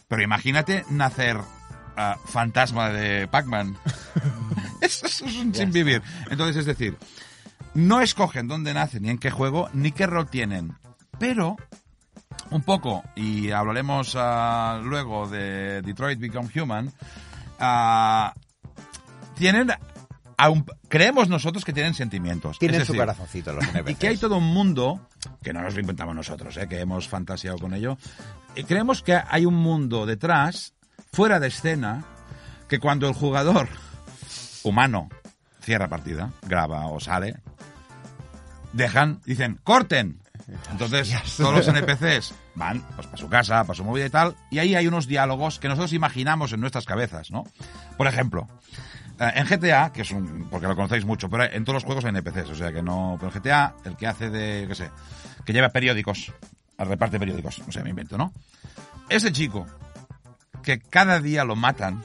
Pero 0.07 0.21
imagínate 0.21 0.86
nacer 0.89 1.38
fantasma 2.25 2.89
de 2.89 3.27
Pac-Man. 3.27 3.77
eso, 4.82 5.06
eso 5.08 5.25
es 5.25 5.36
un 5.38 5.54
sin 5.54 5.71
vivir. 5.71 6.01
Entonces, 6.30 6.58
es 6.58 6.65
decir, 6.65 6.97
no 7.73 8.01
escogen 8.01 8.47
dónde 8.47 8.73
nacen, 8.73 9.04
ni 9.04 9.10
en 9.10 9.17
qué 9.17 9.32
juego, 9.32 9.69
ni 9.73 9.91
qué 9.91 10.08
rol 10.08 10.30
tienen. 10.30 10.75
Pero, 11.19 11.58
un 12.49 12.63
poco, 12.63 13.04
y 13.15 13.51
hablaremos 13.51 14.13
ah, 14.17 14.82
luego 14.84 15.27
de 15.27 15.82
Detroit 15.82 16.19
Become 16.19 16.49
Human, 16.56 16.91
ah, 17.60 18.34
tienen... 19.36 19.71
creemos 20.89 21.30
nosotros 21.30 21.63
que 21.63 21.73
tienen 21.73 21.93
sentimientos. 21.93 22.60
Tienen 22.60 22.82
Es 22.82 22.88
su 22.88 22.93
decir, 22.93 23.01
corazoncito 23.01 23.54
los 23.54 23.63
NPCs. 23.63 23.91
y 23.91 23.95
que 23.95 24.08
hay 24.08 24.17
todo 24.17 24.38
un 24.38 24.47
mundo, 24.47 25.08
que 25.41 25.54
no 25.54 25.62
nos 25.62 25.75
lo 25.75 25.82
inventamos 25.82 26.15
nosotros, 26.15 26.58
¿eh? 26.58 26.67
que 26.67 26.80
hemos 26.80 27.08
fantaseado 27.08 27.58
con 27.58 27.73
ello, 27.73 27.97
y 28.56 28.63
creemos 28.63 29.01
que 29.01 29.17
hay 29.30 29.45
un 29.45 29.56
mundo 29.56 30.06
detrás, 30.06 30.73
fuera 31.12 31.39
de 31.39 31.47
escena, 31.47 32.06
que 32.67 32.80
cuando 32.80 33.08
el 33.08 33.13
jugador 33.13 33.67
humano 34.63 35.10
cierra 35.62 35.89
partida, 35.89 36.32
graba 36.43 36.88
o 36.88 37.00
sale, 37.00 37.38
dejan, 38.74 39.21
dicen, 39.26 39.60
corten. 39.63 40.21
Entonces, 40.71 41.13
todos 41.38 41.54
los 41.54 41.67
NPCs 41.67 42.34
van 42.56 42.82
pues, 42.95 43.08
para 43.08 43.17
su 43.17 43.30
casa, 43.30 43.63
para 43.63 43.76
su 43.76 43.84
movida 43.84 44.06
y 44.06 44.10
tal, 44.10 44.36
y 44.50 44.60
ahí 44.60 44.76
hay 44.76 44.88
unos 44.88 45.08
diálogos 45.08 45.60
que 45.60 45.67
nosotros 45.67 45.93
imaginamos 45.93 46.54
en 46.54 46.62
nuestras 46.62 46.86
cabezas, 46.86 47.32
¿no? 47.32 47.45
Por 47.97 48.08
ejemplo, 48.08 48.47
eh, 49.19 49.32
en 49.36 49.45
GTA, 49.45 49.91
que 49.93 50.02
es 50.02 50.12
un, 50.12 50.47
porque 50.50 50.67
lo 50.67 50.76
conocéis 50.76 51.06
mucho, 51.06 51.30
pero 51.30 51.43
en 51.43 51.63
todos 51.63 51.76
los 51.76 51.84
juegos 51.84 52.06
hay 52.06 52.10
NPCs, 52.10 52.50
o 52.50 52.56
sea 52.56 52.71
que 52.71 52.82
no, 52.82 53.17
pero 53.19 53.32
en 53.32 53.39
GTA, 53.39 53.76
el 53.86 53.95
que 53.95 54.08
hace 54.08 54.30
de, 54.30 54.65
qué 54.67 54.76
sé, 54.76 54.89
que 55.45 55.54
lleva 55.54 55.69
periódicos, 55.69 56.32
reparte 56.78 57.19
periódicos, 57.19 57.62
no 57.65 57.71
sé, 57.71 57.84
me 57.84 57.89
invento, 57.89 58.17
¿no? 58.17 58.34
Ese 59.10 59.32
chico, 59.32 59.67
que 60.62 60.80
cada 60.80 61.19
día 61.19 61.43
lo 61.43 61.56
matan, 61.56 62.04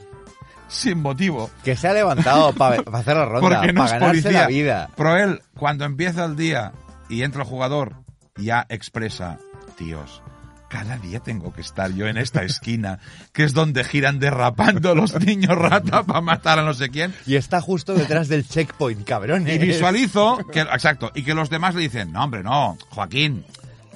sin 0.67 0.99
motivo, 1.01 1.49
Que 1.63 1.75
se 1.75 1.87
ha 1.87 1.93
levantado 1.93 2.53
para 2.57 2.81
hacer 2.93 3.15
la 3.15 3.25
ronda, 3.25 3.41
porque 3.41 3.73
no 3.73 3.81
para 3.83 3.85
es 3.85 3.91
ganarse 3.93 4.21
policía. 4.21 4.41
la 4.41 4.47
vida. 4.47 4.89
Pero 4.95 5.17
él, 5.17 5.41
cuando 5.55 5.85
empieza 5.85 6.25
el 6.25 6.35
día 6.35 6.73
y 7.09 7.23
entra 7.23 7.43
el 7.43 7.47
jugador, 7.47 7.95
ya 8.35 8.65
expresa, 8.69 9.37
tíos, 9.77 10.21
cada 10.69 10.97
día 10.97 11.21
tengo 11.21 11.53
que 11.53 11.61
estar 11.61 11.93
yo 11.93 12.07
en 12.07 12.17
esta 12.17 12.43
esquina, 12.43 12.99
que 13.31 13.45
es 13.45 13.53
donde 13.53 13.83
giran 13.85 14.19
derrapando 14.19 14.95
los 14.95 15.17
niños 15.21 15.57
rata 15.57 16.03
para 16.03 16.19
matar 16.19 16.59
a 16.59 16.63
no 16.63 16.73
sé 16.73 16.89
quién. 16.89 17.13
Y 17.25 17.35
está 17.35 17.61
justo 17.61 17.93
detrás 17.93 18.27
del 18.27 18.45
checkpoint, 18.45 19.05
cabrones. 19.07 19.55
Y 19.55 19.59
visualizo 19.59 20.37
que, 20.51 20.61
exacto, 20.61 21.11
y 21.15 21.23
que 21.23 21.33
los 21.33 21.49
demás 21.49 21.75
le 21.75 21.81
dicen, 21.81 22.11
no 22.11 22.23
hombre, 22.25 22.43
no, 22.43 22.77
Joaquín, 22.89 23.45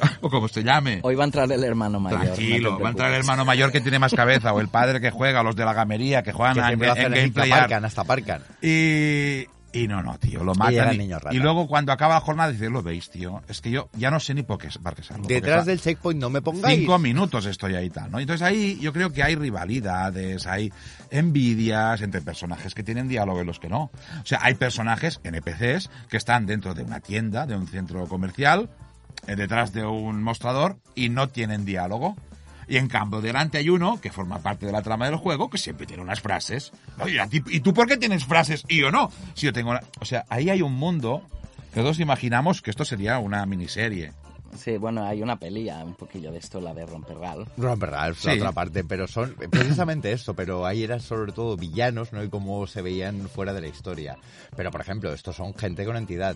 o 0.22 0.30
como 0.30 0.48
se 0.48 0.64
llame. 0.64 1.00
Hoy 1.04 1.16
va 1.16 1.24
a 1.24 1.26
entrar 1.26 1.52
el 1.52 1.64
hermano 1.64 2.00
mayor. 2.00 2.22
Tranquilo, 2.22 2.80
va 2.80 2.88
a 2.88 2.92
entrar 2.92 3.12
el 3.12 3.18
hermano 3.20 3.46
mayor 3.46 3.72
que 3.72 3.82
tiene 3.82 4.00
más 4.00 4.14
cabeza, 4.14 4.54
o 4.54 4.60
el 4.60 4.68
padre 4.68 5.00
que 5.00 5.12
juega, 5.12 5.42
o 5.42 5.44
los 5.44 5.56
de 5.56 5.66
la 5.66 5.74
gamería 5.74 6.24
que 6.24 6.32
juegan 6.32 6.56
Que 6.56 6.60
en, 6.62 6.66
lo 6.66 6.72
en 6.72 6.94
que 6.94 7.10
gameplay. 7.10 7.52
aparcan, 7.52 7.86
hasta 7.86 8.02
aparcan. 8.02 8.44
Y, 8.62 9.46
y 9.74 9.88
no, 9.88 10.02
no, 10.02 10.18
tío, 10.18 10.44
lo 10.44 10.54
Y 10.54 10.58
matan. 10.58 11.02
Y, 11.32 11.40
luego 11.40 11.68
cuando 11.68 11.92
acaba 11.92 12.16
la 12.16 12.22
jornada 12.22 12.52
dice, 12.52 12.70
lo 12.70 12.84
veis, 12.84 13.10
tío, 13.10 13.42
es 13.48 13.62
que 13.62 13.72
yo 13.72 13.90
ya 13.94 14.12
no 14.12 14.20
sé 14.20 14.34
ni 14.34 14.44
por 14.44 14.58
qué, 14.58 14.68
por 14.82 14.96
qué 14.96 15.04
salgo. 15.04 15.28
Detrás 15.28 15.66
del 15.66 15.80
checkpoint 15.80 16.20
no 16.20 16.30
me 16.30 16.42
pongáis. 16.42 16.80
Cinco 16.80 17.00
minutos 17.00 17.46
estoy 17.46 17.76
ahí 17.76 17.86
y 17.86 17.90
tal, 17.90 18.12
¿no? 18.12 18.20
Entonces 18.20 18.46
ahí 18.46 18.78
yo 18.82 18.92
creo 18.92 19.12
que 19.12 19.24
hay 19.24 19.36
rivalidades, 19.36 20.46
hay 20.46 20.72
envidias 21.10 22.02
entre 22.02 22.22
personajes 22.22 22.74
que 22.76 22.84
tienen 22.84 23.08
diálogo 23.08 23.42
y 23.42 23.46
los 23.46 23.60
que 23.60 23.70
no. 23.70 23.84
O 23.84 24.26
sea, 24.26 24.40
hay 24.42 24.56
personajes, 24.56 25.22
NPCs, 25.24 25.90
que 26.10 26.18
están 26.18 26.46
dentro 26.46 26.74
de 26.74 26.84
una 26.84 27.00
tienda, 27.00 27.46
de 27.46 27.56
un 27.56 27.68
centro 27.68 28.06
comercial, 28.08 28.70
detrás 29.28 29.74
de 29.74 29.86
un 29.86 30.22
mostrador 30.24 30.78
y 30.96 31.10
no 31.10 31.30
tienen 31.30 31.66
diálogo. 31.66 32.16
Y 32.68 32.78
en 32.78 32.88
cambio, 32.88 33.20
delante 33.22 33.58
hay 33.58 33.70
uno 33.70 34.00
que 34.00 34.12
forma 34.12 34.40
parte 34.40 34.66
de 34.66 34.72
la 34.72 34.82
trama 34.82 35.06
del 35.06 35.18
juego 35.18 35.50
que 35.50 35.58
siempre 35.58 35.86
tiene 35.86 36.04
unas 36.04 36.22
frases. 36.22 36.72
Oye, 37.00 37.20
¿a 37.20 37.28
ti- 37.28 37.44
¿y 37.50 37.60
tú 37.60 37.74
por 37.74 37.88
qué 37.88 37.98
tienes 37.98 38.24
frases 38.26 38.64
y 38.70 38.80
yo 38.80 38.92
no? 38.92 39.12
Si 39.34 39.46
yo 39.46 39.52
tengo 39.54 39.72
una... 39.72 39.82
O 40.00 40.06
sea, 40.06 40.26
ahí 40.30 40.50
hay 40.50 40.62
un 40.62 40.74
mundo 40.76 41.22
que 41.74 41.82
todos 41.82 42.00
imaginamos 42.00 42.62
que 42.62 42.70
esto 42.72 42.86
sería 42.86 43.20
una 43.20 43.46
miniserie. 43.46 44.14
Sí, 44.58 44.76
bueno, 44.78 45.06
hay 45.06 45.22
una 45.24 45.38
pelilla 45.40 45.82
un 45.84 45.96
poquillo 45.96 46.30
de 46.32 46.38
esto, 46.38 46.60
la 46.60 46.74
de 46.74 46.86
Romperral. 46.86 47.46
Romper 47.58 47.90
Ralph, 47.90 48.24
la 48.26 48.34
Sí. 48.34 48.38
otra 48.40 48.52
parte, 48.52 48.84
pero 48.84 49.08
son 49.08 49.34
precisamente 49.50 50.12
eso, 50.12 50.34
pero 50.34 50.66
ahí 50.66 50.84
eran 50.84 51.00
sobre 51.00 51.32
todo 51.32 51.56
villanos, 51.56 52.12
¿no? 52.12 52.22
Y 52.22 52.30
cómo 52.30 52.68
se 52.68 52.82
veían 52.82 53.30
fuera 53.30 53.54
de 53.54 53.62
la 53.62 53.68
historia. 53.68 54.18
Pero, 54.58 54.70
por 54.70 54.82
ejemplo, 54.82 55.14
estos 55.14 55.38
son 55.38 55.54
gente 55.56 55.86
con 55.86 55.96
entidad. 55.96 56.36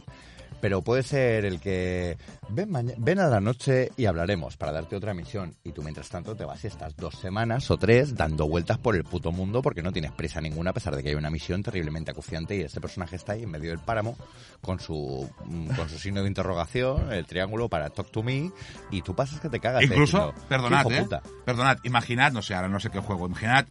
Pero 0.61 0.81
puede 0.81 1.03
ser 1.03 1.45
el 1.45 1.59
que 1.59 2.17
ven, 2.49 2.93
ven 2.97 3.19
a 3.19 3.27
la 3.27 3.39
noche 3.39 3.91
y 3.97 4.05
hablaremos 4.05 4.57
para 4.57 4.71
darte 4.71 4.95
otra 4.95 5.13
misión. 5.13 5.55
Y 5.63 5.71
tú, 5.71 5.83
mientras 5.83 6.09
tanto, 6.09 6.35
te 6.35 6.45
vas 6.45 6.63
y 6.63 6.67
estás 6.67 6.95
dos 6.95 7.15
semanas 7.15 7.69
o 7.69 7.77
tres 7.77 8.15
dando 8.15 8.47
vueltas 8.47 8.77
por 8.77 8.95
el 8.95 9.03
puto 9.03 9.31
mundo 9.31 9.61
porque 9.61 9.83
no 9.83 9.91
tienes 9.91 10.11
prisa 10.11 10.41
ninguna, 10.41 10.71
a 10.71 10.73
pesar 10.73 10.95
de 10.95 11.03
que 11.03 11.09
hay 11.09 11.15
una 11.15 11.29
misión 11.29 11.61
terriblemente 11.61 12.11
acuciante 12.11 12.55
y 12.55 12.61
este 12.61 12.81
personaje 12.81 13.15
está 13.15 13.33
ahí 13.33 13.43
en 13.43 13.51
medio 13.51 13.69
del 13.69 13.79
páramo 13.79 14.17
con 14.61 14.79
su, 14.79 15.29
mm, 15.45 15.67
con 15.75 15.89
su 15.89 15.99
signo 15.99 16.21
de 16.21 16.27
interrogación, 16.27 17.11
el 17.11 17.25
triángulo 17.25 17.69
para 17.69 17.89
talk 17.89 18.09
to 18.11 18.23
me, 18.23 18.51
y 18.91 19.01
tú 19.01 19.15
pasas 19.15 19.39
que 19.39 19.49
te 19.49 19.59
cagas. 19.59 19.83
Incluso, 19.83 20.17
diciendo, 20.17 20.33
"¿Qué 20.41 20.47
perdonad, 20.47 20.91
¿eh? 20.91 21.01
puta?". 21.01 21.21
Perdonad, 21.45 21.77
imaginad, 21.83 22.31
no 22.31 22.41
sé, 22.41 22.55
ahora 22.55 22.69
no 22.69 22.79
sé 22.79 22.89
qué 22.89 22.99
juego, 22.99 23.27
imaginad 23.27 23.65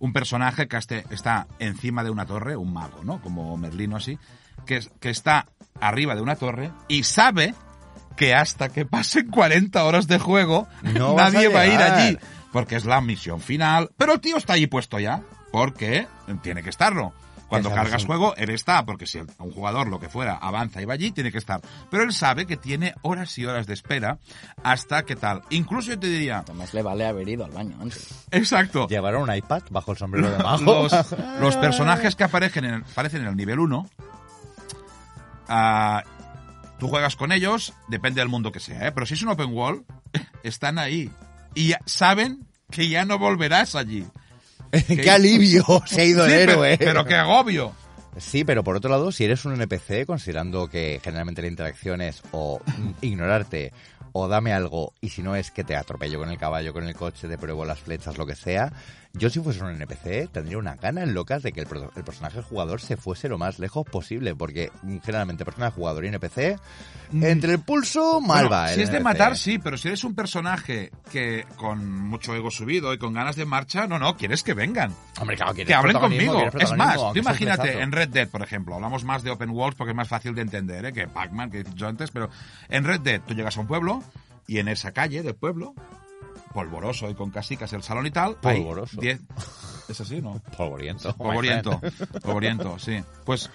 un 0.00 0.12
personaje 0.12 0.68
que 0.68 0.76
está 0.76 1.46
encima 1.58 2.04
de 2.04 2.10
una 2.10 2.26
torre, 2.26 2.56
un 2.56 2.72
mago, 2.72 3.02
¿no? 3.04 3.20
Como 3.20 3.56
Merlino 3.56 3.96
así, 3.96 4.18
que, 4.66 4.76
es- 4.78 4.90
que 5.00 5.10
está 5.10 5.46
arriba 5.80 6.14
de 6.14 6.22
una 6.22 6.36
torre 6.36 6.70
y 6.88 7.04
sabe 7.04 7.54
que 8.16 8.34
hasta 8.34 8.68
que 8.68 8.84
pasen 8.84 9.26
40 9.30 9.84
horas 9.84 10.06
de 10.08 10.18
juego, 10.18 10.66
No 10.82 11.14
nadie 11.14 11.46
a 11.46 11.50
va 11.50 11.60
a 11.60 11.66
ir 11.66 11.80
allí. 11.80 12.18
Porque 12.52 12.76
es 12.76 12.84
la 12.86 13.00
misión 13.00 13.40
final. 13.40 13.90
Pero 13.96 14.14
el 14.14 14.20
tío 14.20 14.36
está 14.38 14.54
ahí 14.54 14.66
puesto 14.66 14.98
ya. 14.98 15.22
Porque 15.52 16.06
tiene 16.42 16.62
que 16.62 16.70
estarlo. 16.70 17.12
Cuando 17.48 17.70
cargas 17.72 18.04
juego, 18.04 18.34
él 18.36 18.50
está, 18.50 18.84
porque 18.84 19.06
si 19.06 19.18
un 19.20 19.52
jugador, 19.52 19.88
lo 19.88 19.98
que 19.98 20.10
fuera, 20.10 20.34
avanza 20.36 20.82
y 20.82 20.84
va 20.84 20.92
allí, 20.92 21.12
tiene 21.12 21.32
que 21.32 21.38
estar. 21.38 21.62
Pero 21.90 22.02
él 22.02 22.12
sabe 22.12 22.44
que 22.46 22.58
tiene 22.58 22.94
horas 23.00 23.38
y 23.38 23.46
horas 23.46 23.66
de 23.66 23.72
espera 23.72 24.18
hasta 24.62 25.04
que 25.04 25.16
tal. 25.16 25.40
Incluso 25.48 25.88
yo 25.92 25.98
te 25.98 26.08
diría, 26.08 26.40
Además 26.40 26.74
le 26.74 26.82
vale 26.82 27.06
haber 27.06 27.26
ido 27.26 27.46
al 27.46 27.52
baño 27.52 27.76
antes. 27.80 28.26
exacto, 28.30 28.86
Llevaron 28.86 29.22
un 29.30 29.34
iPad 29.34 29.62
bajo 29.70 29.92
el 29.92 29.96
sombrero 29.98 30.30
de 30.30 30.36
mago. 30.42 30.82
los, 30.82 30.92
los 31.40 31.56
personajes 31.58 32.14
que 32.16 32.24
aparecen 32.24 32.66
en 32.66 32.74
el, 32.74 32.82
aparecen 32.82 33.22
en 33.22 33.28
el 33.28 33.36
nivel 33.36 33.60
1, 33.60 33.88
ah, 35.48 36.04
tú 36.78 36.88
juegas 36.88 37.16
con 37.16 37.32
ellos, 37.32 37.74
depende 37.88 38.20
del 38.20 38.28
mundo 38.28 38.52
que 38.52 38.60
sea, 38.60 38.88
¿eh? 38.88 38.92
pero 38.92 39.06
si 39.06 39.14
es 39.14 39.22
un 39.22 39.28
open 39.30 39.52
world, 39.52 39.84
están 40.42 40.78
ahí. 40.78 41.10
Y 41.54 41.68
ya 41.68 41.80
saben 41.86 42.46
que 42.70 42.88
ya 42.88 43.04
no 43.04 43.18
volverás 43.18 43.74
allí. 43.74 44.06
¡Qué 44.86 45.10
alivio! 45.10 45.64
Se 45.86 46.02
ha 46.02 46.04
el 46.04 46.16
pero, 46.16 46.64
héroe. 46.64 46.78
pero 46.78 47.04
qué 47.04 47.14
agobio. 47.14 47.72
Sí, 48.18 48.44
pero 48.44 48.64
por 48.64 48.76
otro 48.76 48.90
lado, 48.90 49.12
si 49.12 49.24
eres 49.24 49.44
un 49.44 49.54
NPC, 49.54 50.04
considerando 50.04 50.68
que 50.68 51.00
generalmente 51.02 51.42
la 51.42 51.48
interacción 51.48 52.00
es 52.00 52.22
o 52.32 52.60
ignorarte 53.00 53.72
o 54.12 54.26
dame 54.26 54.52
algo, 54.52 54.92
y 55.00 55.10
si 55.10 55.22
no 55.22 55.36
es 55.36 55.50
que 55.50 55.62
te 55.62 55.76
atropello 55.76 56.18
con 56.18 56.30
el 56.30 56.38
caballo, 56.38 56.72
con 56.72 56.86
el 56.86 56.94
coche, 56.94 57.28
te 57.28 57.38
pruebo 57.38 57.64
las 57.64 57.78
flechas, 57.78 58.18
lo 58.18 58.26
que 58.26 58.34
sea, 58.34 58.72
yo 59.14 59.30
si 59.30 59.40
fuese 59.40 59.62
un 59.64 59.70
NPC 59.70 60.30
tendría 60.30 60.58
unas 60.58 60.80
ganas 60.80 61.08
locas 61.08 61.42
de 61.42 61.52
que 61.52 61.60
el, 61.60 61.66
pro- 61.66 61.90
el 61.96 62.04
personaje 62.04 62.42
jugador 62.42 62.80
se 62.80 62.96
fuese 62.96 63.28
lo 63.28 63.38
más 63.38 63.58
lejos 63.58 63.84
posible, 63.86 64.34
porque 64.36 64.70
mm, 64.82 64.98
generalmente 64.98 65.44
personaje 65.44 65.74
jugador 65.74 66.04
y 66.04 66.08
NPC, 66.08 66.58
entre 67.20 67.52
el 67.54 67.60
pulso, 67.60 68.20
mal 68.20 68.52
va. 68.52 68.68
si 68.68 68.82
es 68.82 68.92
de 68.92 69.00
matar, 69.00 69.36
sí, 69.36 69.58
pero 69.58 69.76
si 69.78 69.88
eres 69.88 70.04
un 70.04 70.14
personaje 70.14 70.90
que 71.10 71.46
con 71.56 72.00
mucho 72.02 72.34
ego 72.34 72.50
subido 72.50 72.92
y 72.92 72.98
con 72.98 73.12
ganas 73.14 73.34
de 73.36 73.44
marcha, 73.46 73.86
no, 73.86 73.98
no, 73.98 74.16
quieres 74.16 74.42
que 74.42 74.54
vengan. 74.54 74.94
Hombre, 75.20 75.36
claro, 75.36 75.54
quieres 75.54 75.68
que 75.68 75.74
hablen 75.74 75.96
conmigo. 75.98 76.44
Es 76.58 76.76
más, 76.76 76.96
tú 77.12 77.18
imagínate 77.18 77.80
en 77.80 77.92
Red 77.92 78.10
Dead, 78.10 78.28
por 78.28 78.42
ejemplo, 78.42 78.74
hablamos 78.74 79.04
más 79.04 79.22
de 79.22 79.30
open 79.30 79.50
worlds 79.50 79.76
porque 79.76 79.90
es 79.92 79.96
más 79.96 80.08
fácil 80.08 80.34
de 80.34 80.42
entender 80.42 80.84
¿eh? 80.84 80.92
que 80.92 81.08
Pac-Man, 81.08 81.50
que 81.50 81.60
he 81.60 81.64
dicho 81.64 81.86
antes, 81.88 82.10
pero 82.10 82.28
en 82.68 82.84
Red 82.84 83.00
Dead 83.00 83.20
tú 83.26 83.34
llegas 83.34 83.56
a 83.56 83.60
un 83.60 83.66
pueblo 83.66 84.02
y 84.46 84.58
en 84.58 84.68
esa 84.68 84.92
calle 84.92 85.22
del 85.22 85.34
pueblo, 85.34 85.74
polvoroso 86.58 87.08
y 87.08 87.14
con 87.14 87.30
casicas 87.30 87.72
el 87.72 87.84
salón 87.84 88.06
y 88.06 88.10
tal, 88.10 88.36
hay 88.42 88.56
Polvoroso. 88.58 89.00
10... 89.00 89.20
¿Es 89.88 90.00
así, 90.00 90.20
no? 90.20 90.42
Polvoriento. 90.56 91.14
Polvoriento, 91.14 91.80
polvoriento, 92.24 92.80
sí. 92.80 93.00
Pues, 93.24 93.48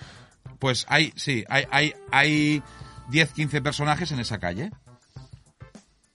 pues 0.58 0.86
hay, 0.88 1.12
sí, 1.18 1.44
hay, 1.50 1.66
hay, 1.70 1.94
hay 2.12 2.64
10, 3.10 3.34
15 3.34 3.62
personajes 3.62 4.10
en 4.14 4.22
esa 4.22 4.38
calle. 4.38 4.72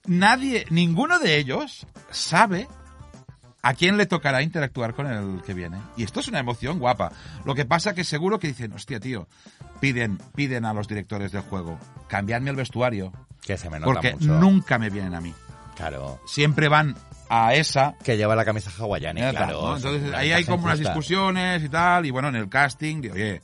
Nadie, 0.07 0.65
ninguno 0.71 1.19
de 1.19 1.37
ellos 1.37 1.85
sabe 2.09 2.67
a 3.61 3.75
quién 3.75 3.95
le 3.97 4.07
tocará 4.07 4.41
interactuar 4.41 4.95
con 4.95 5.05
el 5.05 5.43
que 5.43 5.53
viene. 5.53 5.77
Y 5.95 6.01
esto 6.01 6.21
es 6.21 6.27
una 6.27 6.39
emoción 6.39 6.79
guapa. 6.79 7.11
Lo 7.45 7.53
que 7.53 7.65
pasa 7.65 7.93
que 7.93 8.03
seguro 8.03 8.39
que 8.39 8.47
dicen, 8.47 8.73
hostia, 8.73 8.99
tío, 8.99 9.27
piden, 9.79 10.17
piden 10.33 10.65
a 10.65 10.73
los 10.73 10.87
directores 10.87 11.31
del 11.31 11.43
juego, 11.43 11.77
cambiadme 12.07 12.49
el 12.49 12.55
vestuario, 12.55 13.13
Que 13.43 13.59
se 13.59 13.69
me 13.69 13.79
nota 13.79 13.93
porque 13.93 14.13
mucho. 14.13 14.39
nunca 14.39 14.79
me 14.79 14.89
vienen 14.89 15.13
a 15.13 15.21
mí. 15.21 15.35
Claro. 15.79 16.19
Siempre 16.27 16.67
van 16.67 16.95
a 17.29 17.53
esa 17.53 17.95
Que 18.03 18.17
lleva 18.17 18.35
la 18.35 18.43
camisa 18.43 18.69
hawaiana, 18.77 19.31
claro. 19.31 19.75
Entonces 19.77 20.13
ahí 20.13 20.31
hay 20.33 20.43
como 20.43 20.65
unas 20.65 20.79
discusiones 20.89 21.63
y 21.63 21.69
tal, 21.69 22.05
y 22.05 22.11
bueno, 22.11 22.27
en 22.27 22.35
el 22.35 22.49
casting, 22.49 23.01
de, 23.01 23.11
oye, 23.11 23.41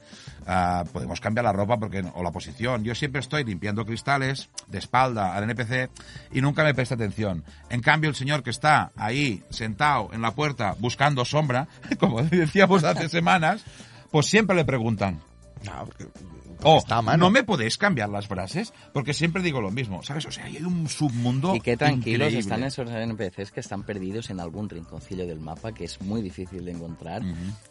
ah, 0.48 0.84
podemos 0.92 1.22
cambiar 1.22 1.46
la 1.46 1.54
ropa 1.54 1.78
porque 1.78 2.04
o 2.14 2.24
la 2.24 2.32
posición. 2.32 2.84
Yo 2.84 2.94
siempre 2.94 3.22
estoy 3.22 3.44
limpiando 3.46 3.86
cristales 3.86 4.50
de 4.68 4.80
espalda 4.80 5.34
al 5.36 5.44
NPC 5.50 5.90
y 6.34 6.42
nunca 6.42 6.64
me 6.66 6.74
presta 6.74 6.96
atención. 6.96 7.44
En 7.70 7.82
cambio, 7.82 8.10
el 8.10 8.16
señor 8.16 8.44
que 8.44 8.50
está 8.50 8.92
ahí 8.98 9.44
sentado 9.50 10.10
en 10.12 10.22
la 10.22 10.32
puerta 10.32 10.76
buscando 10.80 11.24
sombra, 11.24 11.68
como 12.00 12.22
decíamos 12.24 12.84
hace 12.84 13.08
semanas, 13.08 13.64
pues 14.12 14.26
siempre 14.26 14.56
le 14.58 14.66
preguntan. 14.66 15.22
No, 15.64 15.86
porque- 15.86 16.06
porque 16.06 16.45
Oh, 16.64 16.78
está 16.78 16.98
a 16.98 17.02
mano. 17.02 17.18
¿no 17.26 17.30
me 17.30 17.44
podéis 17.44 17.78
cambiar 17.78 18.10
las 18.10 18.28
frases? 18.28 18.74
Porque 18.94 19.14
siempre 19.14 19.42
digo 19.44 19.62
lo 19.62 19.72
mismo, 19.72 20.02
¿sabes? 20.04 20.26
O 20.26 20.32
sea, 20.32 20.46
hay 20.46 20.58
un 20.58 20.88
submundo 20.90 21.56
Y 21.56 21.62
qué 21.62 21.78
tranquilos 21.78 22.28
increíble. 22.32 22.40
están 22.40 22.64
esos 22.64 22.90
NPCs 22.90 23.52
que 23.52 23.60
están 23.60 23.84
perdidos 23.84 24.30
en 24.30 24.40
algún 24.40 24.70
rinconcillo 24.70 25.28
del 25.28 25.40
mapa 25.40 25.74
que 25.74 25.84
es 25.86 26.02
muy 26.02 26.22
difícil 26.22 26.66
de 26.66 26.72
encontrar. 26.72 27.22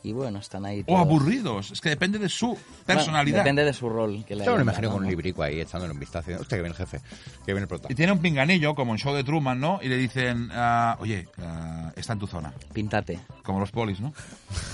Y 0.03 0.13
bueno, 0.13 0.39
están 0.39 0.65
ahí 0.67 0.81
O 0.83 0.85
todos. 0.85 1.01
aburridos, 1.01 1.71
es 1.73 1.81
que 1.81 1.89
depende 1.89 2.19
de 2.19 2.29
su 2.29 2.49
Bueno, 2.49 2.61
personalidad. 2.87 3.39
depende 3.39 3.65
de 3.65 3.73
su 3.73 3.89
rol. 3.89 4.25
Que 4.27 4.37
le 4.37 4.45
Yo 4.45 4.57
me 4.57 4.63
imagino 4.63 4.91
con 4.91 5.03
un 5.05 5.09
librico 5.09 5.43
ahí 5.43 5.61
echándole 5.61 5.93
un 5.93 5.99
vistazo. 6.01 6.31
y, 6.31 6.35
Hostia, 6.35 6.59
que 6.59 6.63
viene 6.63 6.69
el 6.71 6.77
jefe, 6.77 7.01
que 7.45 7.53
viene 7.53 7.63
el 7.63 7.69
prota. 7.69 7.89
Y 7.91 7.95
tiene 7.95 8.13
un 8.13 8.19
pinganillo, 8.21 8.75
como 8.75 8.93
en 8.93 8.99
show 8.99 9.15
de 9.15 9.25
Truman, 9.25 9.59
¿no? 9.59 9.81
Y 9.83 9.89
le 9.89 9.97
dicen, 9.97 10.49
ah, 10.53 10.97
oye, 11.01 11.27
ah, 11.43 11.93
está 11.97 12.13
en 12.15 12.19
tu 12.19 12.27
zona. 12.27 12.53
Píntate, 12.73 13.19
Como 13.43 13.61
los 13.61 13.71
polis, 13.71 14.01
¿no? 14.01 14.13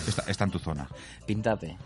Está, 0.06 0.22
está 0.30 0.44
en 0.44 0.50
tu 0.50 0.58
zona. 0.58 0.88
píntate. 1.26 1.76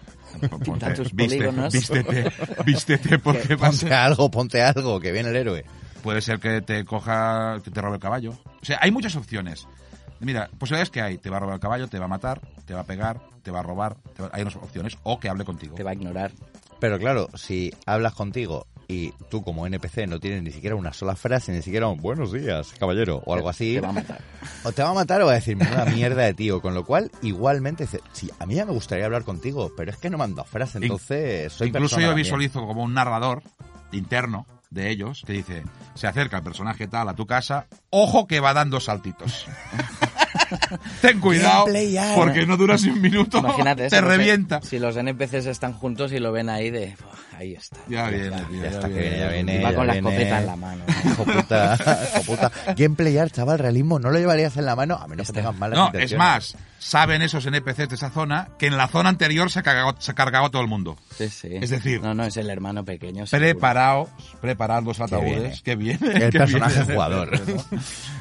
Ponte, 0.65 0.87
viste, 0.91 1.15
polígonos. 1.15 1.73
vístete, 1.73 2.33
vístete, 2.65 3.19
porque 3.23 3.55
a 3.55 3.57
Ponte 3.57 3.93
algo, 3.95 4.31
ponte 4.31 4.63
algo, 4.63 5.01
que 5.01 5.13
viene 5.13 5.31
el 5.31 5.37
héroe. 5.37 5.65
puede 6.03 6.21
ser 6.21 6.39
que 6.41 6.61
te 6.61 6.85
coja, 6.85 7.59
que 7.65 7.71
te 7.71 7.81
robe 7.81 7.97
el 7.97 8.01
caballo. 8.03 8.33
O 8.33 8.65
sea, 8.65 8.79
hay 8.81 8.91
muchas 8.91 9.17
opciones. 9.17 9.67
Mira, 10.21 10.49
posibilidades 10.59 10.91
que 10.91 11.03
hay. 11.03 11.19
Te 11.19 11.29
va 11.31 11.37
a 11.37 11.41
robar 11.41 11.55
el 11.55 11.61
caballo, 11.61 11.89
te 11.89 11.99
va 11.99 12.07
a 12.07 12.09
matar, 12.09 12.41
te 12.65 12.73
va 12.75 12.81
a 12.81 12.85
pegar, 12.85 13.21
te 13.43 13.51
va 13.51 13.61
a 13.61 13.63
robar. 13.63 13.97
te 14.17 14.23
va- 14.23 14.31
Hay 14.33 14.43
unas 14.43 14.57
opciones. 14.57 14.97
O 15.03 15.19
que 15.21 15.29
hable 15.29 15.45
contigo. 15.45 15.75
Te 15.75 15.83
va 15.83 15.91
a 15.91 15.95
ignorar. 15.95 16.33
Pero 16.81 16.99
claro, 16.99 17.29
si 17.35 17.73
hablas 17.87 18.15
contigo 18.15 18.67
y 18.89 19.11
tú 19.31 19.43
como 19.43 19.67
NPC 19.67 20.07
no 20.09 20.21
tienes 20.21 20.43
ni 20.43 20.51
siquiera 20.51 20.77
una 20.77 20.93
sola 20.93 21.17
frase, 21.17 21.53
ni 21.53 21.63
siquiera 21.63 21.89
un 21.89 22.01
buenos 22.01 22.33
días, 22.33 22.73
caballero, 22.79 23.23
o 23.27 23.35
algo 23.35 23.49
así, 23.49 23.75
Te 23.75 23.81
va 23.81 23.89
a 23.89 23.93
matar. 23.93 24.21
o 24.65 24.73
te 24.73 24.83
va 24.83 24.91
a 24.91 24.95
matar 24.95 25.23
o 25.23 25.27
va 25.27 25.33
a 25.33 25.37
decir 25.37 25.57
una 25.57 25.85
mierda 25.87 26.23
de 26.23 26.35
tío. 26.35 26.61
Con 26.61 26.75
lo 26.75 26.85
cual, 26.85 27.11
igualmente, 27.23 27.87
sí, 28.13 28.31
a 28.39 28.47
mí 28.47 28.55
ya 28.55 28.65
me 28.67 28.73
gustaría 28.73 29.05
hablar 29.07 29.25
contigo, 29.25 29.73
pero 29.77 29.91
es 29.91 29.97
que 29.97 30.11
no 30.11 30.19
me 30.19 30.25
han 30.25 30.35
dado 30.35 30.49
frase, 30.49 30.79
entonces 30.79 31.53
soy 31.53 31.69
Incluso 31.69 31.97
yo 32.01 32.09
también. 32.09 32.25
visualizo 32.25 32.67
como 32.67 32.83
un 32.83 32.95
narrador 32.95 33.43
interno 33.93 34.47
de 34.71 34.91
ellos 34.91 35.23
que 35.25 35.33
dice, 35.35 35.63
se 35.95 36.09
acerca 36.09 36.39
el 36.39 36.43
personaje 36.43 36.89
tal 36.89 37.09
a 37.09 37.15
tu 37.15 37.27
casa, 37.27 37.67
ojo 37.91 38.27
que 38.27 38.41
va 38.41 38.53
dando 38.53 38.81
saltitos. 38.81 39.47
Ten 41.01 41.21
cuidado, 41.21 41.67
porque 42.17 42.47
no 42.47 42.57
duras 42.57 42.83
ni 42.83 42.91
un 42.91 43.01
minuto, 43.01 43.39
Imagínate 43.39 43.89
te 43.89 44.01
revienta. 44.01 44.61
Si 44.63 44.79
los 44.79 44.97
NPCs 44.97 45.47
están 45.47 45.73
juntos 45.75 46.13
y 46.13 46.19
lo 46.19 46.33
ven 46.33 46.49
ahí 46.49 46.71
de... 46.71 46.97
"Buah, 47.35 47.39
Ahí 47.41 47.55
está. 47.55 47.77
Ya 47.89 48.09
viene, 48.09 48.31
tío, 48.31 48.57
ya 48.57 48.63
ya 48.63 48.69
está". 48.71 48.89
Que 48.89 48.95
viene, 48.95 49.19
ya 49.19 49.29
viene, 49.29 49.59
Y 49.59 49.63
va 49.63 49.71
ya 49.71 49.77
con 49.77 49.87
la 49.87 49.95
escopeta 49.97 50.39
en 50.41 50.47
la 50.47 50.57
mano. 50.57 50.85
¿no? 50.87 50.95
Hijo 51.11 51.25
puta, 51.25 51.79
hijo 52.15 52.23
puta. 52.25 52.53
Gameplay 52.77 53.19
art, 53.19 53.33
chaval, 53.33 53.59
realismo, 53.59 53.99
no 53.99 54.11
lo 54.11 54.19
llevarías 54.19 54.57
en 54.57 54.65
la 54.67 54.77
mano 54.77 54.95
a 54.97 55.07
menos 55.07 55.27
que 55.27 55.39
Está. 55.39 55.51
tengas 55.51 55.59
malas 55.59 55.79
No, 55.79 55.99
es 55.99 56.17
más, 56.17 56.57
saben 56.79 57.23
esos 57.23 57.45
NPCs 57.47 57.89
de 57.89 57.95
esa 57.95 58.11
zona 58.11 58.49
que 58.59 58.67
en 58.67 58.77
la 58.77 58.89
zona 58.89 59.09
anterior 59.11 59.51
se 59.51 59.59
ha 59.61 59.63
cargado, 59.63 59.95
se 59.99 60.11
ha 60.11 60.15
cargado 60.15 60.51
todo 60.51 60.63
el 60.63 60.69
mundo. 60.69 60.97
Sí, 61.17 61.29
sí. 61.29 61.49
Es 61.53 61.71
decir- 61.71 62.01
No, 62.03 62.15
no, 62.15 62.25
es 62.25 62.37
el 62.37 62.49
hermano 62.51 62.85
pequeño. 62.85 63.25
Preparaos, 63.31 64.09
preparad 64.41 64.83
los 64.83 65.01
ataúdes, 65.01 65.63
que 65.63 65.77
viene. 65.77 65.99
El 66.07 66.31
que 66.31 66.39
personaje 66.39 66.79
viene. 66.81 66.95
jugador. 66.95 67.31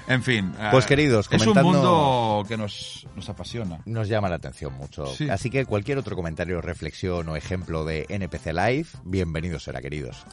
En 0.05 0.21
fin. 0.21 0.51
Pues, 0.69 0.83
eh, 0.83 0.87
queridos, 0.89 1.27
Es 1.31 1.41
un 1.47 1.53
comentando- 1.53 1.71
mundo 1.71 2.45
que 2.47 2.57
nos, 2.57 3.07
nos 3.15 3.29
apasiona. 3.29 3.79
Nos 3.85 4.09
llama 4.09 4.27
la 4.27 4.35
atención 4.35 4.73
mucho. 4.73 5.05
Sí. 5.07 5.29
Así 5.29 5.49
que 5.49 5.65
cualquier 5.65 5.97
otro 5.97 6.15
comentario, 6.17 6.59
reflexión 6.61 7.29
o 7.29 7.37
ejemplo 7.37 7.85
de 7.85 8.05
NPC 8.09 8.51
Live, 8.53 8.87
bienvenidos 9.13 9.63
será, 9.63 9.79
queridos. 9.79 10.25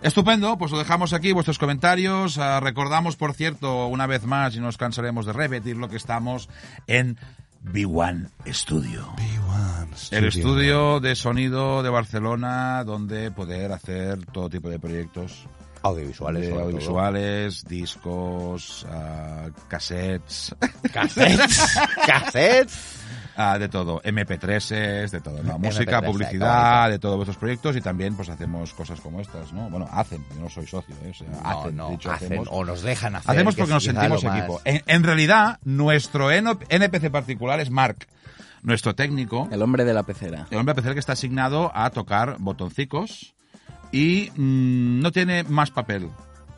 Estupendo, 0.00 0.56
pues 0.56 0.72
lo 0.72 0.78
dejamos 0.78 1.12
aquí, 1.12 1.32
vuestros 1.32 1.58
comentarios. 1.58 2.38
Ah, 2.38 2.58
recordamos, 2.58 3.16
por 3.16 3.34
cierto, 3.34 3.88
una 3.88 4.06
vez 4.06 4.24
más, 4.24 4.56
y 4.56 4.60
nos 4.60 4.78
cansaremos 4.78 5.26
de 5.26 5.34
repetir 5.34 5.76
lo 5.76 5.90
que 5.90 5.96
estamos 5.96 6.48
en 6.86 7.18
B1 7.62 8.30
Studio. 8.46 9.06
El 10.10 10.24
estudio 10.24 11.00
de 11.00 11.14
sonido 11.14 11.82
de 11.82 11.90
Barcelona, 11.90 12.84
donde 12.84 13.30
poder 13.30 13.70
hacer 13.72 14.24
todo 14.24 14.48
tipo 14.48 14.70
de 14.70 14.78
proyectos. 14.78 15.46
Audiovisuales. 15.82 16.42
de 16.42 16.48
sobre 16.48 16.58
todo. 16.58 16.68
audiovisuales, 16.68 17.64
discos, 17.66 18.86
ah, 18.90 19.48
cassettes, 19.68 20.54
Cassettes. 20.90 21.78
Cassettes. 22.06 22.99
Ah, 23.36 23.58
de 23.58 23.68
todo, 23.68 24.00
MP3s, 24.02 25.10
de 25.10 25.20
todo, 25.20 25.42
¿no? 25.42 25.58
música, 25.58 26.00
MP3s, 26.00 26.06
publicidad, 26.06 26.90
de 26.90 26.98
todos 26.98 27.16
vuestros 27.16 27.36
proyectos 27.36 27.76
y 27.76 27.80
también 27.80 28.14
pues 28.16 28.28
hacemos 28.28 28.72
cosas 28.74 29.00
como 29.00 29.20
estas, 29.20 29.52
¿no? 29.52 29.68
Bueno, 29.70 29.88
hacen, 29.92 30.24
yo 30.34 30.40
no 30.42 30.48
soy 30.48 30.66
socio, 30.66 30.94
¿eh? 31.04 31.10
o 31.10 31.14
sea, 31.14 31.28
No, 31.28 31.48
hacen, 31.60 31.76
no, 31.76 31.90
dicho, 31.90 32.10
hacen 32.10 32.26
hacemos. 32.26 32.48
o 32.50 32.64
nos 32.64 32.82
dejan 32.82 33.16
hacer. 33.16 33.30
Hacemos 33.30 33.54
que 33.54 33.62
porque 33.62 33.74
nos 33.74 33.86
es 33.86 33.92
sentimos 33.92 34.24
equipo. 34.24 34.60
En, 34.64 34.82
en 34.86 35.04
realidad, 35.04 35.58
nuestro 35.64 36.30
NPC 36.30 37.10
particular 37.10 37.60
es 37.60 37.70
Mark, 37.70 38.06
nuestro 38.62 38.94
técnico, 38.94 39.48
El 39.50 39.62
hombre 39.62 39.84
de 39.84 39.94
la 39.94 40.02
pecera. 40.02 40.46
el 40.50 40.58
hombre 40.58 40.74
PC 40.74 40.92
que 40.92 40.98
está 41.00 41.12
asignado 41.14 41.70
a 41.74 41.90
tocar 41.90 42.36
botoncicos 42.38 43.34
y 43.92 44.30
mm, 44.36 45.00
no 45.00 45.12
tiene 45.12 45.44
más 45.44 45.70
papel. 45.70 46.10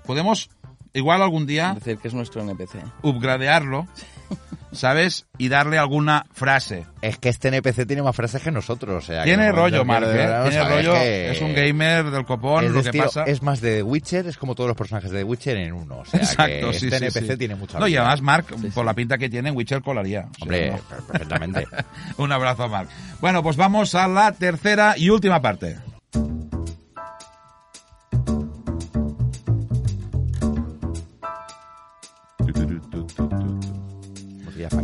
Podemos, 0.04 0.50
igual 0.94 1.22
algún 1.22 1.46
día, 1.46 1.74
decir 1.74 1.98
que 1.98 2.08
es 2.08 2.14
nuestro 2.14 2.42
NPC. 2.42 2.82
upgradearlo 3.02 3.86
¿sabes? 4.72 5.26
Y 5.38 5.48
darle 5.48 5.78
alguna 5.78 6.24
frase. 6.32 6.86
Es 7.00 7.18
que 7.18 7.28
este 7.28 7.48
NPC 7.48 7.86
tiene 7.86 8.02
más 8.02 8.14
frases 8.16 8.42
que 8.42 8.50
nosotros, 8.50 9.02
o 9.02 9.06
sea... 9.06 9.24
Tiene 9.24 9.50
rollo, 9.52 9.84
Mark, 9.84 10.06
¿eh? 10.08 10.48
Tiene 10.48 10.68
rollo, 10.68 10.92
que- 10.94 11.30
es 11.32 11.40
un 11.40 11.54
gamer 11.54 12.10
del 12.10 12.24
copón, 12.24 12.64
es, 12.64 12.70
lo 12.70 12.82
que 12.82 12.90
estilo- 12.90 13.04
pasa... 13.04 13.24
es 13.24 13.42
más 13.42 13.60
de 13.60 13.76
The 13.76 13.82
Witcher, 13.82 14.26
es 14.26 14.36
como 14.36 14.54
todos 14.54 14.68
los 14.68 14.76
personajes 14.76 15.10
de 15.10 15.18
The 15.18 15.24
Witcher 15.24 15.56
en 15.56 15.72
uno. 15.72 15.98
O 15.98 16.04
sea, 16.04 16.20
Exacto, 16.20 16.70
que 16.70 16.78
sí, 16.78 16.86
este 16.86 16.98
sí, 16.98 17.04
NPC 17.18 17.32
sí. 17.32 17.36
tiene 17.38 17.54
mucha 17.54 17.78
No, 17.78 17.88
y 17.88 17.96
además 17.96 18.20
Mark, 18.22 18.46
por 18.74 18.84
la 18.84 18.94
pinta 18.94 19.18
que 19.18 19.28
tiene, 19.28 19.48
en 19.50 19.56
Witcher 19.56 19.82
colaría. 19.82 20.20
O 20.20 20.34
sea, 20.34 20.42
Hombre, 20.42 20.70
no. 20.70 20.78
perfectamente. 21.06 21.66
Un 22.18 22.32
abrazo, 22.32 22.68
Mark. 22.68 22.88
Bueno, 23.20 23.42
pues 23.42 23.56
vamos 23.56 23.94
a 23.94 24.06
la 24.08 24.32
tercera 24.32 24.94
y 24.96 25.10
última 25.10 25.40
parte. 25.42 25.76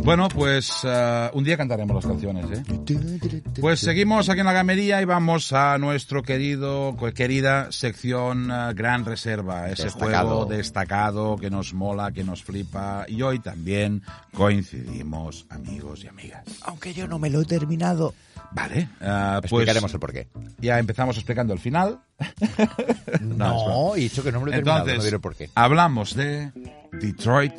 Bueno, 0.09 0.27
pues 0.27 0.81
eh, 0.85 1.29
un 1.33 1.43
día 1.43 1.55
cantaremos 1.55 1.93
las 1.93 2.03
canciones, 2.07 2.45
¿eh? 2.49 3.43
Pues 3.61 3.79
seguimos 3.79 4.27
aquí 4.27 4.39
en 4.39 4.47
la 4.47 4.53
gamería 4.53 4.99
y 5.03 5.05
vamos 5.05 5.53
a 5.53 5.77
nuestro 5.77 6.23
querido, 6.23 6.97
querida 7.13 7.71
sección 7.71 8.49
eh, 8.49 8.73
Gran 8.73 9.05
Reserva, 9.05 9.69
ese 9.69 9.83
Destacado. 9.83 10.27
juego 10.27 10.45
destacado 10.45 11.35
que 11.37 11.51
nos 11.51 11.75
mola, 11.75 12.11
que 12.11 12.23
nos 12.23 12.41
flipa 12.43 13.05
y 13.07 13.21
hoy 13.21 13.37
también 13.37 14.01
coincidimos 14.33 15.45
amigos 15.51 16.03
y 16.03 16.07
amigas. 16.07 16.43
Aunque 16.61 16.91
yo 16.91 17.07
no 17.07 17.19
me 17.19 17.29
lo 17.29 17.41
he 17.41 17.45
terminado. 17.45 18.15
Vale, 18.51 18.89
eh, 18.99 19.33
pues 19.41 19.51
Explicaremos 19.51 19.93
el 19.93 19.99
porqué. 19.99 20.27
ya 20.57 20.79
empezamos 20.79 21.17
explicando 21.17 21.53
el 21.53 21.59
final. 21.59 21.99
No, 23.21 23.95
he 23.95 23.99
dicho 23.99 24.23
que 24.23 24.31
no 24.31 24.39
me 24.39 24.47
lo 24.47 24.51
he 24.53 24.55
terminado, 24.55 24.87
no 24.87 25.03
diré 25.03 25.15
el 25.17 25.21
porqué. 25.21 25.51
hablamos 25.53 26.15
de 26.15 26.51
Detroit 26.93 27.53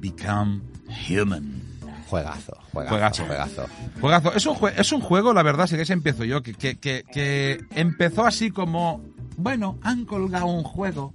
Become 0.00 0.60
Human. 1.08 1.63
Juegazo, 2.22 2.56
juegazo, 2.72 2.94
Juegazo. 2.94 3.24
juegazo. 3.26 3.66
Juegazo. 4.00 4.32
Es 4.34 4.46
un, 4.46 4.54
jue- 4.56 4.72
es 4.76 4.92
un 4.92 5.00
juego, 5.00 5.32
la 5.34 5.42
verdad, 5.42 5.66
si 5.66 5.76
que 5.76 5.92
empiezo 5.92 6.24
yo, 6.24 6.42
que, 6.42 6.54
que, 6.54 6.76
que, 6.78 7.04
que 7.12 7.60
empezó 7.74 8.24
así 8.26 8.50
como, 8.50 9.02
bueno, 9.36 9.78
han 9.82 10.04
colgado 10.04 10.46
un 10.46 10.62
juego 10.64 11.12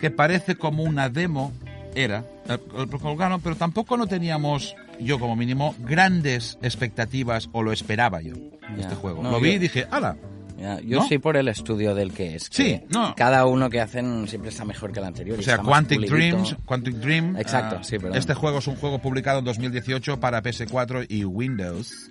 que 0.00 0.10
parece 0.10 0.56
como 0.56 0.82
una 0.82 1.08
demo, 1.08 1.52
era, 1.94 2.24
eh, 2.48 2.58
lo 2.74 2.98
colgaron, 2.98 3.40
pero 3.40 3.56
tampoco 3.56 3.96
no 3.96 4.06
teníamos, 4.06 4.74
yo 5.00 5.18
como 5.18 5.34
mínimo, 5.36 5.74
grandes 5.80 6.58
expectativas 6.62 7.48
o 7.52 7.62
lo 7.62 7.72
esperaba 7.72 8.20
yo, 8.20 8.34
Ya. 8.76 8.82
este 8.82 8.94
juego. 8.94 9.22
No, 9.22 9.30
lo 9.30 9.40
vi 9.40 9.50
yo- 9.50 9.56
y 9.56 9.58
dije, 9.58 9.86
ala, 9.90 10.16
Ya, 10.58 10.80
yo 10.80 11.00
¿No? 11.00 11.08
sí 11.08 11.18
por 11.18 11.36
el 11.36 11.48
estudio 11.48 11.94
del 11.94 12.12
que 12.12 12.34
es. 12.34 12.48
que 12.48 12.56
Sí, 12.56 12.80
no. 12.88 13.14
Cada 13.14 13.44
uno 13.46 13.68
que 13.68 13.80
hacen 13.80 14.26
siempre 14.28 14.50
está 14.50 14.64
mejor 14.64 14.92
que 14.92 15.00
el 15.00 15.06
anterior. 15.06 15.38
O 15.38 15.42
sea, 15.42 15.58
Quantic. 15.58 16.00
Dreams, 16.00 16.56
Quantic 16.64 16.94
Dream. 16.96 17.36
Exacto, 17.36 17.76
ah, 17.80 17.84
sí, 17.84 17.98
perdón. 17.98 18.16
Este 18.16 18.34
juego 18.34 18.58
es 18.58 18.66
un 18.66 18.76
juego 18.76 18.98
publicado 18.98 19.40
en 19.40 19.44
2018 19.44 20.18
para 20.18 20.42
PS4 20.42 21.06
y 21.08 21.24
Windows. 21.24 22.10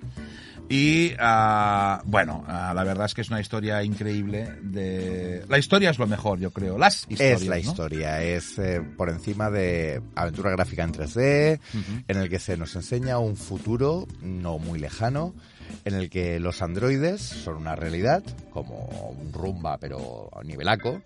Y 0.70 1.14
ah, 1.20 2.02
bueno, 2.06 2.44
ah, 2.48 2.74
la 2.76 2.84
verdad 2.84 3.06
es 3.06 3.14
que 3.14 3.22
es 3.22 3.30
una 3.30 3.40
historia 3.40 3.84
increíble. 3.84 4.50
De 4.62 5.44
la 5.48 5.58
historia 5.58 5.92
es 5.92 6.00
lo 6.00 6.08
mejor, 6.08 6.40
yo 6.40 6.52
creo. 6.52 6.78
Las 6.78 7.06
historias. 7.08 7.42
Es 7.42 7.48
la 7.48 7.56
¿no? 7.56 7.62
historia, 7.62 8.24
es 8.24 8.58
eh, 8.58 8.82
por 8.98 9.10
encima 9.10 9.52
de 9.52 10.02
aventura 10.16 10.52
gráfica 10.52 10.84
en 10.84 10.94
3D, 10.94 11.60
en 12.08 12.18
el 12.18 12.30
que 12.30 12.40
se 12.40 12.58
nos 12.58 12.76
enseña 12.76 13.20
un 13.20 13.36
futuro 13.38 14.08
no 14.22 14.58
muy 14.58 14.80
lejano, 14.80 15.36
en 15.86 15.94
el 15.96 16.10
que 16.10 16.40
los 16.40 16.62
androides 16.62 17.22
son 17.22 17.56
una 17.58 17.76
realidad, 17.76 18.24
como 18.52 18.86
un 19.20 19.32
rumba 19.34 19.78
pero 19.78 20.30
nivelaco, 20.44 21.02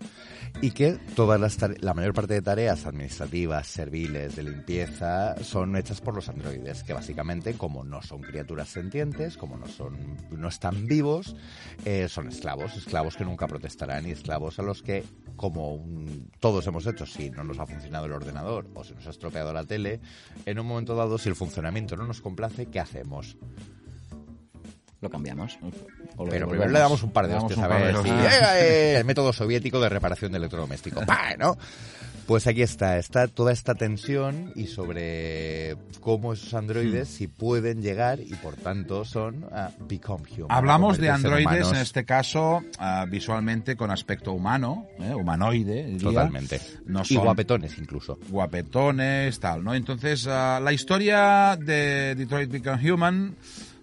y 0.62 0.70
que 0.72 0.98
todas 1.14 1.40
las 1.40 1.58
la 1.82 1.94
mayor 1.94 2.12
parte 2.14 2.34
de 2.34 2.42
tareas 2.42 2.86
administrativas, 2.86 3.66
serviles, 3.66 4.36
de 4.36 4.42
limpieza, 4.42 5.36
son 5.42 5.76
hechas 5.76 6.00
por 6.00 6.14
los 6.14 6.28
androides, 6.28 6.82
que 6.82 6.92
básicamente, 6.92 7.54
como 7.54 7.84
no 7.84 8.02
son 8.02 8.20
criaturas 8.22 8.68
sentientes, 8.68 9.36
como 9.36 9.56
no 9.56 9.66
son, 9.68 9.96
no 10.30 10.48
están 10.48 10.86
vivos, 10.86 11.36
eh, 11.84 12.08
son 12.08 12.28
esclavos, 12.28 12.76
esclavos 12.76 13.16
que 13.16 13.24
nunca 13.24 13.46
protestarán 13.46 14.06
y 14.06 14.10
esclavos 14.10 14.58
a 14.58 14.62
los 14.62 14.82
que, 14.82 15.04
como 15.36 15.74
un- 15.74 16.30
todos 16.40 16.66
hemos 16.66 16.86
hecho, 16.86 17.06
si 17.06 17.30
no 17.30 17.44
nos 17.44 17.58
ha 17.58 17.66
funcionado 17.66 18.06
el 18.06 18.12
ordenador 18.12 18.66
o 18.74 18.84
se 18.84 18.94
nos 18.94 19.06
ha 19.06 19.10
estropeado 19.10 19.52
la 19.52 19.64
tele, 19.64 20.00
en 20.46 20.58
un 20.58 20.66
momento 20.66 20.94
dado, 20.94 21.18
si 21.18 21.28
el 21.28 21.36
funcionamiento 21.36 21.96
no 21.96 22.06
nos 22.06 22.20
complace, 22.20 22.66
¿qué 22.66 22.80
hacemos? 22.80 23.36
Lo 25.00 25.08
cambiamos. 25.08 25.58
O 26.16 26.24
lo 26.24 26.30
Pero 26.30 26.48
primero 26.48 26.70
le 26.70 26.78
damos 26.78 27.02
un 27.02 27.10
par 27.12 27.26
de 27.26 27.34
hostias 27.34 27.58
par 27.58 27.70
de 27.78 27.84
ver 27.84 27.92
si- 27.94 27.98
hostias. 28.10 28.34
¡Eh, 28.34 28.38
eh! 28.60 28.96
el 28.98 29.04
método 29.04 29.32
soviético 29.32 29.80
de 29.80 29.88
reparación 29.88 30.32
de 30.32 30.38
electrodoméstico. 30.38 31.00
¡Pah! 31.06 31.36
¿no? 31.38 31.56
Pues 32.26 32.46
aquí 32.46 32.62
está, 32.62 32.96
está 32.98 33.26
toda 33.26 33.50
esta 33.52 33.74
tensión 33.74 34.52
y 34.54 34.66
sobre 34.68 35.76
cómo 36.00 36.32
esos 36.34 36.54
androides 36.54 37.08
Hmm. 37.08 37.12
si 37.12 37.26
pueden 37.26 37.82
llegar 37.82 38.20
y 38.20 38.34
por 38.34 38.54
tanto 38.54 39.04
son 39.04 39.46
ah, 39.50 39.70
become 39.88 40.22
human. 40.36 40.46
Hablamos 40.56 40.98
de 40.98 41.10
androides, 41.10 41.68
en 41.72 41.78
este 41.78 42.04
caso, 42.04 42.62
ah, 42.78 43.04
visualmente 43.10 43.74
con 43.74 43.90
aspecto 43.90 44.32
humano, 44.32 44.86
¿eh? 45.00 45.12
humanoide. 45.14 45.86
diría. 45.86 45.98
Totalmente. 46.10 46.60
No 46.86 47.02
Y 47.02 47.06
son- 47.14 47.24
guapetones 47.24 47.76
incluso. 47.78 48.16
guapetones, 48.28 49.40
tal, 49.40 49.64
¿no? 49.64 49.74
Entonces, 49.74 50.26
ah, 50.28 50.60
la 50.62 50.72
historia 50.72 51.56
de 51.60 52.14
Detroit 52.14 52.50
Become 52.50 52.92
Human 52.92 53.34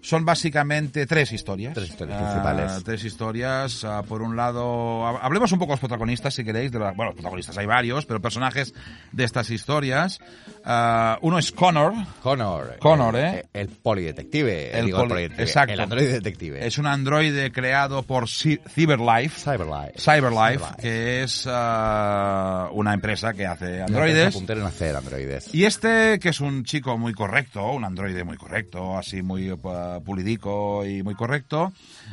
son 0.08 0.24
básicamente 0.24 1.04
tres 1.06 1.32
historias. 1.32 1.74
Tres 1.74 1.90
historias 1.90 2.18
Ah, 2.18 2.24
principales. 2.24 2.82
tres 2.84 3.04
historias. 3.04 3.84
ah, 3.84 4.02
por 4.08 4.22
un 4.22 4.36
lado, 4.36 5.02
hab- 5.04 5.18
hablemos 5.20 5.52
un 5.52 5.58
poco 5.58 5.72
de 5.72 5.74
los 5.74 5.80
protagonistas, 5.80 6.32
si 6.32 6.44
queréis. 6.44 6.72
De 6.72 6.78
la- 6.78 6.92
bueno, 6.92 7.10
los 7.10 7.14
protagonistas 7.16 7.58
hay 7.58 7.66
varios, 7.66 8.06
pero 8.06 8.18
personajes 8.20 8.72
de 9.12 9.24
estas 9.24 9.50
historias. 9.50 10.18
Ah, 10.64 11.18
uno 11.20 11.38
es 11.38 11.52
Connor. 11.52 11.92
Connor. 12.22 12.76
Connor, 12.78 13.16
el, 13.16 13.24
¿eh? 13.24 13.44
El 13.52 13.68
polidetective. 13.68 14.78
El 14.78 14.86
digo, 14.86 14.96
el 14.98 15.02
poli- 15.02 15.08
polidetective, 15.10 15.42
exacto. 15.44 15.72
El 15.74 15.80
androide 15.80 16.12
detective. 16.12 16.66
Es 16.66 16.78
un 16.78 16.86
androide 16.86 17.52
creado 17.52 18.02
por 18.02 18.24
Cy- 18.28 18.60
Cyberlife. 18.66 19.38
Cyberlife. 19.38 19.92
Cyberlife, 20.00 20.64
que 20.80 21.22
es 21.24 21.46
ah, 21.92 22.68
una 22.72 22.94
empresa 22.94 23.32
que 23.34 23.46
hace 23.46 23.82
androides. 23.82 24.34
puntera 24.34 24.60
en 24.60 24.66
hacer 24.66 24.96
androides. 24.96 25.54
Y 25.54 25.64
este, 25.64 26.18
que 26.18 26.30
es 26.30 26.40
un 26.40 26.64
chico 26.64 26.96
muy 26.96 27.12
correcto, 27.12 27.72
un 27.72 27.84
androide 27.84 28.24
muy 28.24 28.36
correcto, 28.36 28.96
así 28.96 29.20
muy 29.22 29.50
uh, 29.50 29.97
pulidico 30.00 30.84
y 30.84 31.02
muy 31.02 31.14
correcto, 31.14 31.72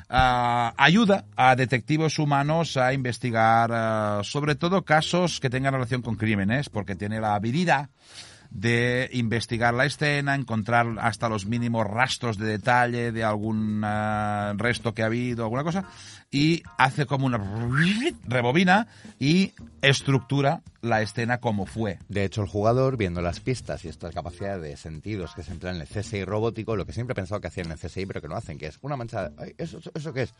ah, 0.10 0.74
ayuda 0.78 1.26
a 1.36 1.56
detectives 1.56 2.20
humanos 2.20 2.78
a 2.78 2.94
investigar 2.94 3.72
ah, 3.74 4.22
sobre 4.24 4.56
todo 4.56 4.84
casos 4.84 5.40
que 5.40 5.50
tengan 5.50 5.74
relación 5.74 6.02
con 6.02 6.16
crímenes, 6.16 6.70
porque 6.70 6.96
tiene 6.96 7.20
la 7.20 7.36
habilidad 7.36 7.90
de 8.50 9.10
investigar 9.14 9.74
la 9.74 9.86
escena, 9.86 10.36
encontrar 10.36 10.88
hasta 11.00 11.30
los 11.30 11.46
mínimos 11.46 11.88
rastros 11.88 12.38
de 12.38 12.48
detalle 12.48 13.12
de 13.12 13.24
algún 13.24 13.82
ah, 13.84 14.54
resto 14.58 14.93
que 14.93 15.04
ha 15.04 15.08
habido, 15.08 15.43
alguna 15.43 15.64
cosa, 15.64 15.86
y 16.32 16.64
hace 16.78 17.06
como 17.06 17.26
una 17.26 17.38
rebobina 18.28 18.88
y 19.20 19.54
estructura 19.82 20.62
la 20.82 21.02
escena 21.02 21.39
como 21.39 21.66
fue. 21.66 22.00
De 22.10 22.24
hecho, 22.24 22.41
el 22.41 22.48
jugador, 22.48 22.98
viendo 22.98 23.22
las 23.22 23.39
pistas 23.39 23.86
y 23.86 23.88
esta 23.88 24.12
capacidad 24.12 24.60
de 24.60 24.78
sentidos 24.78 25.34
que 25.34 25.43
se 25.43 25.52
emplean 25.52 25.76
en 25.76 25.82
el 25.82 25.88
CSI 25.88 26.26
robótico, 26.26 26.76
lo 26.76 26.86
que 26.86 26.93
siempre 26.93 27.14
he 27.14 27.16
pensado 27.16 27.41
que 27.41 27.48
hacían 27.48 27.68
en 27.68 27.74
el 27.74 27.80
CSI, 27.80 28.06
pero 28.06 28.22
que 28.22 28.28
no 28.28 28.36
hacen, 28.36 28.58
que 28.58 28.68
es 28.68 28.78
una 28.82 28.98
mancha... 28.98 29.32
ay, 29.38 29.56
¿eso, 29.58 29.80
¿Eso 29.93 30.14
qué 30.14 30.24
es? 30.24 30.34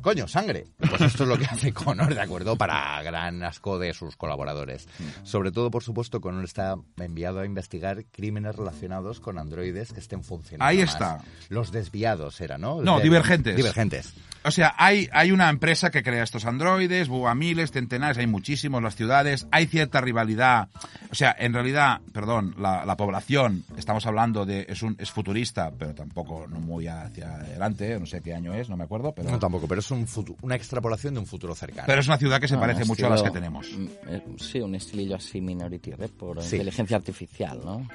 Coño, 0.00 0.26
sangre. 0.26 0.66
Pues 0.78 1.00
esto 1.02 1.22
es 1.22 1.28
lo 1.28 1.38
que 1.38 1.44
hace 1.44 1.72
Connor, 1.72 2.12
¿de 2.14 2.20
acuerdo? 2.20 2.56
Para 2.56 3.00
gran 3.02 3.42
asco 3.44 3.78
de 3.78 3.92
sus 3.94 4.16
colaboradores. 4.16 4.88
Sobre 5.22 5.52
todo, 5.52 5.70
por 5.70 5.82
supuesto, 5.84 6.20
Connor 6.20 6.44
está 6.44 6.74
enviado 6.96 7.40
a 7.40 7.46
investigar 7.46 8.04
crímenes 8.10 8.56
relacionados 8.56 9.20
con 9.20 9.38
androides 9.38 9.92
que 9.92 10.00
estén 10.00 10.24
funcionando 10.24 10.64
Ahí 10.68 10.78
más. 10.80 10.92
está. 10.92 11.18
Los 11.50 11.70
desviados 11.70 12.40
era, 12.40 12.58
¿no? 12.58 12.82
No, 12.82 12.96
De- 12.98 13.04
divergentes. 13.04 13.56
Divergentes. 13.56 14.12
O 14.44 14.50
sea, 14.50 14.74
hay, 14.76 15.08
hay 15.12 15.30
una 15.30 15.48
empresa 15.48 15.90
que 15.92 16.02
crea 16.02 16.24
estos 16.24 16.46
androides, 16.46 17.08
a 17.08 17.34
miles, 17.36 17.70
centenares, 17.70 18.18
hay 18.18 18.26
muchísimos 18.26 18.82
las 18.82 18.96
ciudades, 18.96 19.46
hay 19.52 19.66
cierta 19.66 20.00
rivalidad. 20.00 20.68
O 21.12 21.14
sea, 21.14 21.36
en 21.38 21.52
realidad, 21.54 22.00
perdón, 22.12 22.56
la, 22.58 22.84
la 22.84 22.96
población, 22.96 23.64
estamos 23.76 24.04
hablando 24.04 24.44
de, 24.44 24.66
es 24.68 24.82
un, 24.82 24.96
es 24.98 25.12
futurista, 25.12 25.70
pero 25.78 25.94
tampoco 25.94 26.46
no 26.48 26.58
muy 26.58 26.88
hacia 26.88 27.36
adelante, 27.36 28.00
no 28.00 28.06
sé 28.06 28.20
qué 28.20 28.34
año 28.34 28.52
es, 28.54 28.68
no 28.68 28.76
me 28.76 28.82
acuerdo, 28.82 29.14
pero, 29.14 29.30
No, 29.30 29.38
tampoco, 29.38 29.68
pero 29.68 29.80
es 29.82 29.90
un 29.90 30.06
una 30.42 30.54
extrapolación 30.56 31.14
de 31.14 31.20
un 31.20 31.26
futuro 31.26 31.54
cercano. 31.54 31.84
pero 31.86 32.00
es 32.00 32.06
una 32.06 32.16
ciudad 32.18 32.40
que 32.40 32.48
se 32.48 32.54
Ah, 32.56 32.60
parece 32.60 32.84
mucho 32.84 33.06
a 33.06 33.10
las 33.10 33.22
que 33.22 33.30
tenemos. 33.30 33.66
eh, 34.08 34.22
Sí, 34.38 34.60
un 34.60 34.74
estilillo 34.74 35.16
así 35.16 35.40
Minority 35.40 35.92
Report, 35.92 36.40
Sí. 36.40 36.56
inteligencia 36.56 36.96
artificial, 36.96 37.60
¿no? 37.64 37.86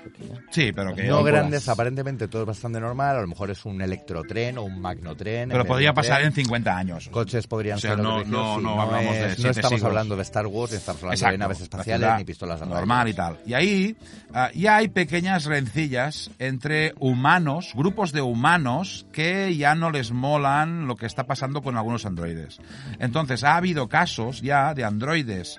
Sí, 0.52 0.72
pero 0.74 0.94
que... 0.96 1.04
no 1.04 1.24
grandes, 1.24 1.68
aparentemente 1.70 2.28
todo 2.28 2.42
es 2.44 2.48
bastante 2.48 2.80
normal. 2.80 3.18
A 3.18 3.22
lo 3.22 3.28
mejor 3.28 3.50
es 3.52 3.64
un 3.66 3.82
electrotren 3.82 4.58
o 4.58 4.64
un 4.64 4.80
magnotren. 4.82 5.44
en 5.44 5.50
Pero 5.50 5.66
podría 5.66 5.94
pasar 5.94 6.22
en 6.24 6.34
50 6.34 6.76
años. 6.76 7.10
Coches 7.10 7.48
podrían 7.48 7.78
O 7.78 7.80
sea, 7.80 7.92
ser 7.96 8.00
no- 8.04 8.24
no- 8.24 8.58
sí, 8.58 8.64
no 8.64 8.82
hablamos 8.82 9.16
es- 9.16 9.22
de 9.22 9.28
No 9.30 9.36
siete 9.36 9.50
estamos 9.52 9.70
siglos. 9.70 9.84
hablando 9.88 10.16
de 10.16 10.22
Star 10.24 10.48
Wars, 10.48 10.72
ni 10.72 10.78
estamos 10.78 11.02
hablando 11.04 11.14
Exacto, 11.16 11.32
de 11.32 11.38
naves 11.38 11.62
espaciales 11.62 12.10
ni 12.18 12.24
pistolas 12.26 12.60
normal 12.62 13.06
rayos. 13.06 13.14
y 13.14 13.16
tal. 13.16 13.40
Y 13.46 13.54
ahí 13.54 13.96
ah, 14.34 14.50
ya 14.54 14.76
hay 14.78 14.88
pequeñas 14.90 15.46
rencillas 15.46 16.32
entre 16.40 16.94
humanos, 17.00 17.72
grupos 17.76 18.12
de 18.12 18.22
humanos 18.22 19.06
que 19.14 19.56
ya 19.56 19.76
no 19.76 19.92
les 19.92 20.12
molan 20.12 20.88
lo 20.88 20.96
que 20.96 21.06
está 21.06 21.26
pasando 21.26 21.62
con 21.62 21.77
algunos 21.78 22.06
androides. 22.06 22.60
Entonces 23.00 23.44
ha 23.44 23.56
habido 23.56 23.88
casos 23.88 24.42
ya 24.42 24.74
de 24.74 24.84
androides 24.84 25.58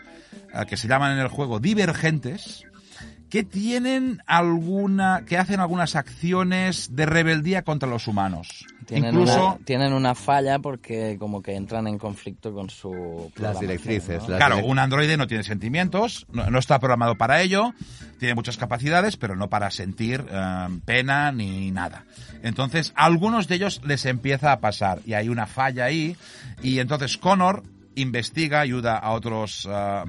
ah, 0.53 0.65
que 0.65 0.77
se 0.77 0.89
llaman 0.89 1.13
en 1.13 1.19
el 1.19 1.29
juego 1.29 1.61
divergentes 1.61 2.68
que 3.31 3.45
tienen 3.45 4.23
alguna, 4.27 5.25
que 5.27 5.37
hacen 5.37 5.61
algunas 5.61 5.97
acciones 5.97 6.95
de 6.95 7.07
rebeldía 7.07 7.63
contra 7.63 7.89
los 7.89 8.09
humanos. 8.09 8.65
Tienen, 8.87 9.15
Incluso, 9.15 9.47
una, 9.47 9.65
tienen 9.65 9.93
una 9.93 10.15
falla 10.15 10.59
porque 10.59 11.17
como 11.19 11.43
que 11.43 11.55
entran 11.55 11.87
en 11.87 11.99
conflicto 11.99 12.55
con 12.55 12.71
su 12.71 13.31
Las 13.37 13.61
directrices. 13.61 14.23
¿no? 14.23 14.31
las 14.31 14.39
claro, 14.39 14.65
un 14.65 14.79
androide 14.79 15.19
no 15.19 15.27
tiene 15.27 15.45
sentimientos, 15.45 16.27
no, 16.33 16.49
no 16.49 16.59
está 16.59 16.79
programado 16.79 17.17
para 17.17 17.43
ello, 17.43 17.75
tiene 18.19 18.35
muchas 18.35 18.57
capacidades, 18.57 19.19
pero 19.19 19.37
no 19.37 19.51
para 19.51 19.71
sentir 19.71 20.25
eh, 20.31 20.69
pena 20.87 21.31
ni 21.31 21.71
nada. 21.71 22.05
Entonces, 22.43 22.93
a 22.97 23.05
algunos 23.05 23.47
de 23.47 23.57
ellos 23.57 23.83
les 23.85 24.07
empieza 24.07 24.53
a 24.53 24.61
pasar 24.61 25.01
y 25.05 25.13
hay 25.13 25.29
una 25.29 25.47
falla 25.47 25.85
ahí 25.85 26.17
y 26.63 26.79
entonces 26.79 27.19
Connor 27.19 27.63
investiga, 27.95 28.61
ayuda 28.61 28.97
a 28.97 29.11
otros 29.11 29.69
ah, 29.71 30.05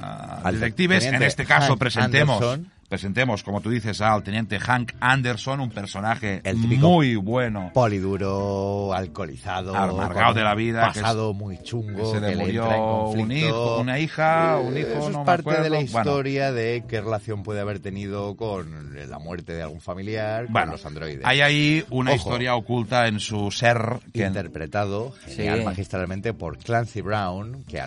Al 0.00 0.54
detectives. 0.54 1.04
En 1.04 1.12
teniente 1.12 1.26
este 1.28 1.44
caso 1.46 1.68
Hank 1.70 1.78
presentemos, 1.78 2.36
Anderson. 2.42 2.70
presentemos, 2.88 3.42
como 3.42 3.60
tú 3.60 3.70
dices, 3.70 4.00
al 4.00 4.22
teniente 4.22 4.58
Hank 4.60 4.92
Anderson, 5.00 5.60
un 5.60 5.70
personaje 5.70 6.40
El 6.44 6.56
muy 6.56 7.16
bueno. 7.16 7.70
Poliduro, 7.72 8.92
alcoholizado, 8.92 9.74
Amargado 9.74 10.34
de 10.34 10.42
la 10.42 10.54
vida, 10.54 10.90
que 10.92 11.00
pasado 11.00 11.32
muy 11.34 11.58
chungo, 11.62 12.12
que 12.12 12.18
se 12.20 12.26
le 12.26 12.36
murió 12.36 13.12
en 13.14 13.20
un 13.20 13.32
hijo, 13.32 13.80
una 13.80 13.98
hija, 13.98 14.58
un 14.58 14.76
hijo, 14.76 14.88
Eso 14.88 15.00
no 15.00 15.08
es 15.10 15.16
me 15.18 15.24
parte 15.24 15.50
de 15.50 15.70
la 15.70 15.78
acuerdo. 15.78 15.92
Bueno. 15.92 16.10
historia 16.10 16.52
de 16.52 16.84
qué 16.88 17.00
relación 17.00 17.42
puede 17.42 17.60
haber 17.60 17.78
tenido 17.80 18.36
con 18.36 18.94
la 19.08 19.18
muerte 19.18 19.54
de 19.54 19.62
algún 19.62 19.80
familiar, 19.80 20.46
Bueno, 20.48 20.66
con 20.66 20.72
los 20.72 20.86
androides. 20.86 21.22
hay 21.24 21.40
ahí 21.40 21.84
una 21.90 22.12
Ojo. 22.12 22.18
historia 22.18 22.54
oculta 22.54 23.06
en 23.08 23.18
su 23.20 23.50
ser 23.50 23.78
que 24.12 24.26
interpretado 24.26 25.12
genial, 25.26 25.60
Sí. 25.60 25.64
magistralmente 25.64 26.32
por 26.34 26.58
Clancy 26.58 27.00
Brown, 27.00 27.64
que 27.64 27.82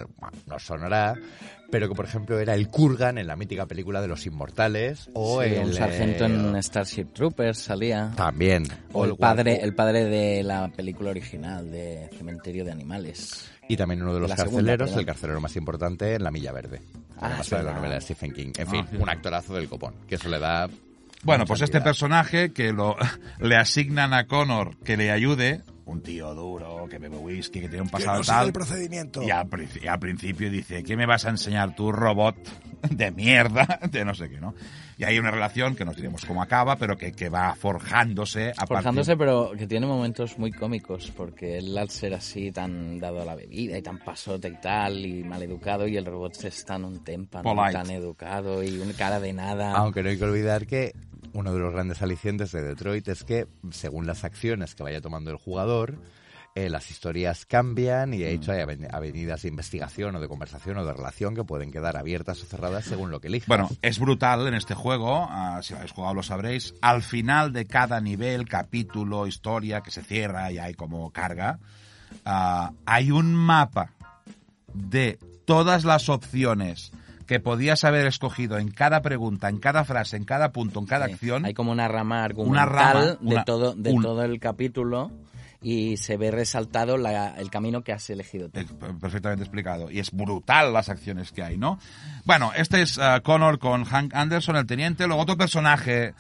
no 0.48 0.60
sonará, 0.60 1.16
pero 1.72 1.90
que 1.90 1.96
por 1.96 2.06
ejemplo 2.06 2.40
era 2.40 2.54
el 2.54 2.68
Kurgan 2.70 3.18
en 3.18 3.28
la 3.28 3.36
mítica 3.36 3.66
película 3.66 4.02
de 4.02 4.08
los 4.08 4.26
Inmortales 4.26 5.10
o 5.14 5.42
Sí, 5.44 5.50
el 5.50 5.66
un 5.66 5.74
sargento 5.74 6.26
eh, 6.26 6.28
en 6.28 6.56
Ah, 6.56 6.62
Starship 6.62 7.06
Troopers 7.14 7.58
salía. 7.58 8.12
también 8.16 8.64
O 8.94 9.06
el 9.06 9.16
padre, 9.16 9.60
el 9.62 9.74
padre 9.76 10.06
de 10.06 10.44
la 10.44 10.70
película 10.70 11.10
original 11.10 11.70
de 11.72 12.10
Cementerio 12.18 12.64
de 12.66 12.72
Animales. 12.72 13.50
y 13.70 13.76
también 13.76 14.02
uno 14.02 14.14
de 14.14 14.22
los 14.22 14.30
la 14.30 14.36
carceleros, 14.38 14.96
el 14.96 15.06
carcelero 15.06 15.42
más 15.42 15.56
importante 15.58 16.16
en 16.16 16.24
La 16.24 16.32
Milla 16.32 16.52
Verde. 16.54 16.82
Ah, 17.20 17.42
de 17.50 17.64
la 17.64 17.74
novela 17.74 17.96
de 17.96 18.02
Stephen 18.02 18.32
King. 18.32 18.52
En 18.58 18.68
fin, 18.68 18.82
Ah, 18.86 18.88
sí. 18.92 18.98
un 18.98 19.10
actorazo 19.10 19.54
del 19.56 19.68
copón, 19.68 19.94
que 20.08 20.16
eso 20.16 20.30
le 20.30 20.40
da 20.40 20.70
Bueno, 21.24 21.46
pues 21.46 21.62
este 21.62 21.82
personaje 21.82 22.54
que 22.54 22.72
lo 22.72 22.96
le 23.40 23.56
asignan 23.58 24.14
a 24.14 24.26
Connor 24.28 24.78
que 24.86 24.96
le 24.98 25.12
ayude, 25.12 25.62
un 25.88 26.02
tío 26.02 26.36
duro, 26.36 26.86
que 26.90 26.98
bebe 27.00 27.18
whisky, 27.18 27.62
que 27.62 27.70
tiene 27.70 27.84
un 27.84 27.90
pasado 27.90 28.22
tal. 28.22 28.52
procedimiento. 28.52 29.24
Y 29.24 29.32
al, 29.32 29.48
y 29.82 29.88
al 29.88 30.00
principio 30.00 30.50
dice, 30.52 30.84
¿qué 30.84 30.96
me 30.98 31.06
vas 31.06 31.26
a 31.26 31.30
enseñar 31.30 31.76
tú, 31.76 31.92
robot 31.92 32.36
de 32.90 33.12
mierda? 33.12 33.80
De 33.92 34.04
no 34.04 34.14
sé 34.14 34.30
qué, 34.30 34.40
¿no? 34.40 34.54
Y 34.98 35.04
hay 35.04 35.18
una 35.20 35.32
relación 35.32 35.76
que 35.76 35.86
no 35.86 35.94
diremos 35.94 36.26
cómo 36.26 36.42
acaba, 36.42 36.76
pero 36.76 36.98
que, 36.98 37.12
que 37.14 37.30
va 37.30 37.56
forjándose 37.56 38.52
a 38.58 38.66
Forjándose, 38.66 39.16
partir... 39.16 39.18
pero 39.18 39.52
que 39.58 39.68
tiene 39.68 39.86
momentos 39.86 40.38
muy 40.38 40.52
cómicos, 40.52 41.12
porque 41.16 41.60
él 41.60 41.78
al 41.78 41.90
ser 41.90 42.16
así 42.16 42.52
tan 42.52 43.00
dado 43.00 43.22
a 43.22 43.26
la 43.26 43.36
bebida 43.36 43.78
y 43.78 43.82
tan 43.82 44.00
pasote 44.00 44.50
y 44.50 44.58
tal, 44.60 45.06
y 45.06 45.24
mal 45.24 45.42
educado, 45.44 45.88
y 45.88 45.96
el 45.98 46.06
robot 46.06 46.44
es 46.44 46.66
tan 46.66 46.84
un 46.84 47.04
témpano, 47.04 47.44
Polite. 47.44 47.74
tan 47.74 47.90
educado 47.92 48.64
y 48.64 48.78
una 48.80 48.94
cara 48.94 49.20
de 49.20 49.34
nada. 49.34 49.72
Aunque 49.74 50.04
no 50.04 50.10
hay 50.10 50.18
que 50.18 50.24
olvidar 50.24 50.66
que 50.66 50.94
uno 51.34 51.54
de 51.54 51.60
los 51.60 51.74
grandes 51.74 52.02
alicientes 52.02 52.52
de 52.52 52.62
Detroit 52.64 53.08
es 53.08 53.24
que, 53.24 53.48
según 53.72 54.08
las 54.08 54.24
acciones 54.24 54.76
que 54.76 54.84
vaya 54.84 55.02
tomando 55.02 55.32
el 55.32 55.38
jugador, 55.38 55.96
eh, 56.56 56.70
las 56.72 56.90
historias 56.90 57.46
cambian 57.46 58.16
y 58.16 58.18
de 58.20 58.32
hecho 58.34 58.52
hay 58.52 58.62
aven- 58.62 58.88
avenidas 58.92 59.44
de 59.44 59.50
investigación 59.50 60.16
o 60.16 60.20
de 60.20 60.28
conversación 60.28 60.78
o 60.78 60.86
de 60.86 60.92
relación 60.94 61.36
que 61.36 61.44
pueden 61.44 61.72
quedar 61.72 61.98
abiertas 61.98 62.42
o 62.42 62.46
cerradas 62.46 62.86
según 62.86 63.12
lo 63.12 63.20
que 63.22 63.28
elijas. 63.28 63.48
Bueno, 63.48 63.70
es 63.84 64.00
brutal 64.00 64.48
en 64.48 64.56
este 64.56 64.74
juego, 64.74 65.28
ah, 65.30 65.60
si 65.62 65.74
lo 65.74 65.78
habéis 65.80 65.92
jugado 65.92 66.16
lo 66.16 66.24
sabréis. 66.24 66.74
Al 66.82 67.04
final 67.04 67.54
de 67.54 67.68
cada 67.68 68.02
nivel, 68.02 68.48
capítulo, 68.50 69.28
historia 69.28 69.82
que 69.82 69.92
se 69.92 70.02
cierra 70.02 70.52
y 70.52 70.58
hay 70.58 70.74
como 70.74 71.12
carga, 71.12 71.60
ah, 72.26 72.72
hay 72.88 73.12
un 73.12 73.36
mapa 73.36 73.92
de 74.74 75.20
todas 75.46 75.86
las 75.86 76.10
opciones 76.10 76.92
que 77.28 77.40
podías 77.40 77.84
haber 77.84 78.08
escogido 78.08 78.58
en 78.58 78.72
cada 78.72 79.02
pregunta, 79.02 79.50
en 79.50 79.60
cada 79.60 79.84
frase, 79.86 80.18
en 80.18 80.24
cada 80.26 80.52
punto, 80.52 80.80
en 80.80 80.86
cada 80.86 81.08
Sí, 81.08 81.14
acción. 81.14 81.46
Hay 81.46 81.54
como 81.54 81.72
una 81.72 81.88
rama 81.88 82.16
Una 82.16 82.26
argumental 82.26 82.68
rama, 82.70 83.06
de, 83.06 83.18
una- 83.22 83.44
todo, 83.46 83.76
de 83.76 83.92
un- 83.92 84.02
todo 84.02 84.24
el 84.24 84.40
capítulo 84.40 85.12
y 85.62 85.98
se 85.98 86.18
ve 86.18 86.32
resaltado 86.32 86.98
la- 86.98 87.36
el 87.38 87.50
camino 87.50 87.82
que 87.84 87.92
has 87.92 88.10
elegido 88.10 88.48
tú. 88.50 88.60
Perfectamente 89.02 89.44
explicado. 89.44 89.92
Y 89.92 90.00
es 90.00 90.12
brutal 90.12 90.72
las 90.72 90.88
acciones 90.90 91.32
que 91.32 91.44
hay, 91.44 91.58
¿no? 91.58 91.80
Bueno, 92.26 92.52
este 92.56 92.82
es 92.82 92.98
ah, 93.00 93.20
Connor 93.22 93.60
con 93.60 93.84
Hank 93.84 94.14
Anderson, 94.16 94.56
el 94.56 94.66
teniente. 94.66 95.06
Luego 95.08 95.22
otro 95.24 95.36
personaje, 95.38 96.14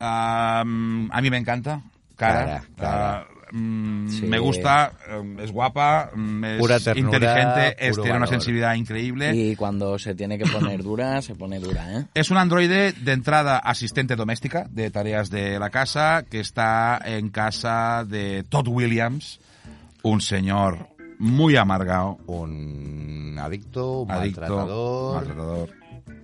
mm, 0.00 1.10
a 1.12 1.20
mí 1.22 1.30
me 1.30 1.38
encanta. 1.38 1.80
Cara. 2.16 2.44
Cara, 2.44 2.64
cara. 2.76 3.18
Ah, 3.20 3.26
mm, 3.52 4.08
Sí. 4.08 4.26
Me 4.26 4.38
gusta, 4.38 4.92
eh, 5.08 5.36
es 5.42 5.50
guapa, 5.52 6.10
mm, 6.14 6.44
es 6.44 6.58
Pura 6.58 6.80
ternura, 6.80 7.16
inteligente, 7.16 7.76
es, 7.88 7.96
tiene 8.00 8.16
una 8.16 8.26
sensibilidad 8.26 8.74
increíble. 8.74 9.34
Y 9.34 9.56
cuando 9.56 9.98
se 9.98 10.14
tiene 10.14 10.38
que 10.38 10.46
poner 10.46 10.82
dura, 10.82 11.20
se 11.22 11.34
pone 11.34 11.58
dura, 11.58 11.98
¿eh? 12.00 12.06
Es 12.14 12.30
un 12.30 12.36
androide 12.36 12.92
de 12.92 13.12
entrada 13.12 13.58
asistente 13.58 14.16
doméstica 14.16 14.66
de 14.70 14.90
tareas 14.90 15.30
de 15.30 15.58
la 15.58 15.70
casa 15.70 16.24
que 16.28 16.40
está 16.40 17.00
en 17.04 17.30
casa 17.30 18.04
de 18.06 18.44
Todd 18.48 18.68
Williams, 18.68 19.40
un 20.02 20.20
señor 20.20 20.88
muy 21.18 21.56
amargado, 21.56 22.18
un 22.26 23.36
adicto, 23.40 24.00
un 24.02 24.10
adicto, 24.10 24.40
maltratador 24.42 25.14
maltratador, 25.16 25.68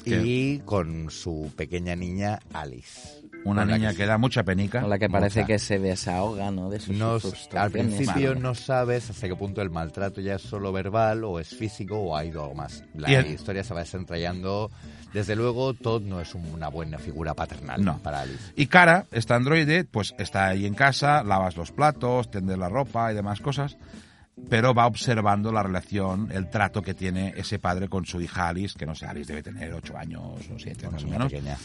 que- 0.05 0.23
y 0.23 0.59
con 0.65 1.11
su 1.11 1.51
pequeña 1.57 1.97
niña 1.97 2.39
Alice. 2.53 3.22
Una 3.45 3.65
niña 3.65 3.91
que 3.91 3.99
que 3.99 4.07
da 4.07 4.19
mucha 4.19 4.43
penica. 4.43 4.81
Con 4.81 4.91
la 4.91 4.99
que 4.99 5.09
parece 5.09 5.41
Mucha. 5.41 5.47
que 5.47 5.59
se 5.59 5.79
desahoga, 5.79 6.51
¿no? 6.51 6.71
De 6.71 6.79
sus 6.81 6.97
No, 6.97 7.19
al 7.57 7.71
principio 7.71 8.31
Vale. 8.31 8.41
no 8.41 8.55
sabes 8.55 9.11
hasta 9.11 9.29
qué 9.29 9.35
punto 9.37 9.63
el 9.63 9.71
maltrato 9.71 10.21
ya 10.21 10.35
es 10.37 10.43
solo 10.43 10.73
verbal 10.73 11.25
o 11.25 11.39
es 11.41 11.49
físico 11.49 11.97
o 11.99 12.17
ha 12.17 12.25
ido 12.25 12.43
algo 12.43 12.55
más. 12.55 12.85
La 12.95 13.09
el- 13.09 13.27
historia 13.27 13.65
se 13.65 13.75
va 13.75 13.81
desentrañando. 13.81 14.71
Desde 15.13 15.37
luego, 15.37 15.75
Todd 15.75 16.03
no 16.03 16.21
es 16.21 16.35
una 16.35 16.69
buena 16.69 16.99
figura 16.99 17.35
paternal 17.35 17.85
No. 17.85 17.99
para 17.99 18.23
Alice. 18.23 18.53
Y 18.57 18.67
Cara, 18.67 19.07
esta 19.13 19.35
androide, 19.37 19.85
pues 19.85 20.15
está 20.19 20.47
ahí 20.47 20.65
en 20.65 20.75
casa, 20.75 21.23
lavas 21.23 21.57
los 21.57 21.71
platos, 21.71 22.31
tender 22.31 22.57
la 22.59 22.69
ropa 22.71 23.13
y 23.13 23.15
demás 23.15 23.41
cosas, 23.41 23.77
pero 24.49 24.73
va 24.73 24.87
observando 24.87 25.53
la 25.53 25.63
relación, 25.63 26.31
el 26.33 26.49
trato 26.49 26.81
que 26.81 26.95
tiene 26.95 27.35
ese 27.37 27.59
padre 27.59 27.89
con 27.89 28.07
su 28.07 28.21
hija 28.23 28.49
Alice, 28.49 28.79
que 28.79 28.87
no 28.87 28.95
sé, 28.95 29.05
Alice 29.05 29.31
debe 29.31 29.43
tener 29.43 29.75
ocho 29.75 29.97
años 29.99 30.23
o 30.51 30.59
siete 30.59 30.87
Una 30.87 30.93
más 30.97 31.05
o 31.05 31.09
menos. 31.09 31.31
pequeña. 31.31 31.59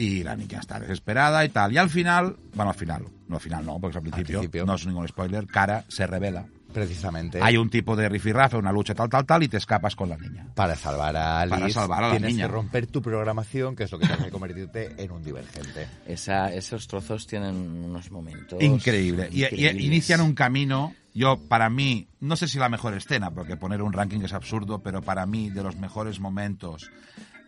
Y 0.00 0.22
la 0.24 0.34
niña 0.34 0.60
está 0.60 0.80
desesperada 0.80 1.44
y 1.44 1.50
tal. 1.50 1.72
Y 1.72 1.76
al 1.76 1.90
final, 1.90 2.34
bueno, 2.54 2.70
al 2.70 2.76
final, 2.76 3.04
no 3.28 3.36
al 3.36 3.42
final 3.42 3.66
no, 3.66 3.78
porque 3.78 3.90
es 3.90 3.96
al 3.96 4.02
principio, 4.02 4.38
principio. 4.38 4.64
no 4.64 4.74
es 4.74 4.86
ningún 4.86 5.06
spoiler, 5.06 5.46
Cara 5.46 5.84
se 5.88 6.06
revela. 6.06 6.46
Precisamente 6.72 7.40
Hay 7.42 7.56
un 7.58 7.68
tipo 7.68 7.94
de 7.96 8.08
rifirrafe, 8.08 8.56
una 8.56 8.72
lucha 8.72 8.94
tal, 8.94 9.10
tal, 9.10 9.26
tal, 9.26 9.42
y 9.42 9.48
te 9.48 9.58
escapas 9.58 9.94
con 9.94 10.08
la 10.08 10.16
niña. 10.16 10.46
para 10.54 10.74
salvar 10.74 11.14
a 11.16 11.40
Alice, 11.40 11.58
Para 11.58 11.70
salvar 11.70 12.04
a 12.04 12.06
la 12.06 12.10
tienes 12.12 12.32
niña. 12.32 12.46
que 12.46 12.52
romper 12.52 12.86
tu 12.86 13.02
programación, 13.02 13.76
que 13.76 13.84
es 13.84 13.92
lo 13.92 13.98
que 13.98 14.06
te 14.06 14.12
hace 14.14 14.30
convertirte 14.30 14.94
en 14.96 15.10
un 15.10 15.22
divergente. 15.22 15.86
Esa, 16.06 16.50
esos 16.54 16.86
trozos 16.86 17.26
tienen 17.26 17.54
unos 17.56 18.10
momentos... 18.10 18.62
Increíble. 18.62 19.28
Y, 19.30 19.44
inician 19.84 20.22
un 20.22 20.32
camino. 20.32 20.94
Yo, 21.12 21.38
para 21.46 21.68
mí, 21.68 22.08
no 22.20 22.36
sé 22.36 22.48
si 22.48 22.58
la 22.58 22.70
mejor 22.70 22.94
escena, 22.94 23.32
porque 23.32 23.58
poner 23.58 23.82
un 23.82 23.92
ranking 23.92 24.20
es 24.20 24.32
absurdo, 24.32 24.78
pero 24.78 25.02
para 25.02 25.26
mí, 25.26 25.50
de 25.50 25.62
los 25.62 25.76
mejores 25.76 26.20
momentos 26.20 26.90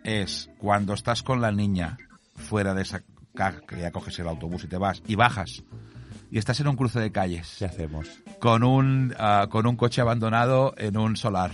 es 0.04 0.50
cuando 0.58 0.92
estás 0.92 1.22
con 1.22 1.40
la 1.40 1.52
niña 1.52 1.96
fuera 2.34 2.74
de 2.74 2.82
esa 2.82 3.02
caja, 3.34 3.60
que 3.66 3.80
ya 3.80 3.90
coges 3.90 4.18
el 4.18 4.28
autobús 4.28 4.64
y 4.64 4.68
te 4.68 4.76
vas, 4.76 5.02
y 5.06 5.14
bajas, 5.14 5.62
y 6.30 6.38
estás 6.38 6.58
en 6.60 6.68
un 6.68 6.76
cruce 6.76 6.98
de 6.98 7.12
calles 7.12 7.56
¿Qué 7.58 7.66
hacemos? 7.66 8.08
con 8.40 8.64
un, 8.64 9.14
ah, 9.18 9.46
con 9.50 9.66
un 9.66 9.76
coche 9.76 10.00
abandonado 10.00 10.74
en 10.78 10.96
un 10.96 11.16
solar. 11.16 11.52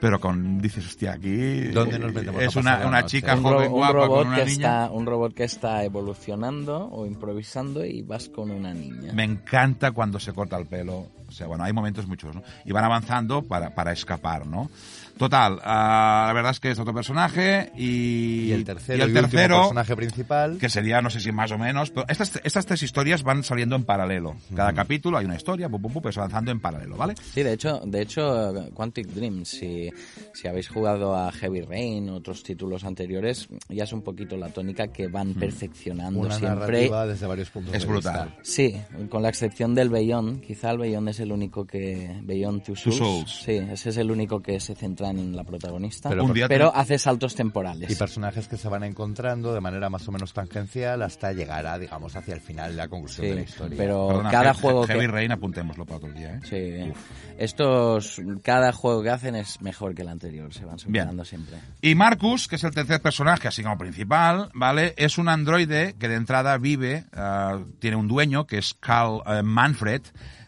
Pero 0.00 0.20
con, 0.20 0.58
dices, 0.60 0.84
hostia, 0.84 1.12
aquí 1.12 1.68
¿Dónde 1.68 1.98
nos 1.98 2.12
metemos 2.12 2.42
es 2.42 2.56
una, 2.56 2.84
una 2.86 3.06
chica 3.06 3.36
un, 3.36 3.42
joven 3.42 3.68
un 3.68 3.72
guapa 3.72 3.92
robot 3.92 4.18
con 4.18 4.26
una 4.26 4.36
que 4.36 4.44
niña. 4.44 4.52
está 4.52 4.90
un 4.90 5.06
robot 5.06 5.32
que 5.34 5.44
está 5.44 5.84
evolucionando 5.84 6.88
o 6.90 7.06
improvisando 7.06 7.84
y 7.86 8.02
vas 8.02 8.28
con 8.28 8.50
una 8.50 8.74
niña 8.74 9.12
Me 9.14 9.24
encanta 9.24 9.92
cuando 9.92 10.18
se 10.20 10.32
corta 10.34 10.58
el 10.58 10.66
pelo. 10.66 11.06
O 11.26 11.32
sea, 11.32 11.46
bueno, 11.46 11.64
hay 11.64 11.72
momentos 11.72 12.06
muchos, 12.06 12.34
¿no? 12.34 12.42
Y 12.66 12.72
van 12.72 12.84
avanzando 12.84 13.42
para, 13.42 13.74
para 13.74 13.92
escapar, 13.92 14.46
¿no? 14.46 14.68
Total, 15.16 15.60
ah, 15.62 16.24
la 16.26 16.32
verdad 16.32 16.50
es 16.50 16.60
que 16.60 16.70
es 16.70 16.78
otro 16.78 16.92
personaje 16.92 17.70
y... 17.76 18.46
Y 18.48 18.52
el 18.52 18.64
tercero, 18.64 18.98
y 18.98 19.00
y 19.00 19.04
el 19.04 19.12
tercero, 19.12 19.58
personaje 19.60 19.94
principal. 19.96 20.58
que 20.58 20.68
sería, 20.68 21.00
no 21.00 21.08
sé 21.10 21.20
si 21.20 21.30
más 21.30 21.52
o 21.52 21.58
menos, 21.58 21.90
pero 21.90 22.04
estas, 22.08 22.40
estas 22.42 22.66
tres 22.66 22.82
historias 22.82 23.22
van 23.22 23.44
saliendo 23.44 23.76
en 23.76 23.84
paralelo. 23.84 24.34
Cada 24.54 24.72
capítulo 24.72 25.16
hay 25.18 25.24
una 25.26 25.36
historia, 25.36 25.68
pum, 25.68 25.80
pum, 25.82 25.92
pum, 25.92 26.02
pues 26.02 26.18
avanzando 26.18 26.50
en 26.50 26.58
paralelo, 26.60 26.96
¿vale? 26.96 27.14
Sí, 27.32 27.42
de 27.42 27.52
hecho, 27.52 27.80
de 27.84 28.02
hecho, 28.02 28.52
Quantic 28.74 29.06
Dream, 29.08 29.44
si, 29.44 29.90
si 30.32 30.48
habéis 30.48 30.68
jugado 30.68 31.14
a 31.16 31.30
Heavy 31.30 31.60
Rain 31.62 32.08
o 32.10 32.16
otros 32.16 32.42
títulos 32.42 32.82
anteriores, 32.84 33.48
ya 33.68 33.84
es 33.84 33.92
un 33.92 34.02
poquito 34.02 34.36
la 34.36 34.48
tónica 34.48 34.88
que 34.88 35.06
van 35.08 35.34
perfeccionando 35.34 36.20
Una 36.20 36.34
siempre. 36.38 36.58
narrativa 36.58 37.06
desde 37.06 37.26
varios 37.26 37.50
puntos 37.50 37.72
Es 37.74 37.82
de 37.82 37.88
brutal. 37.88 38.26
vista. 38.28 38.40
Sí, 38.42 38.74
con 39.08 39.22
la 39.22 39.28
excepción 39.28 39.74
del 39.74 39.90
Beyond, 39.90 40.40
quizá 40.40 40.72
el 40.72 40.78
Beyond 40.78 41.08
es 41.10 41.20
el 41.20 41.30
único 41.32 41.64
que... 41.66 42.20
Beyond 42.22 42.64
Two 42.64 42.74
Two 42.74 42.92
Souls. 42.92 42.98
Souls. 42.98 43.42
Sí, 43.44 43.52
ese 43.70 43.90
es 43.90 43.96
el 43.96 44.10
único 44.10 44.40
que 44.42 44.58
se 44.58 44.74
centra 44.74 45.03
en 45.10 45.36
la 45.36 45.44
protagonista. 45.44 46.08
Pero 46.08 46.22
Pero, 46.22 46.28
un 46.30 46.34
día 46.34 46.48
te- 46.48 46.78
hace 46.78 46.98
saltos 46.98 47.34
temporales. 47.34 47.90
Y 47.90 47.94
personajes 47.94 48.48
que 48.48 48.56
se 48.56 48.68
van 48.68 48.84
encontrando 48.84 49.52
de 49.54 49.60
manera 49.60 49.88
más 49.90 50.06
o 50.08 50.12
menos 50.12 50.32
tangencial 50.32 51.02
hasta 51.02 51.32
llegar 51.32 51.66
a, 51.66 51.78
digamos, 51.78 52.14
hacia 52.16 52.34
el 52.34 52.40
final, 52.40 52.76
la 52.76 52.88
conclusión 52.88 53.24
Sí, 53.26 53.30
de 53.30 53.36
la 53.36 53.42
historia. 53.42 53.76
pero 53.76 54.08
Perdona, 54.08 54.30
cada 54.30 54.50
He- 54.50 54.54
juego 54.54 54.86
Heavy 54.86 55.00
que... 55.00 55.06
Rain, 55.08 55.32
apuntémoslo 55.32 55.84
para 55.84 55.96
otro 55.98 56.12
día, 56.12 56.34
¿eh? 56.36 56.40
Sí, 56.44 56.92
estos, 57.38 58.20
cada 58.42 58.72
juego 58.72 59.02
que 59.02 59.10
hacen 59.10 59.34
es 59.36 59.60
mejor 59.60 59.94
que 59.94 60.02
el 60.02 60.08
anterior, 60.08 60.52
se 60.52 60.64
van 60.64 60.78
superando 60.78 61.24
siempre. 61.24 61.56
Y 61.82 61.94
Marcus, 61.94 62.48
que 62.48 62.56
es 62.56 62.64
el 62.64 62.72
tercer 62.74 63.00
personaje, 63.00 63.48
así 63.48 63.62
como 63.62 63.76
principal, 63.78 64.50
¿vale? 64.54 64.94
Es 64.96 65.18
un 65.18 65.28
androide 65.28 65.94
que 65.98 66.08
de 66.08 66.14
entrada 66.16 66.56
vive, 66.58 67.04
ah, 67.12 67.58
tiene 67.80 67.96
un 67.96 68.08
dueño, 68.08 68.46
que 68.46 68.58
es 68.58 68.74
Carl 68.74 69.20
eh, 69.26 69.42
Manfred, 69.42 70.02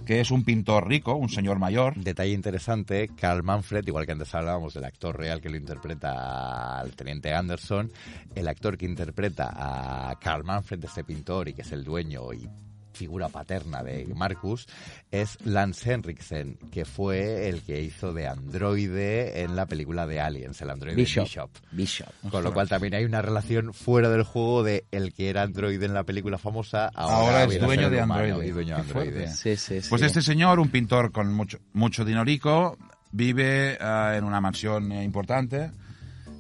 que 0.06 0.20
es 0.20 0.30
un 0.30 0.44
pintor 0.44 0.88
rico, 0.88 1.16
un 1.16 1.28
señor 1.28 1.58
mayor. 1.58 1.96
Detalle 1.96 2.32
interesante, 2.32 3.10
Carl 3.16 3.42
Manfred, 3.42 3.84
igual 3.88 4.06
que 4.06 4.12
antes 4.12 4.32
hablábamos 4.34 4.72
del 4.72 4.84
actor 4.84 5.18
real 5.18 5.40
que 5.40 5.50
lo 5.50 5.56
interpreta 5.56 6.78
al 6.78 6.94
teniente 6.94 7.34
Anderson, 7.34 7.90
el 8.34 8.46
actor 8.46 8.78
que 8.78 8.86
interpreta 8.86 9.50
a 9.52 10.16
Carl 10.20 10.44
Manfred, 10.44 10.84
este 10.84 11.02
pintor 11.02 11.48
y 11.48 11.54
que 11.54 11.62
es 11.62 11.72
el 11.72 11.82
dueño 11.82 12.32
y 12.32 12.48
figura 12.96 13.28
paterna 13.28 13.82
de 13.82 14.06
Marcus, 14.14 14.66
es 15.10 15.38
Lance 15.44 15.92
Henriksen, 15.92 16.58
que 16.72 16.84
fue 16.84 17.48
el 17.48 17.62
que 17.62 17.80
hizo 17.82 18.12
de 18.12 18.26
androide 18.26 19.42
en 19.42 19.54
la 19.54 19.66
película 19.66 20.06
de 20.06 20.20
Aliens, 20.20 20.60
el 20.62 20.70
androide 20.70 20.96
Bishop. 20.96 21.24
Bishop. 21.24 21.50
Bishop. 21.72 22.08
Con 22.30 22.42
lo 22.42 22.52
cual 22.52 22.68
también 22.68 22.94
hay 22.94 23.04
una 23.04 23.22
relación 23.22 23.72
fuera 23.74 24.08
del 24.08 24.22
juego 24.24 24.62
de 24.62 24.86
el 24.90 25.12
que 25.12 25.28
era 25.28 25.42
androide 25.42 25.86
en 25.86 25.94
la 25.94 26.04
película 26.04 26.38
famosa, 26.38 26.90
ahora, 26.94 27.16
Ahora 27.16 27.44
es 27.44 27.60
dueño 27.60 27.90
de 27.90 28.00
androide. 28.00 28.46
y 28.46 28.50
dueño 28.50 28.76
de 28.76 28.82
Qué 28.82 28.88
androide. 28.88 29.12
fuerte. 29.12 29.34
Sí, 29.34 29.56
sí, 29.56 29.80
sí. 29.82 29.88
Pues 29.90 30.02
este 30.02 30.22
señor, 30.22 30.58
un 30.58 30.68
pintor 30.70 31.12
con 31.12 31.32
mucho, 31.32 31.58
mucho 31.74 32.04
dinerico, 32.04 32.78
vive 33.12 33.76
ah, 33.80 34.14
en 34.16 34.24
una 34.24 34.40
mansión 34.40 34.90
eh, 34.92 35.04
importante 35.04 35.70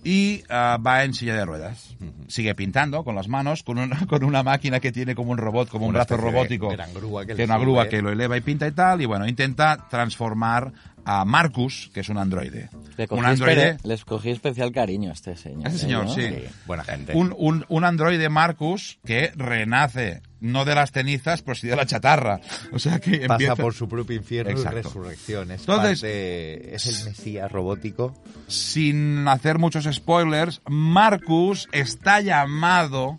y 0.06 0.44
ah, 0.48 0.78
va 0.86 1.02
en 1.02 1.14
silla 1.14 1.34
de 1.34 1.44
ruedas. 1.44 1.96
Sigue 2.28 2.54
pintando 2.54 3.02
con 3.02 3.16
las 3.16 3.26
manos, 3.26 3.64
con 3.64 3.76
una, 3.78 3.98
con 4.06 4.22
una 4.22 4.44
máquina 4.44 4.78
que 4.78 4.92
tiene 4.92 5.16
como 5.16 5.32
un 5.32 5.38
robot, 5.38 5.68
como 5.68 5.86
un 5.86 5.94
brazo 5.94 6.14
especie 6.14 6.30
de 6.30 6.32
robótico. 6.32 6.68
gran 6.68 6.94
grúa 6.94 7.26
que 7.26 7.44
una 7.44 7.58
grúa 7.58 7.88
que 7.88 8.00
lo 8.00 8.12
eleva 8.12 8.36
y 8.36 8.40
pinta 8.40 8.68
y 8.68 8.70
tal. 8.70 9.02
Y 9.02 9.06
bueno, 9.06 9.26
intenta 9.26 9.88
transformar 9.90 10.72
a 11.04 11.24
Marcus, 11.24 11.90
que 11.92 12.00
es 12.00 12.08
un 12.08 12.18
androide. 12.18 12.70
Le 12.96 13.08
cogí, 13.08 13.18
Un 13.20 13.26
androide. 13.26 13.78
les 13.82 14.04
cogí 14.04 14.30
especial 14.30 14.70
cariño 14.70 15.10
a 15.10 15.14
este 15.14 15.36
señor. 15.36 15.66
A 15.66 15.70
este 15.70 15.76
¿eh, 15.76 15.80
señor, 15.80 16.04
no? 16.04 16.14
sí. 16.14 16.22
Sí, 16.22 16.44
buena 16.66 16.84
gente. 16.84 17.12
Un, 17.12 17.34
un, 17.36 17.64
un 17.68 17.84
androide 17.84 18.28
Marcus 18.28 19.00
que 19.04 19.32
renace, 19.34 20.22
no 20.52 20.64
de 20.64 20.74
las 20.74 20.92
cenizas, 20.92 21.42
pero 21.42 21.54
sí 21.54 21.66
de 21.68 21.76
la 21.76 21.86
chatarra. 21.86 22.40
O 22.72 22.78
sea 22.78 22.98
que 23.00 23.18
pasa 23.20 23.34
empieza... 23.34 23.56
por 23.56 23.74
su 23.74 23.88
propio 23.88 24.16
infierno 24.16 24.52
Exacto. 24.52 24.78
y 24.78 24.82
resurrección. 24.82 25.50
Es, 25.50 25.60
Entonces- 25.60 26.00
parte- 26.00 26.74
es 26.74 26.86
el 26.86 27.04
mesías 27.10 27.52
robótico. 27.52 28.14
sin 28.48 29.26
hacer 29.28 29.58
muchos 29.58 29.84
spoilers, 29.92 30.60
Marcus 30.68 31.68
está 31.72 32.20
llamado 32.20 33.18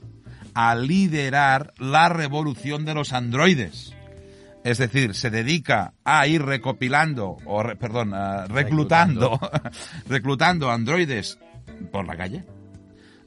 a 0.54 0.76
liderar 0.76 1.74
la 1.78 2.10
revolución 2.10 2.84
de 2.86 2.94
los 2.96 3.14
androides. 3.14 3.94
Es 4.64 4.80
decir, 4.80 5.14
se 5.16 5.30
dedica 5.30 5.94
a 6.04 6.28
ir 6.28 6.42
recopilando, 6.44 7.38
o 7.46 7.64
re- 7.64 7.76
perdón, 7.78 8.14
eh, 8.14 8.48
reclutando, 8.48 9.40
reclutando 10.10 10.70
androides 10.72 11.38
por 11.92 12.06
la 12.06 12.18
calle, 12.18 12.44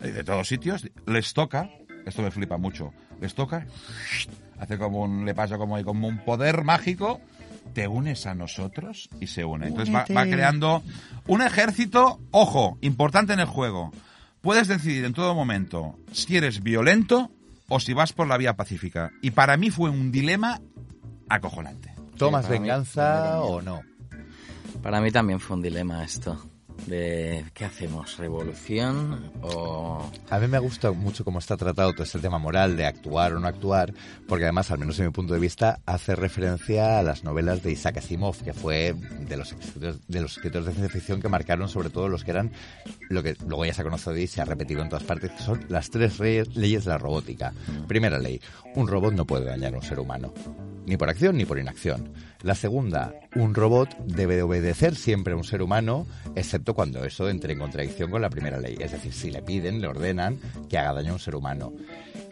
de 0.00 0.24
todos 0.24 0.48
sitios. 0.48 0.86
Les 1.06 1.32
toca, 1.32 1.70
esto 2.04 2.20
me 2.22 2.30
flipa 2.30 2.58
mucho, 2.58 2.92
les 3.20 3.34
toca, 3.34 3.66
hace 4.58 4.78
como 4.78 5.02
un, 5.02 5.24
le 5.24 5.34
pasa 5.34 5.58
como, 5.58 5.82
como 5.84 6.08
un 6.08 6.18
poder 6.18 6.64
mágico, 6.64 7.20
te 7.74 7.86
unes 7.86 8.26
a 8.26 8.34
nosotros 8.34 9.08
y 9.20 9.26
se 9.28 9.44
une. 9.44 9.68
Entonces 9.68 9.94
va, 9.94 10.04
va 10.14 10.24
creando 10.24 10.82
un 11.26 11.42
ejército, 11.42 12.20
ojo, 12.30 12.78
importante 12.80 13.32
en 13.32 13.40
el 13.40 13.46
juego. 13.46 13.92
Puedes 14.40 14.68
decidir 14.68 15.04
en 15.04 15.12
todo 15.12 15.34
momento 15.34 15.98
si 16.12 16.36
eres 16.36 16.62
violento 16.62 17.30
o 17.68 17.78
si 17.78 17.92
vas 17.92 18.12
por 18.12 18.26
la 18.26 18.36
vía 18.38 18.56
pacífica. 18.56 19.12
Y 19.22 19.30
para 19.32 19.56
mí 19.56 19.70
fue 19.70 19.90
un 19.90 20.10
dilema 20.10 20.60
acojonante. 21.28 21.94
¿Tomas 22.16 22.46
mí- 22.48 22.58
venganza 22.58 23.40
o 23.42 23.60
no? 23.62 23.80
Para 24.82 25.00
mí 25.00 25.10
también 25.10 25.40
fue 25.40 25.56
un 25.56 25.62
dilema 25.62 26.02
esto. 26.04 26.42
De 26.86 27.44
¿qué 27.54 27.64
hacemos? 27.64 28.16
¿Revolución 28.18 29.30
o...? 29.42 30.10
A 30.28 30.38
mí 30.38 30.46
me 30.48 30.58
gusta 30.58 30.90
mucho 30.92 31.24
cómo 31.24 31.38
está 31.38 31.56
tratado 31.56 31.92
todo 31.92 32.02
este 32.02 32.18
tema 32.18 32.38
moral 32.38 32.76
de 32.76 32.86
actuar 32.86 33.32
o 33.34 33.40
no 33.40 33.46
actuar, 33.46 33.92
porque 34.26 34.44
además, 34.44 34.70
al 34.70 34.78
menos 34.78 34.98
en 34.98 35.06
mi 35.06 35.12
punto 35.12 35.34
de 35.34 35.40
vista, 35.40 35.80
hace 35.86 36.16
referencia 36.16 36.98
a 36.98 37.02
las 37.02 37.24
novelas 37.24 37.62
de 37.62 37.72
Isaac 37.72 37.98
Asimov, 37.98 38.36
que 38.42 38.52
fue 38.52 38.94
de 38.94 39.36
los 39.36 39.52
escritores 39.52 40.00
de, 40.08 40.20
los 40.20 40.36
escritores 40.36 40.66
de 40.66 40.72
ciencia 40.72 40.92
ficción 40.92 41.20
que 41.20 41.28
marcaron 41.28 41.68
sobre 41.68 41.90
todo 41.90 42.08
los 42.08 42.24
que 42.24 42.30
eran, 42.30 42.52
lo 43.08 43.22
que 43.22 43.36
luego 43.46 43.64
ya 43.64 43.74
se 43.74 43.82
ha 43.82 43.84
conocido 43.84 44.16
y 44.16 44.26
se 44.26 44.40
ha 44.40 44.44
repetido 44.44 44.82
en 44.82 44.88
todas 44.88 45.04
partes, 45.04 45.30
que 45.32 45.42
son 45.42 45.64
las 45.68 45.90
tres 45.90 46.18
leyes 46.20 46.84
de 46.84 46.90
la 46.90 46.98
robótica. 46.98 47.52
Primera 47.86 48.18
ley, 48.18 48.40
un 48.74 48.88
robot 48.88 49.14
no 49.14 49.26
puede 49.26 49.46
dañar 49.46 49.74
a 49.74 49.78
un 49.78 49.82
ser 49.82 49.98
humano, 50.00 50.32
ni 50.86 50.96
por 50.96 51.08
acción 51.08 51.36
ni 51.36 51.44
por 51.44 51.58
inacción. 51.58 52.12
La 52.42 52.54
segunda, 52.54 53.12
un 53.34 53.54
robot 53.54 53.98
debe 54.06 54.36
de 54.36 54.42
obedecer 54.42 54.96
siempre 54.96 55.34
a 55.34 55.36
un 55.36 55.44
ser 55.44 55.60
humano, 55.60 56.06
excepto 56.34 56.72
cuando 56.72 57.04
eso 57.04 57.28
entre 57.28 57.52
en 57.52 57.58
contradicción 57.58 58.10
con 58.10 58.22
la 58.22 58.30
primera 58.30 58.58
ley. 58.58 58.76
Es 58.80 58.92
decir, 58.92 59.12
si 59.12 59.30
le 59.30 59.42
piden, 59.42 59.80
le 59.80 59.88
ordenan 59.88 60.38
que 60.68 60.78
haga 60.78 60.94
daño 60.94 61.10
a 61.10 61.14
un 61.14 61.20
ser 61.20 61.34
humano. 61.34 61.72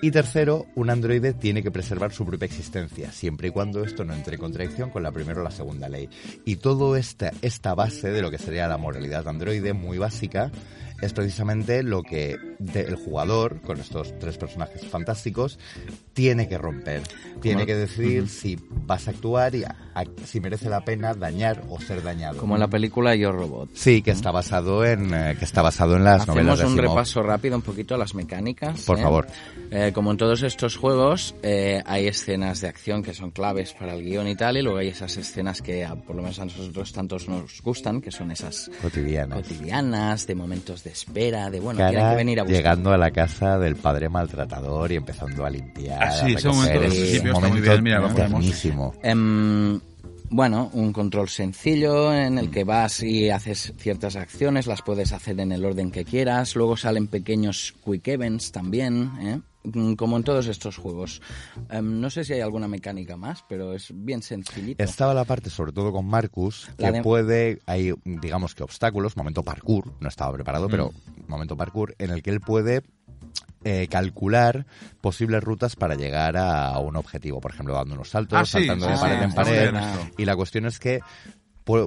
Y 0.00 0.10
tercero, 0.10 0.64
un 0.76 0.88
androide 0.88 1.34
tiene 1.34 1.62
que 1.62 1.70
preservar 1.70 2.12
su 2.12 2.24
propia 2.24 2.46
existencia, 2.46 3.12
siempre 3.12 3.48
y 3.48 3.50
cuando 3.50 3.84
esto 3.84 4.04
no 4.04 4.14
entre 4.14 4.36
en 4.36 4.40
contradicción 4.40 4.90
con 4.90 5.02
la 5.02 5.12
primera 5.12 5.40
o 5.40 5.44
la 5.44 5.50
segunda 5.50 5.88
ley. 5.88 6.08
Y 6.46 6.56
todo 6.56 6.96
esta, 6.96 7.32
esta 7.42 7.74
base 7.74 8.10
de 8.10 8.22
lo 8.22 8.30
que 8.30 8.38
sería 8.38 8.66
la 8.66 8.78
moralidad 8.78 9.28
androide, 9.28 9.74
muy 9.74 9.98
básica, 9.98 10.50
es 11.02 11.12
precisamente 11.12 11.82
lo 11.82 12.02
que 12.02 12.38
de- 12.58 12.82
el 12.82 12.96
jugador, 12.96 13.60
con 13.60 13.78
estos 13.80 14.18
tres 14.18 14.36
personajes 14.38 14.84
fantásticos, 14.86 15.58
tiene 16.12 16.48
que 16.48 16.58
romper. 16.58 17.02
Tiene 17.40 17.66
que 17.66 17.74
decidir 17.76 18.28
si 18.28 18.58
vas 18.70 19.06
a 19.06 19.12
actuar 19.12 19.54
y 19.54 19.64
a- 19.64 19.76
a- 19.94 20.04
si 20.24 20.40
merece 20.40 20.68
la 20.68 20.84
pena 20.84 21.14
dañar 21.14 21.62
o 21.68 21.80
ser 21.80 22.02
dañado. 22.02 22.38
Como 22.38 22.54
en 22.54 22.60
la 22.60 22.68
película 22.68 23.14
Yo 23.14 23.30
Robot. 23.32 23.70
Sí, 23.74 24.02
que 24.02 24.10
está 24.10 24.30
basado 24.30 24.84
en 24.84 25.12
eh, 25.14 25.36
que 25.38 25.44
está 25.44 25.62
basado 25.62 25.96
en 25.96 26.04
las 26.04 26.26
novelas 26.26 26.54
Hacemos 26.60 26.72
un 26.72 26.78
repaso 26.78 27.22
rápido 27.22 27.56
un 27.56 27.62
poquito 27.62 27.94
a 27.94 27.98
las 27.98 28.14
mecánicas. 28.14 28.82
Por 28.82 28.98
¿eh? 28.98 29.02
favor. 29.02 29.26
Eh, 29.70 29.92
como 29.94 30.10
en 30.10 30.16
todos 30.16 30.42
estos 30.42 30.76
juegos, 30.76 31.34
eh, 31.42 31.82
hay 31.86 32.08
escenas 32.08 32.60
de 32.60 32.68
acción 32.68 33.02
que 33.02 33.14
son 33.14 33.30
claves 33.30 33.72
para 33.72 33.94
el 33.94 34.02
guion 34.02 34.26
y 34.28 34.34
tal, 34.34 34.56
y 34.56 34.62
luego 34.62 34.78
hay 34.78 34.88
esas 34.88 35.16
escenas 35.16 35.62
que 35.62 35.86
por 36.06 36.16
lo 36.16 36.22
menos 36.22 36.38
a 36.40 36.44
nosotros 36.44 36.92
tantos 36.92 37.28
nos 37.28 37.62
gustan, 37.62 38.00
que 38.00 38.10
son 38.10 38.30
esas 38.30 38.70
Cotidianas. 38.82 39.38
cotidianas, 39.38 40.26
de 40.26 40.34
momentos 40.34 40.82
de 40.82 40.90
espera, 40.90 41.50
de 41.50 41.60
bueno, 41.60 41.78
tienen 41.78 41.94
Cara 41.94 42.10
que 42.10 42.16
venir 42.16 42.40
a 42.40 42.44
llegando 42.48 42.92
a 42.92 42.96
la 42.96 43.10
casa 43.10 43.58
del 43.58 43.76
padre 43.76 44.08
maltratador 44.08 44.90
y 44.92 44.96
empezando 44.96 45.44
a 45.44 45.50
limpiar. 45.50 46.02
Ah, 46.02 46.10
sí, 46.10 46.34
a 46.34 46.38
ese 46.38 46.48
momento 46.48 46.82
Es 46.82 47.20
un 47.22 47.30
momento 47.30 47.60
bien, 47.60 47.82
mira, 47.82 47.98
lo 48.00 48.08
ponemos. 48.08 48.40
ternísimo. 48.40 48.94
Em, 49.02 49.80
bueno, 50.30 50.70
un 50.74 50.92
control 50.92 51.28
sencillo 51.28 52.12
en 52.12 52.38
el 52.38 52.50
que 52.50 52.64
vas 52.64 53.02
y 53.02 53.30
haces 53.30 53.72
ciertas 53.78 54.16
acciones, 54.16 54.66
las 54.66 54.82
puedes 54.82 55.12
hacer 55.12 55.40
en 55.40 55.52
el 55.52 55.64
orden 55.64 55.90
que 55.90 56.04
quieras, 56.04 56.54
luego 56.56 56.76
salen 56.76 57.06
pequeños 57.06 57.74
quick 57.84 58.08
events 58.08 58.52
también, 58.52 59.10
¿eh? 59.20 59.40
Mm, 59.72 59.94
como 59.94 60.16
en 60.16 60.24
todos 60.24 60.46
estos 60.46 60.76
juegos. 60.76 61.20
Em, 61.70 62.00
no 62.00 62.10
sé 62.10 62.24
si 62.24 62.32
hay 62.34 62.40
alguna 62.40 62.68
mecánica 62.68 63.16
más, 63.16 63.44
pero 63.48 63.74
es 63.74 63.92
bien 63.94 64.22
sencillito. 64.22 64.82
Estaba 64.82 65.14
la 65.14 65.24
parte, 65.24 65.50
sobre 65.50 65.72
todo 65.72 65.92
con 65.92 66.06
Marcus, 66.06 66.68
que 66.78 66.92
de- 66.92 67.02
puede, 67.02 67.60
hay 67.66 67.92
digamos 68.04 68.54
que 68.54 68.62
obstáculos, 68.62 69.16
momento 69.16 69.42
parkour, 69.42 69.92
no 70.00 70.08
estaba 70.08 70.32
preparado, 70.32 70.68
pero 70.68 70.90
Mm. 71.16 71.30
momento 71.30 71.56
parkour, 71.56 71.94
en 71.98 72.10
el 72.10 72.22
que 72.22 72.30
él 72.30 72.40
puede 72.40 72.82
eh, 73.64 73.88
calcular 73.90 74.66
posibles 75.00 75.42
rutas 75.42 75.74
para 75.74 75.96
llegar 75.96 76.36
a 76.36 76.78
un 76.78 76.94
objetivo, 76.96 77.40
por 77.40 77.50
ejemplo, 77.50 77.74
dando 77.74 77.94
unos 77.96 78.08
saltos, 78.10 78.38
Ah, 78.38 78.46
sí, 78.46 78.52
saltando 78.52 78.86
sí, 78.86 78.92
de 78.92 78.96
sí, 78.96 79.00
pared 79.00 79.22
en 79.22 79.32
pared, 79.34 79.74
y 80.16 80.24
la 80.24 80.36
cuestión 80.36 80.64
es 80.66 80.78
que 80.78 81.00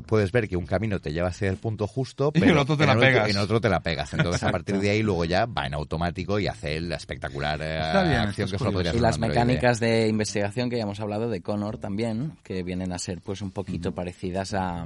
puedes 0.06 0.32
ver 0.32 0.48
que 0.48 0.56
un 0.58 0.66
camino 0.66 1.00
te 1.00 1.12
lleva 1.12 1.30
hacia 1.30 1.50
el 1.50 1.58
punto 1.58 1.88
justo, 1.88 2.32
Y 2.36 2.40
pero 2.40 2.52
el 2.52 2.58
otro 2.60 2.78
te 2.78 2.84
en 2.84 2.88
la 2.88 2.94
el 2.94 3.00
otro- 3.00 3.10
pegas. 3.10 3.30
en 3.30 3.38
otro 3.38 3.62
te 3.62 3.70
la 3.70 3.80
pegas. 3.82 4.14
Entonces, 4.14 4.44
a 4.44 4.52
partir 4.52 4.80
de 4.80 4.90
ahí, 4.92 5.02
luego 5.04 5.26
ya 5.26 5.46
va 5.46 5.66
en 5.66 5.74
automático 5.74 6.40
y 6.40 6.48
hace 6.48 6.78
el 6.78 6.92
espectacular 6.92 7.60
eh, 7.62 7.80
bien, 8.08 8.16
acción 8.22 8.50
que 8.50 8.58
solo 8.58 8.72
podría. 8.72 8.94
Y 8.94 9.00
las 9.00 9.18
mecánicas 9.20 9.80
de 9.80 10.08
investigación 10.08 10.70
que 10.70 10.78
ya 10.78 10.84
hemos 10.84 11.00
hablado 11.00 11.30
de 11.30 11.42
Connor 11.42 11.78
también, 11.78 12.34
que 12.44 12.64
vienen 12.64 12.92
a 12.94 13.00
ser 13.00 13.22
pues 13.22 13.42
un 13.42 13.52
poquito 13.52 13.94
parecidas 13.94 14.54
a, 14.54 14.86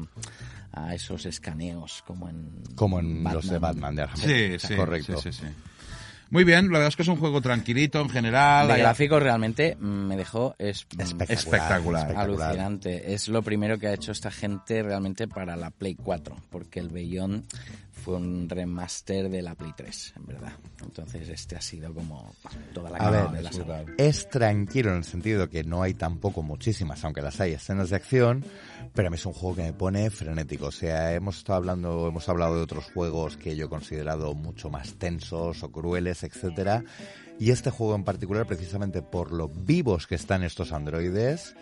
a 0.72 0.96
esos 0.96 1.26
escaneos 1.26 2.04
como 2.08 2.30
en 2.30 2.50
Como 2.76 3.00
en 3.00 3.24
los 3.24 3.50
de 3.50 3.60
Batman 3.60 3.96
de 3.96 4.02
Arkham. 4.04 4.20
Sí, 4.20 4.60
sí. 4.60 4.76
Correcto. 4.76 5.18
Sí, 5.22 5.32
sí, 5.32 5.42
sí. 5.46 5.54
Muy 6.30 6.44
bien, 6.44 6.66
la 6.68 6.74
verdad 6.80 6.88
es 6.90 6.96
que 6.96 7.04
es 7.04 7.08
un 7.08 7.18
juego 7.18 7.40
tranquilito 7.42 8.02
en 8.02 8.10
general. 8.10 8.68
De 8.68 8.74
hay- 8.74 8.82
gráficos 8.82 9.22
realmente 9.22 9.76
me 9.80 10.18
dejó 10.18 10.56
es- 10.58 10.86
Espectacular. 11.30 12.14
alucinante. 12.16 13.14
Es 13.14 13.28
lo 13.28 13.42
primero 13.42 13.78
que 13.78 13.88
ha 13.88 13.94
hecho 13.94 14.12
esta 14.12 14.32
gente 14.32 14.82
realmente 14.84 15.28
para 15.28 15.56
la 15.56 15.70
Play 15.72 15.96
4, 15.96 16.36
porque 16.50 16.80
el 16.80 16.90
Beyond 16.90 17.44
fue 18.04 18.16
un 18.18 18.48
remaster 18.50 19.30
de 19.30 19.42
la 19.42 19.56
Play 19.56 19.72
3, 19.76 20.14
en 20.18 20.26
verdad. 20.28 20.54
Entonces 20.84 21.28
este 21.30 21.56
ha 21.56 21.62
sido 21.62 21.94
como 21.94 22.36
toda 22.74 22.92
la 22.92 22.98
cara 23.00 23.28
de 23.28 23.42
la 23.42 23.50
es 23.50 23.56
saga. 23.56 23.84
Es 23.98 24.30
tranquilo 24.30 24.92
en 24.92 24.98
el 24.98 25.04
sentido 25.04 25.50
que 25.50 25.64
no 25.64 25.82
hay 25.82 25.94
tampoco 25.96 26.44
muchísimas, 26.44 27.04
aunque 27.04 27.22
las 27.22 27.40
hay 27.42 27.54
escenas 27.54 27.90
de 27.90 27.96
acción, 27.96 28.46
pero 28.94 29.08
a 29.08 29.12
mí 29.12 29.16
es 29.16 29.26
un 29.26 29.34
juego 29.34 29.56
que 29.56 29.64
me 29.64 29.74
pone 29.74 30.10
frenético. 30.10 30.68
O 30.68 30.72
sea, 30.72 31.14
hemos 31.14 31.38
estado 31.38 31.58
hablando, 31.58 32.08
hemos 32.08 32.28
hablado 32.30 32.56
de 32.56 32.64
otros 32.64 32.86
juegos 32.94 33.38
que 33.38 33.56
yo 33.56 33.66
he 33.66 33.70
considerado 33.70 34.34
mucho 34.34 34.70
más 34.70 34.96
tensos 34.96 35.64
o 35.64 35.72
crueles, 35.72 36.24
etcétera. 36.24 36.84
Y 37.40 37.52
este 37.52 37.70
juego 37.70 37.96
en 37.96 38.04
particular, 38.04 38.46
precisamente 38.46 39.02
por 39.02 39.32
lo 39.32 39.50
vivos 39.50 40.08
que 40.08 40.16
están 40.16 40.44
estos 40.44 40.72
androides, 40.72 41.56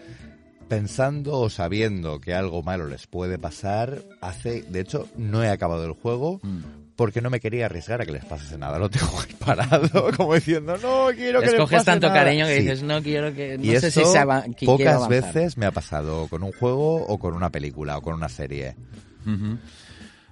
pensando 0.67 1.39
o 1.39 1.49
sabiendo 1.49 2.19
que 2.19 2.33
algo 2.33 2.63
malo 2.63 2.87
les 2.87 3.07
puede 3.07 3.37
pasar, 3.37 4.03
hace, 4.21 4.61
de 4.63 4.79
hecho, 4.79 5.07
no 5.17 5.43
he 5.43 5.49
acabado 5.49 5.85
el 5.85 5.93
juego 5.93 6.39
Mm. 6.43 6.82
Porque 6.95 7.21
no 7.21 7.29
me 7.29 7.39
quería 7.39 7.65
arriesgar 7.65 8.01
a 8.01 8.05
que 8.05 8.11
les 8.11 8.23
pasase 8.25 8.57
nada. 8.57 8.77
Lo 8.79 8.89
tengo 8.89 9.07
ahí 9.19 9.33
parado, 9.39 10.11
como 10.17 10.35
diciendo, 10.35 10.77
no 10.81 11.07
quiero 11.15 11.39
que 11.39 11.45
les 11.47 11.53
Escoges 11.55 11.77
pase 11.79 11.85
tanto 11.85 12.07
nada". 12.09 12.19
cariño 12.23 12.45
que 12.45 12.55
Sí. 12.57 12.61
dices, 12.61 12.83
no 12.83 13.01
quiero 13.01 13.33
que... 13.33 13.57
No 13.57 13.63
y 13.63 13.77
sé 13.79 13.87
eso 13.87 14.05
si 14.05 14.05
se 14.11 14.65
pocas 14.65 14.95
avanzar". 14.95 15.09
veces 15.09 15.57
me 15.57 15.65
ha 15.65 15.71
pasado 15.71 16.27
con 16.27 16.43
un 16.43 16.51
juego 16.51 17.05
o 17.05 17.17
con 17.17 17.33
una 17.33 17.49
película 17.49 17.97
o 17.97 18.01
con 18.01 18.13
una 18.13 18.29
serie. 18.29 18.75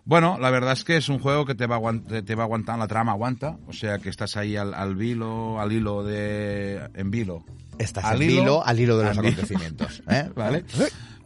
Bueno, 0.04 0.38
la 0.40 0.50
verdad 0.50 0.74
es 0.74 0.84
que 0.84 0.98
es 0.98 1.10
un 1.10 1.20
juego 1.20 1.46
que 1.46 1.54
te 1.56 1.68
va, 1.68 1.78
aguant- 1.78 2.26
te 2.26 2.36
va 2.36 2.44
aguantando, 2.44 2.80
la 2.84 2.88
trama 2.88 3.12
aguanta, 3.12 3.58
o 3.68 3.74
sea 3.74 4.00
que 4.00 4.10
estás 4.10 4.36
ahí 4.36 4.56
al, 4.58 4.74
al 4.74 4.96
vilo, 4.96 5.60
al 5.60 5.72
hilo 5.72 6.04
de... 6.04 6.82
en 6.96 7.12
vilo. 7.12 7.46
Estás 7.78 8.06
Al 8.06 8.16
al 8.18 8.24
hilo, 8.24 8.42
hilo, 8.42 8.66
al 8.66 8.80
hilo 8.80 8.98
de 8.98 9.06
los 9.06 9.18
acontecimientos. 9.18 10.04
¿eh? 10.10 10.30
¿Vale? 10.36 10.64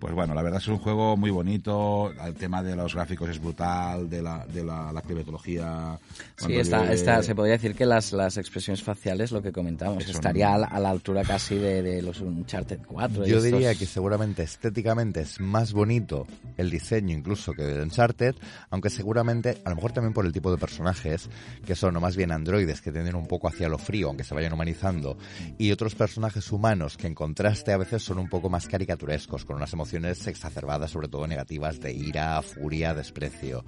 Pues 0.05 0.13
bueno, 0.13 0.35
la 0.35 0.43
verdad 0.43 0.61
es 0.61 0.67
un 0.67 0.77
juego 0.77 1.17
muy 1.17 1.31
bonito, 1.31 2.13
el 2.23 2.35
tema 2.35 2.61
de 2.61 2.75
los 2.75 2.93
gráficos 2.93 3.27
es 3.27 3.41
brutal, 3.41 4.07
de 4.07 4.21
la, 4.21 4.45
de 4.45 4.63
la, 4.63 4.91
la 4.93 5.01
climatología... 5.01 5.97
Sí, 6.37 6.55
está, 6.57 6.81
llueve- 6.83 6.93
está, 6.93 7.23
se 7.23 7.33
podría 7.33 7.53
decir 7.53 7.73
que 7.73 7.87
las, 7.87 8.11
las 8.13 8.37
expresiones 8.37 8.83
faciales, 8.83 9.31
lo 9.31 9.41
que 9.41 9.51
comentamos, 9.51 10.03
Eso 10.03 10.11
estaría 10.11 10.55
no- 10.57 10.67
a 10.69 10.79
la, 10.79 10.89
altura 10.91 11.23
casi 11.23 11.55
de, 11.55 11.81
de 11.81 12.03
los 12.03 12.21
Uncharted 12.21 12.81
4. 12.85 13.25
y 13.25 13.29
Yo 13.31 13.37
estos- 13.37 13.51
diría 13.51 13.73
que 13.73 13.87
seguramente 13.87 14.43
estéticamente 14.43 15.21
es 15.21 15.39
más 15.39 15.73
bonito 15.73 16.27
el 16.57 16.69
diseño 16.69 17.11
incluso 17.17 17.53
que 17.53 17.63
de 17.63 17.81
Uncharted, 17.81 18.35
aunque 18.69 18.91
seguramente, 18.91 19.59
a 19.65 19.69
lo 19.71 19.75
mejor 19.77 19.91
también 19.91 20.13
por 20.13 20.27
el 20.27 20.31
tipo 20.33 20.51
de 20.51 20.57
personajes, 20.59 21.31
que 21.65 21.73
son 21.73 21.95
o 21.97 21.99
más 21.99 22.15
bien 22.15 22.31
androides 22.31 22.79
que 22.79 22.91
tienden 22.91 23.15
un 23.15 23.25
poco 23.25 23.47
hacia 23.47 23.69
lo 23.69 23.79
frío, 23.79 24.09
aunque 24.09 24.23
se 24.23 24.35
vayan 24.35 24.53
humanizando, 24.53 25.17
y 25.57 25.71
otros 25.71 25.95
personajes 25.95 26.51
humanos 26.51 26.95
que 26.95 27.07
en 27.07 27.15
contraste 27.15 27.71
a 27.73 27.77
veces 27.77 28.03
son 28.03 28.19
un 28.19 28.29
poco 28.29 28.51
más 28.51 28.67
caricaturescos, 28.67 29.45
con 29.45 29.55
unas 29.55 29.73
emociones 29.73 29.94
exacerbadas, 30.03 30.91
sobre 30.91 31.07
todo 31.07 31.27
negativas, 31.27 31.79
de 31.79 31.93
ira, 31.93 32.41
furia, 32.41 32.93
desprecio. 32.93 33.63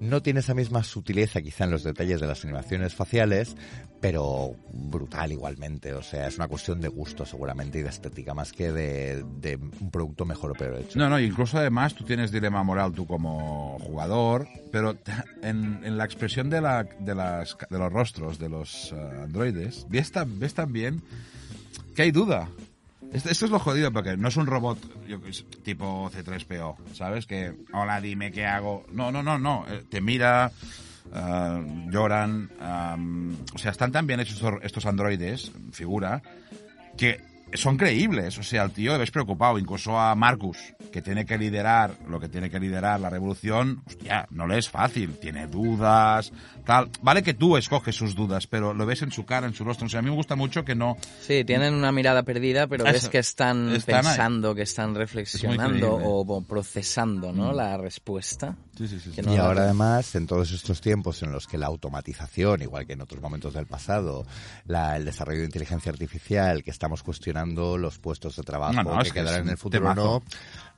No 0.00 0.22
tiene 0.22 0.40
esa 0.40 0.54
misma 0.54 0.82
sutileza 0.82 1.40
quizá 1.40 1.64
en 1.64 1.70
los 1.70 1.84
detalles 1.84 2.20
de 2.20 2.26
las 2.26 2.42
animaciones 2.44 2.94
faciales, 2.94 3.56
pero 4.00 4.56
brutal 4.72 5.30
igualmente. 5.30 5.92
O 5.94 6.02
sea, 6.02 6.26
es 6.26 6.36
una 6.36 6.48
cuestión 6.48 6.80
de 6.80 6.88
gusto 6.88 7.24
seguramente 7.24 7.78
y 7.78 7.82
de 7.82 7.90
estética 7.90 8.34
más 8.34 8.52
que 8.52 8.72
de, 8.72 9.24
de 9.40 9.54
un 9.56 9.90
producto 9.92 10.24
mejor 10.24 10.50
o 10.50 10.54
peor 10.54 10.80
hecho. 10.80 10.98
No, 10.98 11.08
no, 11.08 11.20
incluso 11.20 11.58
además 11.58 11.94
tú 11.94 12.02
tienes 12.04 12.32
dilema 12.32 12.64
moral 12.64 12.92
tú 12.92 13.06
como 13.06 13.78
jugador, 13.78 14.48
pero 14.72 14.96
en, 15.42 15.80
en 15.84 15.96
la 15.96 16.04
expresión 16.04 16.50
de, 16.50 16.60
la, 16.60 16.82
de, 16.82 17.14
las, 17.14 17.56
de 17.70 17.78
los 17.78 17.92
rostros 17.92 18.40
de 18.40 18.48
los 18.48 18.92
eh, 18.92 18.96
androides, 19.22 19.86
ves, 19.88 20.10
tan- 20.10 20.40
ves 20.40 20.54
también 20.54 21.02
que 21.94 22.02
hay 22.02 22.10
duda. 22.10 22.48
Esto, 23.14 23.30
es 23.30 23.50
lo 23.50 23.58
jodido, 23.60 23.92
porque 23.92 24.16
no 24.16 24.28
es 24.28 24.36
un 24.36 24.46
robot 24.46 24.78
tipo 25.62 26.10
C3PO, 26.10 26.76
¿sabes? 26.94 27.26
Que, 27.26 27.54
hola, 27.72 28.00
dime 28.00 28.32
qué 28.32 28.44
hago. 28.44 28.84
No, 28.92 29.12
no, 29.12 29.22
no, 29.22 29.38
no. 29.38 29.64
eh, 29.68 29.84
Te 29.88 30.00
mira, 30.00 30.50
eh, 31.14 31.86
lloran. 31.90 32.50
am, 32.60 33.36
o 33.54 33.58
sea, 33.58 33.70
están 33.70 33.92
tan 33.92 34.06
bien 34.06 34.18
hechos 34.20 34.34
estos, 34.36 34.54
estos 34.62 34.86
androides, 34.86 35.52
figura, 35.70 36.22
que 36.98 37.20
son 37.54 37.76
creíbles. 37.76 38.36
O 38.38 38.42
sea, 38.42 38.64
el 38.64 38.72
tío 38.72 38.92
le 38.92 38.98
ves 38.98 39.12
preocupado. 39.12 39.60
Incluso 39.60 39.96
a 39.98 40.12
Marcus, 40.16 40.58
que 40.92 41.00
tiene 41.00 41.24
que 41.24 41.38
liderar 41.38 41.92
lo 42.08 42.18
que 42.18 42.28
tiene 42.28 42.50
que 42.50 42.58
liderar 42.58 42.98
la 42.98 43.10
revolución, 43.10 43.82
hostia, 43.86 44.26
no 44.30 44.48
le 44.48 44.58
es 44.58 44.68
fácil. 44.68 45.18
Tiene 45.20 45.46
dudas, 45.46 46.32
tal. 46.64 46.90
Vale 47.02 47.22
que 47.22 47.34
tú 47.34 47.56
escoges 47.56 47.94
sus 47.94 48.14
dudas, 48.14 48.46
pero 48.46 48.74
lo 48.74 48.86
ves 48.86 49.02
en 49.02 49.12
su 49.12 49.24
cara, 49.24 49.46
en 49.46 49.54
su 49.54 49.64
rostro. 49.64 49.86
O 49.86 49.88
sea, 49.90 50.00
a 50.00 50.02
mí 50.02 50.10
me 50.10 50.16
gusta 50.16 50.34
mucho 50.36 50.64
que 50.64 50.74
no... 50.74 50.96
Sí, 51.20 51.44
tienen 51.44 51.74
una 51.74 51.92
mirada 51.92 52.22
perdida, 52.22 52.66
pero 52.66 52.84
ves 52.84 53.08
que 53.08 53.18
están, 53.18 53.72
Están 53.74 53.96
ahí. 53.96 54.02
pensando, 54.02 54.54
que 54.54 54.62
están 54.62 54.94
reflexionando 54.94 55.94
o, 55.96 56.20
o 56.26 56.40
procesando 56.42 57.32
¿no? 57.32 57.52
la 57.52 57.76
respuesta. 57.76 58.56
Sí, 58.76 58.88
sí, 58.88 58.98
sí. 58.98 59.10
Que 59.10 59.22
sí. 59.22 59.28
no 59.28 59.34
Y 59.34 59.38
ahora 59.38 59.64
además, 59.64 60.14
en 60.14 60.26
todos 60.26 60.50
estos 60.52 60.80
tiempos 60.80 61.22
en 61.22 61.30
los 61.32 61.46
que 61.46 61.58
la 61.58 61.66
automatización, 61.66 62.62
igual 62.62 62.86
que 62.86 62.94
en 62.94 63.02
otros 63.02 63.20
momentos 63.20 63.54
del 63.54 63.66
pasado, 63.66 64.26
la- 64.66 64.96
el 64.96 65.04
desarrollo 65.04 65.40
de 65.40 65.44
inteligencia 65.46 65.92
artificial, 65.92 66.62
que 66.64 66.70
estamos 66.70 67.02
cuestionando 67.02 67.78
los 67.78 67.98
puestos 67.98 68.36
de 68.36 68.42
trabajo 68.42 68.72
No, 68.72 68.82
no, 68.82 69.02
que 69.02 69.10
quedarán 69.12 69.42
en 69.42 69.50
el 69.50 69.56
futuro 69.58 69.84
o 69.84 69.94
temazo. 69.94 70.22
no, 70.22 70.22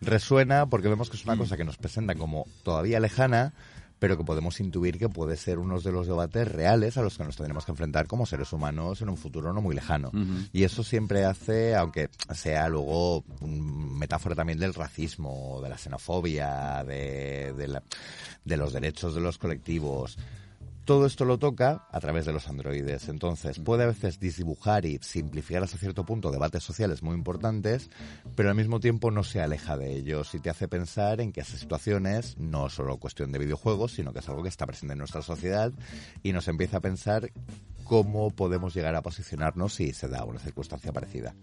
resuena 0.01 0.67
porque 0.67 0.89
vemos 0.89 1.09
que 1.11 1.17
es 1.17 1.25
una 1.25 1.37
cosa 1.37 1.57
que 1.57 1.65
nos 1.65 1.77
presentan 1.77 2.19
como 2.19 2.47
todavía 2.63 3.01
lejana, 3.01 3.53
pero 3.99 4.17
que 4.19 4.25
podemos 4.25 4.61
intuir 4.61 4.99
que 4.99 5.09
puede 5.09 5.37
ser 5.37 5.59
uno 5.59 5.81
de 5.81 5.91
los 5.93 6.07
debates 6.07 6.47
reales 6.53 6.97
a 6.99 7.03
los 7.03 7.17
que 7.17 7.25
nos 7.25 7.37
tendremos 7.37 7.65
que 7.65 7.73
enfrentar 7.73 8.07
como 8.07 8.27
seres 8.27 8.53
humanos 8.53 9.01
en 9.01 9.09
un 9.09 9.17
futuro 9.17 9.53
no 9.53 9.63
muy 9.63 9.75
lejano. 9.75 10.11
Y 10.53 10.65
eso 10.65 10.83
siempre 10.83 11.25
hace, 11.25 11.75
aunque 11.75 12.11
sea 12.35 12.69
luego 12.69 13.25
un 13.41 13.99
metáfora 13.99 14.35
también 14.35 14.59
del 14.59 14.75
racismo, 14.75 15.61
de 15.63 15.69
la 15.71 15.79
xenofobia, 15.79 16.85
de, 16.85 17.55
de, 17.57 17.69
la- 17.69 17.83
de 18.45 18.57
los 18.57 18.73
derechos 18.73 19.15
de 19.15 19.21
los 19.21 19.39
colectivos. 19.39 20.19
Todo 20.87 21.05
esto 21.05 21.25
lo 21.25 21.37
toca 21.37 21.89
a 21.91 21.99
través 21.99 22.27
de 22.27 22.33
los 22.33 22.47
androides. 22.47 23.09
Entonces, 23.09 23.59
puede 23.59 23.83
a 23.83 23.89
veces 23.89 24.21
disdibujar 24.21 24.87
y 24.87 25.01
simplificar 25.03 25.65
hasta 25.65 25.79
cierto 25.79 26.07
punto 26.07 26.31
debates 26.31 26.63
sociales 26.63 27.03
muy 27.03 27.17
importantes, 27.17 27.91
pero 28.37 28.51
al 28.51 28.55
mismo 28.55 28.79
tiempo 28.79 29.11
no 29.11 29.25
se 29.25 29.41
aleja 29.41 29.77
de 29.77 29.97
ellos 29.97 30.33
y 30.37 30.39
te 30.39 30.49
hace 30.49 30.69
pensar 30.69 31.21
en 31.21 31.33
que 31.33 31.41
esas 31.41 31.59
situaciones 31.59 32.39
no 32.39 32.69
es 32.69 32.75
solo 32.75 32.99
cuestión 32.99 33.33
de 33.33 33.41
videojuegos, 33.41 33.95
sino 33.95 34.13
que 34.13 34.21
es 34.21 34.29
algo 34.29 34.45
que 34.45 34.49
está 34.49 34.65
presente 34.65 34.93
en 34.93 35.01
nuestra 35.01 35.23
sociedad 35.23 35.73
y 36.23 36.33
nos 36.33 36.47
empieza 36.47 36.77
a 36.77 36.81
pensar 36.81 37.33
cómo 37.83 38.31
podemos 38.31 38.73
llegar 38.73 38.95
a 38.95 39.03
posicionarnos 39.03 39.75
si 39.75 39.93
se 39.93 40.07
da 40.07 40.25
una 40.25 40.39
circunstancia 40.39 40.93
parecida. 40.93 41.35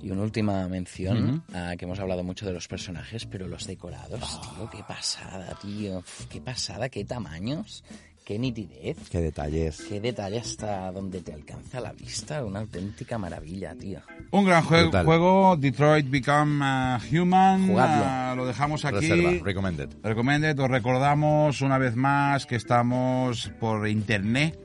Y 0.00 0.10
una 0.10 0.22
última 0.22 0.66
mención, 0.68 1.44
ah, 1.54 1.74
que 1.78 1.84
hemos 1.84 2.00
hablado 2.00 2.24
mucho 2.24 2.44
de 2.44 2.52
los 2.52 2.66
personajes, 2.66 3.26
pero 3.26 3.46
los 3.46 3.68
decorados, 3.68 4.40
tío, 4.40 4.68
qué 4.70 4.82
pasada, 4.82 5.56
tío. 5.60 6.02
Qué 6.28 6.40
pasada, 6.40 6.88
qué 6.88 7.04
tamaños, 7.04 7.84
qué 8.24 8.38
nitidez, 8.38 8.96
Qué 9.10 9.20
detalles. 9.20 9.80
qué 9.88 10.00
detalle 10.00 10.38
hasta 10.38 10.90
donde 10.92 11.20
te 11.20 11.32
alcanza 11.32 11.80
la 11.80 11.92
vista. 11.92 12.44
Una 12.44 12.60
auténtica 12.60 13.18
maravilla, 13.18 13.74
tío. 13.74 14.00
Un 14.30 14.44
gran 14.44 14.62
jue- 14.64 14.82
Brutal. 14.82 15.04
juego, 15.06 15.56
Detroit 15.56 16.08
Become 16.08 16.64
uh, 16.64 16.98
Human. 17.20 17.66
Jugadlo. 17.68 18.04
Ah, 18.06 18.34
lo 18.36 18.46
dejamos 18.46 18.84
aquí. 18.84 19.08
Reserva, 19.08 19.44
recommended. 19.44 19.88
Recommended, 20.02 20.58
os 20.58 20.70
recordamos 20.70 21.60
una 21.62 21.78
vez 21.78 21.96
más 21.96 22.46
que 22.46 22.56
estamos 22.56 23.50
por 23.60 23.88
internet. 23.88 24.58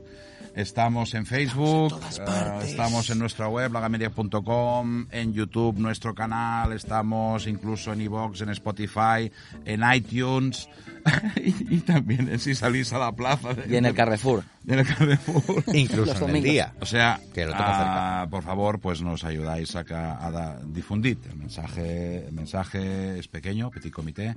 Estamos 0.58 1.14
en 1.14 1.24
Facebook, 1.24 1.94
eh, 2.18 2.58
estamos 2.64 3.08
en 3.10 3.20
nuestra 3.20 3.46
web, 3.48 3.72
lagamedia.com, 3.72 5.06
en 5.12 5.32
YouTube, 5.32 5.78
nuestro 5.78 6.16
canal, 6.16 6.72
estamos 6.72 7.46
incluso 7.46 7.92
en 7.92 8.00
iVoox, 8.00 8.40
en 8.40 8.48
Spotify, 8.48 9.30
en 9.64 9.82
iTunes 9.94 10.68
y, 11.36 11.76
y 11.76 11.80
también 11.82 12.28
en 12.28 12.40
si 12.40 12.56
salís 12.56 12.92
a 12.92 12.98
la 12.98 13.12
plaza. 13.12 13.54
de- 13.54 13.72
Y 13.72 13.76
en 13.76 13.84
el 13.86 13.94
Carrefour. 13.94 14.42
y 14.66 14.72
en 14.72 14.80
el 14.80 14.86
Carrefour. 14.86 15.62
Incluso 15.72 16.12
Los 16.12 16.22
en 16.22 16.34
el 16.36 16.42
día. 16.42 16.74
O 16.80 16.86
sea, 16.86 17.20
Que 17.32 17.46
lo 17.46 17.52
tengo 17.52 17.64
ah, 17.64 18.26
por 18.28 18.42
favor, 18.42 18.80
pues 18.80 19.00
nos 19.00 19.22
ayudáis 19.22 19.76
a, 19.76 19.82
a 20.26 20.30
da- 20.32 20.60
difundir. 20.66 21.18
El 21.30 21.36
mensaje, 21.36 22.26
el 22.26 22.32
mensaje 22.32 23.16
es 23.16 23.28
pequeño, 23.28 23.70
petit 23.70 23.92
comité, 23.92 24.34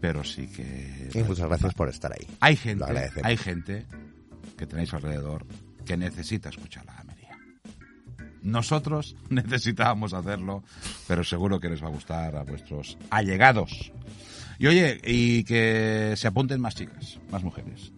pero 0.00 0.24
sí 0.24 0.46
que... 0.46 1.10
Y 1.12 1.18
muchas 1.24 1.46
gracias 1.46 1.74
por 1.74 1.90
estar 1.90 2.10
ahí. 2.10 2.26
Hay 2.40 2.54
Lo 2.54 2.60
gente, 2.62 2.84
agradecemos. 2.84 3.26
hay 3.26 3.36
gente 3.36 3.86
que 4.58 4.66
tenéis 4.66 4.92
alrededor 4.92 5.46
que 5.86 5.96
necesita 5.96 6.50
escuchar 6.50 6.84
la 6.84 6.94
gamería. 6.96 7.38
Nosotros 8.42 9.16
necesitábamos 9.30 10.12
hacerlo, 10.12 10.62
pero 11.06 11.24
seguro 11.24 11.58
que 11.60 11.70
les 11.70 11.82
va 11.82 11.86
a 11.86 11.90
gustar 11.90 12.36
a 12.36 12.42
vuestros 12.42 12.98
allegados. 13.08 13.92
Y 14.58 14.66
oye, 14.66 15.00
y 15.04 15.44
que 15.44 16.14
se 16.16 16.28
apunten 16.28 16.60
más 16.60 16.74
chicas, 16.74 17.18
más 17.30 17.42
mujeres. 17.42 17.92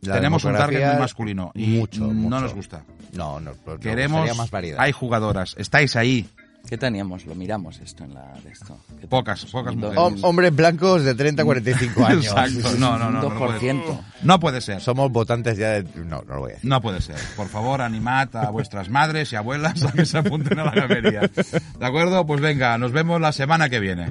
La 0.00 0.14
Tenemos 0.14 0.42
un 0.44 0.54
target 0.54 0.92
muy 0.92 0.98
masculino 0.98 1.52
y 1.54 1.66
mucho, 1.66 2.06
no 2.06 2.40
nos 2.40 2.54
gusta. 2.54 2.84
No, 3.12 3.38
no, 3.38 3.52
pero 3.64 3.76
nos 3.76 3.82
Queremos, 3.82 4.36
más 4.36 4.50
variedad. 4.50 4.80
hay 4.80 4.92
jugadoras, 4.92 5.54
estáis 5.58 5.94
ahí, 5.94 6.26
¿Qué 6.68 6.78
teníamos? 6.78 7.26
Lo 7.26 7.34
miramos 7.34 7.80
esto 7.80 8.04
en 8.04 8.14
la 8.14 8.32
de 8.44 8.50
esto. 8.50 8.78
¿Qué 9.00 9.08
Pocas, 9.08 9.44
pocas 9.46 9.74
mujeres. 9.74 9.98
Hom- 9.98 10.18
hombres 10.22 10.54
blancos 10.54 11.02
de 11.02 11.14
30 11.16 11.42
a 11.42 11.44
45 11.44 12.06
años. 12.06 12.26
Exacto. 12.26 12.76
No, 12.78 12.96
no, 12.96 13.10
no. 13.10 13.26
Un 13.26 13.34
no 13.34 13.38
puede- 13.38 13.58
2%. 13.74 14.00
No 14.22 14.38
puede 14.40 14.60
ser. 14.60 14.80
Somos 14.80 15.10
votantes 15.10 15.58
ya 15.58 15.70
de... 15.70 15.82
No, 16.04 16.22
no 16.22 16.34
lo 16.34 16.40
voy 16.40 16.50
a 16.52 16.54
decir. 16.54 16.70
No 16.70 16.80
puede 16.80 17.00
ser. 17.00 17.16
Por 17.36 17.48
favor, 17.48 17.80
animad 17.82 18.34
a 18.36 18.50
vuestras 18.50 18.88
madres 18.88 19.32
y 19.32 19.36
abuelas 19.36 19.82
a 19.84 19.90
que 19.92 20.04
se 20.06 20.18
apunten 20.18 20.58
a 20.60 20.64
la 20.64 20.70
gamería. 20.72 21.20
¿De 21.22 21.86
acuerdo? 21.86 22.24
Pues 22.24 22.40
venga, 22.40 22.78
nos 22.78 22.92
vemos 22.92 23.20
la 23.20 23.32
semana 23.32 23.68
que 23.68 23.80
viene. 23.80 24.10